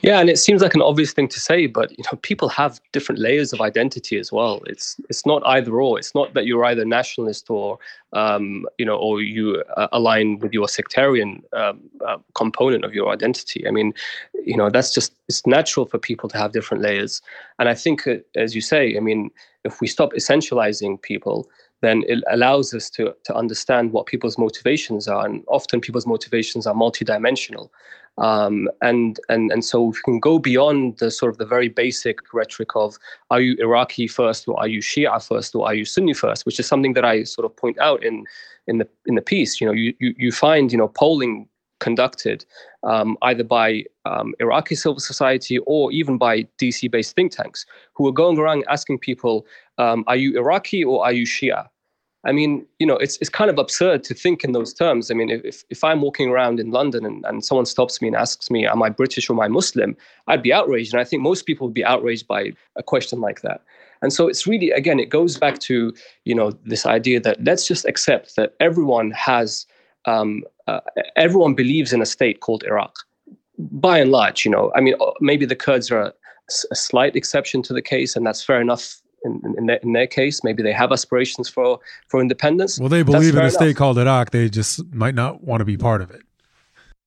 Yeah, 0.03 0.19
and 0.19 0.29
it 0.29 0.37
seems 0.37 0.61
like 0.61 0.75
an 0.75 0.81
obvious 0.81 1.13
thing 1.13 1.29
to 1.29 1.39
say, 1.39 1.65
but 1.65 1.89
you 1.97 2.03
know, 2.11 2.19
people 2.23 2.49
have 2.49 2.81
different 2.91 3.21
layers 3.21 3.53
of 3.53 3.61
identity 3.61 4.17
as 4.19 4.33
well. 4.33 4.61
It's 4.65 4.97
it's 5.09 5.25
not 5.25 5.41
either 5.45 5.79
or. 5.79 5.97
It's 5.97 6.13
not 6.13 6.33
that 6.33 6.45
you're 6.45 6.65
either 6.65 6.83
nationalist 6.83 7.49
or 7.49 7.79
um, 8.11 8.65
you 8.77 8.85
know, 8.85 8.97
or 8.97 9.21
you 9.21 9.63
uh, 9.77 9.87
align 9.93 10.39
with 10.39 10.51
your 10.51 10.67
sectarian 10.67 11.41
um, 11.53 11.79
uh, 12.05 12.17
component 12.35 12.83
of 12.83 12.93
your 12.93 13.13
identity. 13.13 13.65
I 13.65 13.71
mean, 13.71 13.93
you 14.45 14.57
know, 14.57 14.69
that's 14.69 14.93
just 14.93 15.15
it's 15.29 15.47
natural 15.47 15.85
for 15.85 15.99
people 15.99 16.27
to 16.29 16.37
have 16.37 16.51
different 16.51 16.83
layers. 16.83 17.21
And 17.57 17.69
I 17.69 17.73
think, 17.73 18.05
uh, 18.05 18.15
as 18.35 18.53
you 18.53 18.61
say, 18.61 18.97
I 18.97 18.99
mean, 18.99 19.31
if 19.63 19.79
we 19.79 19.87
stop 19.87 20.11
essentializing 20.11 21.01
people, 21.01 21.49
then 21.81 22.03
it 22.09 22.21
allows 22.29 22.73
us 22.73 22.89
to 22.91 23.15
to 23.23 23.33
understand 23.33 23.93
what 23.93 24.07
people's 24.07 24.37
motivations 24.37 25.07
are. 25.07 25.25
And 25.25 25.45
often 25.47 25.79
people's 25.79 26.05
motivations 26.05 26.67
are 26.67 26.75
multidimensional. 26.75 27.69
Um, 28.17 28.69
and 28.81 29.19
and 29.29 29.51
and 29.51 29.65
so 29.65 29.81
we 29.85 29.97
can 30.05 30.19
go 30.19 30.37
beyond 30.37 30.99
the 30.99 31.09
sort 31.09 31.31
of 31.31 31.39
the 31.39 31.45
very 31.45 31.67
basic 31.67 32.31
rhetoric 32.31 32.75
of 32.75 32.97
are 33.31 33.41
you 33.41 33.55
Iraqi 33.59 34.07
first 34.07 34.47
or 34.47 34.59
are 34.59 34.67
you 34.67 34.81
Shia 34.81 35.27
first 35.27 35.55
or 35.55 35.65
are 35.65 35.73
you 35.73 35.83
Sunni 35.83 36.13
first, 36.13 36.45
which 36.45 36.59
is 36.59 36.67
something 36.67 36.93
that 36.93 37.05
I 37.05 37.23
sort 37.23 37.45
of 37.45 37.55
point 37.55 37.79
out 37.79 38.03
in 38.03 38.25
in 38.67 38.77
the 38.77 38.87
in 39.07 39.15
the 39.15 39.21
piece. 39.21 39.59
You 39.59 39.67
know, 39.67 39.73
you 39.73 39.93
you, 39.99 40.13
you 40.17 40.31
find 40.31 40.71
you 40.71 40.77
know 40.77 40.89
polling 40.89 41.47
conducted 41.79 42.45
um, 42.83 43.17
either 43.23 43.43
by 43.43 43.83
um, 44.05 44.33
Iraqi 44.39 44.75
civil 44.75 44.99
society 44.99 45.57
or 45.59 45.91
even 45.91 46.17
by 46.17 46.43
DC-based 46.61 47.13
think 47.13 47.33
tanks 47.33 47.65
who 47.93 48.07
are 48.07 48.11
going 48.11 48.39
around 48.39 48.63
asking 48.69 48.99
people, 48.99 49.45
um, 49.77 50.05
are 50.07 50.15
you 50.15 50.37
Iraqi 50.37 50.83
or 50.83 51.03
are 51.03 51.11
you 51.11 51.25
Shia? 51.25 51.67
I 52.25 52.31
mean, 52.31 52.65
you 52.79 52.87
know, 52.87 52.95
it's 52.95 53.17
it's 53.17 53.29
kind 53.29 53.49
of 53.49 53.57
absurd 53.57 54.03
to 54.05 54.13
think 54.13 54.43
in 54.43 54.53
those 54.53 54.73
terms. 54.73 55.11
I 55.11 55.13
mean, 55.13 55.29
if 55.29 55.65
if 55.69 55.83
I'm 55.83 56.01
walking 56.01 56.29
around 56.29 56.59
in 56.59 56.71
London 56.71 57.05
and, 57.05 57.25
and 57.25 57.43
someone 57.43 57.65
stops 57.65 58.01
me 58.01 58.07
and 58.07 58.15
asks 58.15 58.49
me, 58.49 58.65
"Am 58.65 58.81
I 58.81 58.89
British 58.89 59.29
or 59.29 59.33
am 59.33 59.41
I 59.41 59.49
Muslim?" 59.49 59.97
I'd 60.27 60.41
be 60.41 60.53
outraged, 60.53 60.93
and 60.93 61.01
I 61.01 61.03
think 61.03 61.21
most 61.21 61.45
people 61.45 61.67
would 61.67 61.73
be 61.73 61.83
outraged 61.83 62.27
by 62.27 62.53
a 62.77 62.83
question 62.83 63.19
like 63.19 63.41
that. 63.41 63.61
And 64.01 64.13
so 64.13 64.27
it's 64.27 64.47
really, 64.47 64.71
again, 64.71 64.99
it 64.99 65.09
goes 65.09 65.37
back 65.37 65.59
to 65.59 65.93
you 66.23 66.35
know 66.35 66.51
this 66.65 66.85
idea 66.85 67.19
that 67.19 67.43
let's 67.43 67.67
just 67.67 67.85
accept 67.85 68.37
that 68.37 68.53
everyone 68.61 69.11
has, 69.11 69.65
um, 70.05 70.43
uh, 70.67 70.79
everyone 71.17 71.55
believes 71.55 71.91
in 71.91 72.01
a 72.01 72.05
state 72.05 72.39
called 72.39 72.63
Iraq. 72.63 72.95
By 73.59 73.99
and 73.99 74.11
large, 74.11 74.45
you 74.45 74.51
know, 74.51 74.71
I 74.75 74.81
mean, 74.81 74.95
maybe 75.19 75.45
the 75.45 75.55
Kurds 75.55 75.91
are 75.91 76.01
a, 76.01 76.13
a 76.71 76.75
slight 76.75 77.15
exception 77.17 77.61
to 77.63 77.73
the 77.73 77.81
case, 77.81 78.15
and 78.15 78.25
that's 78.25 78.43
fair 78.43 78.61
enough 78.61 79.02
in, 79.23 79.41
in, 79.57 79.65
their, 79.67 79.77
in, 79.77 79.93
their, 79.93 80.07
case. 80.07 80.43
Maybe 80.43 80.63
they 80.63 80.73
have 80.73 80.91
aspirations 80.91 81.49
for, 81.49 81.79
for 82.07 82.21
independence. 82.21 82.79
Well, 82.79 82.89
they 82.89 83.03
believe 83.03 83.33
in 83.33 83.37
a 83.37 83.41
enough. 83.41 83.53
state 83.53 83.75
called 83.75 83.97
Iraq. 83.97 84.31
They 84.31 84.49
just 84.49 84.85
might 84.93 85.15
not 85.15 85.43
want 85.43 85.61
to 85.61 85.65
be 85.65 85.77
part 85.77 86.01
of 86.01 86.11
it. 86.11 86.21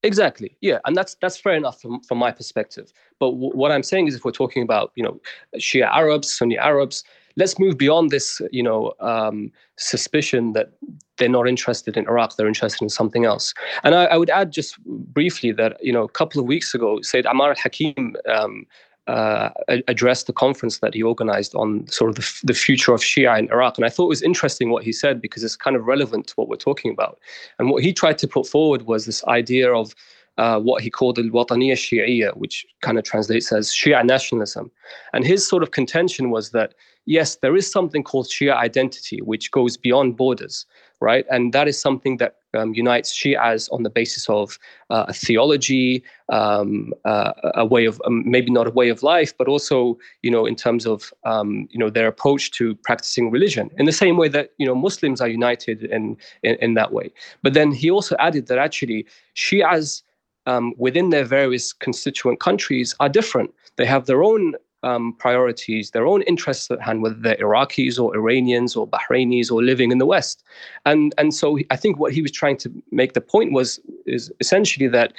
Exactly. 0.03 0.55
Yeah, 0.61 0.79
and 0.85 0.95
that's 0.95 1.15
that's 1.15 1.37
fair 1.37 1.53
enough 1.53 1.81
from, 1.81 2.01
from 2.01 2.19
my 2.19 2.31
perspective. 2.31 2.93
But 3.19 3.31
w- 3.31 3.51
what 3.53 3.71
I'm 3.71 3.83
saying 3.83 4.07
is, 4.07 4.15
if 4.15 4.23
we're 4.23 4.31
talking 4.31 4.61
about 4.61 4.91
you 4.95 5.03
know 5.03 5.19
Shia 5.57 5.87
Arabs, 5.87 6.33
Sunni 6.33 6.57
Arabs, 6.57 7.03
let's 7.35 7.57
move 7.57 7.77
beyond 7.79 8.11
this 8.11 8.39
you 8.51 8.61
know 8.61 8.93
um, 8.99 9.51
suspicion 9.77 10.53
that 10.53 10.73
they're 11.17 11.27
not 11.29 11.47
interested 11.47 11.97
in 11.97 12.07
Iraq, 12.07 12.35
they're 12.35 12.47
interested 12.47 12.83
in 12.83 12.89
something 12.89 13.25
else. 13.25 13.55
And 13.83 13.95
I, 13.95 14.05
I, 14.05 14.17
would 14.17 14.29
add 14.29 14.51
just 14.51 14.77
briefly 14.85 15.51
that 15.53 15.83
you 15.83 15.91
know 15.91 16.03
a 16.03 16.09
couple 16.09 16.39
of 16.39 16.45
weeks 16.45 16.75
ago, 16.75 17.01
Sayyid 17.01 17.25
Amar 17.25 17.49
al-Hakim 17.49 18.15
um, 18.29 18.67
uh, 19.07 19.49
addressed 19.87 20.27
the 20.27 20.33
conference 20.33 20.79
that 20.79 20.93
he 20.93 21.01
organized 21.01 21.55
on 21.55 21.87
sort 21.87 22.09
of 22.09 22.15
the, 22.15 22.39
the 22.43 22.53
future 22.53 22.93
of 22.93 23.01
Shia 23.01 23.39
in 23.39 23.49
Iraq. 23.49 23.77
And 23.77 23.85
I 23.85 23.89
thought 23.89 24.05
it 24.05 24.09
was 24.09 24.21
interesting 24.21 24.69
what 24.69 24.83
he 24.83 24.91
said 24.91 25.21
because 25.21 25.43
it's 25.43 25.55
kind 25.55 25.75
of 25.75 25.85
relevant 25.85 26.27
to 26.27 26.33
what 26.35 26.49
we're 26.49 26.57
talking 26.57 26.91
about. 26.91 27.19
And 27.57 27.69
what 27.69 27.83
he 27.83 27.93
tried 27.93 28.17
to 28.19 28.27
put 28.27 28.47
forward 28.47 28.83
was 28.83 29.05
this 29.05 29.23
idea 29.25 29.73
of 29.73 29.95
uh, 30.37 30.59
what 30.59 30.83
he 30.83 30.89
called 30.89 31.15
the 31.15 31.23
Wataniya 31.23 31.73
Shi'iyya, 31.73 32.35
which 32.37 32.65
kind 32.81 32.97
of 32.97 33.03
translates 33.03 33.51
as 33.51 33.71
Shia 33.71 34.05
nationalism. 34.05 34.69
And 35.13 35.25
his 35.25 35.47
sort 35.47 35.63
of 35.63 35.71
contention 35.71 36.29
was 36.29 36.51
that, 36.51 36.75
yes, 37.05 37.37
there 37.37 37.55
is 37.55 37.71
something 37.71 38.03
called 38.03 38.27
Shia 38.27 38.55
identity, 38.55 39.21
which 39.21 39.51
goes 39.51 39.77
beyond 39.77 40.15
borders, 40.15 40.65
right? 40.99 41.25
And 41.31 41.53
that 41.53 41.67
is 41.67 41.79
something 41.79 42.17
that 42.17 42.35
um, 42.57 42.73
unites 42.73 43.13
Shias 43.13 43.69
on 43.71 43.83
the 43.83 43.89
basis 43.89 44.27
of 44.29 44.57
uh, 44.89 45.05
a 45.07 45.13
theology, 45.13 46.03
um, 46.29 46.93
uh, 47.05 47.31
a 47.55 47.65
way 47.65 47.85
of 47.85 48.01
um, 48.05 48.23
maybe 48.29 48.51
not 48.51 48.67
a 48.67 48.71
way 48.71 48.89
of 48.89 49.03
life, 49.03 49.37
but 49.37 49.47
also 49.47 49.97
you 50.23 50.31
know 50.31 50.45
in 50.45 50.55
terms 50.55 50.85
of 50.85 51.13
um, 51.23 51.67
you 51.71 51.79
know 51.79 51.89
their 51.89 52.07
approach 52.07 52.51
to 52.51 52.75
practicing 52.83 53.31
religion. 53.31 53.69
In 53.77 53.85
the 53.85 53.91
same 53.91 54.17
way 54.17 54.27
that 54.29 54.51
you 54.57 54.65
know 54.65 54.75
Muslims 54.75 55.21
are 55.21 55.29
united 55.29 55.83
in 55.83 56.17
in, 56.43 56.55
in 56.55 56.73
that 56.73 56.91
way. 56.91 57.11
But 57.43 57.53
then 57.53 57.71
he 57.71 57.91
also 57.91 58.15
added 58.19 58.47
that 58.47 58.57
actually 58.57 59.05
Shias 59.35 60.01
um, 60.47 60.73
within 60.77 61.09
their 61.09 61.25
various 61.25 61.73
constituent 61.73 62.39
countries 62.39 62.95
are 62.99 63.09
different. 63.09 63.53
They 63.75 63.85
have 63.85 64.05
their 64.05 64.23
own 64.23 64.55
um, 64.87 65.13
priorities, 65.25 65.91
their 65.91 66.05
own 66.05 66.21
interests 66.23 66.71
at 66.71 66.81
hand, 66.81 67.01
whether 67.03 67.15
they're 67.15 67.45
Iraqis 67.47 67.99
or 68.01 68.15
Iranians 68.15 68.75
or 68.75 68.87
Bahrainis 68.87 69.51
or 69.51 69.63
living 69.71 69.91
in 69.91 69.97
the 69.97 70.05
West. 70.05 70.43
And 70.85 71.13
and 71.17 71.33
so 71.33 71.59
I 71.75 71.77
think 71.81 71.99
what 71.99 72.13
he 72.13 72.21
was 72.21 72.31
trying 72.31 72.57
to 72.63 72.69
make 72.91 73.11
the 73.13 73.25
point 73.35 73.49
was 73.59 73.79
is 74.05 74.31
essentially 74.39 74.89
that 74.97 75.13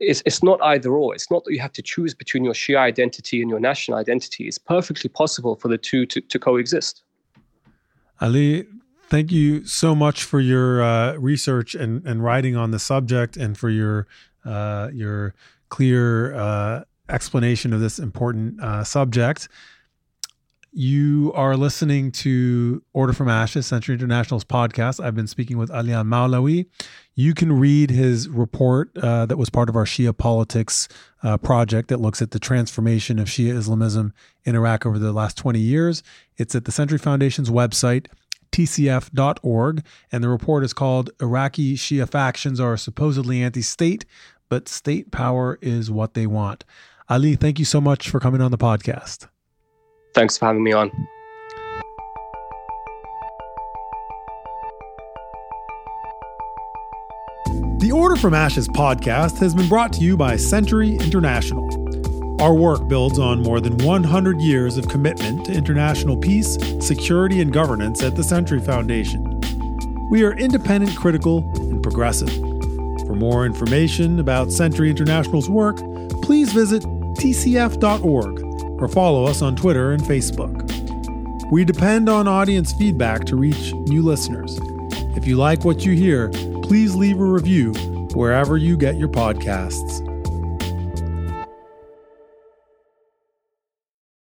it's, 0.00 0.22
it's 0.26 0.42
not 0.42 0.58
either 0.72 0.90
or. 1.00 1.14
It's 1.14 1.30
not 1.30 1.44
that 1.44 1.52
you 1.52 1.60
have 1.60 1.76
to 1.80 1.82
choose 1.82 2.12
between 2.14 2.44
your 2.44 2.54
Shia 2.54 2.78
identity 2.78 3.40
and 3.42 3.48
your 3.50 3.60
national 3.60 3.98
identity. 3.98 4.42
It's 4.48 4.58
perfectly 4.58 5.08
possible 5.08 5.54
for 5.56 5.68
the 5.68 5.78
two 5.78 6.06
to, 6.06 6.20
to 6.20 6.38
coexist. 6.38 7.02
Ali, 8.20 8.66
thank 9.08 9.32
you 9.32 9.64
so 9.64 9.94
much 9.94 10.24
for 10.24 10.40
your 10.40 10.82
uh, 10.82 11.14
research 11.14 11.74
and, 11.74 12.04
and 12.04 12.22
writing 12.22 12.56
on 12.56 12.70
the 12.70 12.78
subject 12.78 13.36
and 13.36 13.56
for 13.56 13.70
your 13.70 14.06
uh, 14.44 14.88
your 14.92 15.34
clear 15.68 16.34
uh, 16.34 16.84
explanation 17.10 17.72
of 17.72 17.80
this 17.80 17.98
important 17.98 18.60
uh, 18.60 18.84
subject. 18.84 19.48
You 20.72 21.32
are 21.34 21.56
listening 21.56 22.12
to 22.12 22.80
Order 22.92 23.12
from 23.12 23.28
Ashes, 23.28 23.66
Century 23.66 23.96
International's 23.96 24.44
podcast. 24.44 25.04
I've 25.04 25.16
been 25.16 25.26
speaking 25.26 25.58
with 25.58 25.68
Ali 25.68 25.92
Al-Mawlawi. 25.92 26.66
You 27.16 27.34
can 27.34 27.52
read 27.52 27.90
his 27.90 28.28
report 28.28 28.96
uh, 28.96 29.26
that 29.26 29.36
was 29.36 29.50
part 29.50 29.68
of 29.68 29.74
our 29.74 29.84
Shia 29.84 30.16
Politics 30.16 30.86
uh, 31.24 31.38
project 31.38 31.88
that 31.88 32.00
looks 32.00 32.22
at 32.22 32.30
the 32.30 32.38
transformation 32.38 33.18
of 33.18 33.26
Shia 33.26 33.56
Islamism 33.56 34.14
in 34.44 34.54
Iraq 34.54 34.86
over 34.86 34.96
the 34.96 35.12
last 35.12 35.36
20 35.36 35.58
years. 35.58 36.04
It's 36.36 36.54
at 36.54 36.66
the 36.66 36.72
Century 36.72 36.98
Foundation's 36.98 37.50
website, 37.50 38.06
tcf.org, 38.52 39.84
and 40.12 40.22
the 40.22 40.28
report 40.28 40.62
is 40.62 40.72
called 40.72 41.10
Iraqi 41.20 41.74
Shia 41.74 42.08
Factions 42.08 42.60
Are 42.60 42.76
Supposedly 42.76 43.42
Anti 43.42 43.62
State, 43.62 44.04
but 44.48 44.68
State 44.68 45.10
Power 45.10 45.58
is 45.60 45.90
What 45.90 46.14
They 46.14 46.28
Want. 46.28 46.64
Ali, 47.10 47.34
thank 47.34 47.58
you 47.58 47.64
so 47.64 47.80
much 47.80 48.08
for 48.08 48.20
coming 48.20 48.40
on 48.40 48.52
the 48.52 48.58
podcast. 48.58 49.26
Thanks 50.14 50.38
for 50.38 50.46
having 50.46 50.62
me 50.62 50.72
on. 50.72 50.92
The 57.80 57.90
Order 57.92 58.14
from 58.14 58.32
Ashes 58.32 58.68
podcast 58.68 59.38
has 59.38 59.56
been 59.56 59.68
brought 59.68 59.92
to 59.94 60.00
you 60.00 60.16
by 60.16 60.36
Century 60.36 60.94
International. 60.96 61.68
Our 62.40 62.54
work 62.54 62.86
builds 62.86 63.18
on 63.18 63.42
more 63.42 63.60
than 63.60 63.76
100 63.78 64.40
years 64.40 64.76
of 64.76 64.88
commitment 64.88 65.46
to 65.46 65.52
international 65.52 66.16
peace, 66.16 66.56
security, 66.78 67.40
and 67.40 67.52
governance 67.52 68.04
at 68.04 68.14
the 68.14 68.22
Century 68.22 68.60
Foundation. 68.60 69.40
We 70.10 70.22
are 70.22 70.32
independent, 70.34 70.96
critical, 70.96 71.38
and 71.56 71.82
progressive. 71.82 72.30
For 73.06 73.16
more 73.16 73.44
information 73.44 74.20
about 74.20 74.52
Century 74.52 74.90
International's 74.90 75.48
work, 75.48 75.78
please 76.22 76.52
visit 76.52 76.84
tcf.org 77.16 78.80
or 78.80 78.88
follow 78.88 79.24
us 79.24 79.42
on 79.42 79.56
Twitter 79.56 79.92
and 79.92 80.02
Facebook. 80.02 80.70
We 81.50 81.64
depend 81.64 82.08
on 82.08 82.28
audience 82.28 82.72
feedback 82.72 83.24
to 83.26 83.36
reach 83.36 83.72
new 83.74 84.02
listeners. 84.02 84.58
If 85.16 85.26
you 85.26 85.36
like 85.36 85.64
what 85.64 85.84
you 85.84 85.92
hear, 85.92 86.28
please 86.62 86.94
leave 86.94 87.18
a 87.18 87.24
review 87.24 87.72
wherever 88.14 88.56
you 88.56 88.76
get 88.76 88.96
your 88.96 89.08
podcasts. 89.08 90.09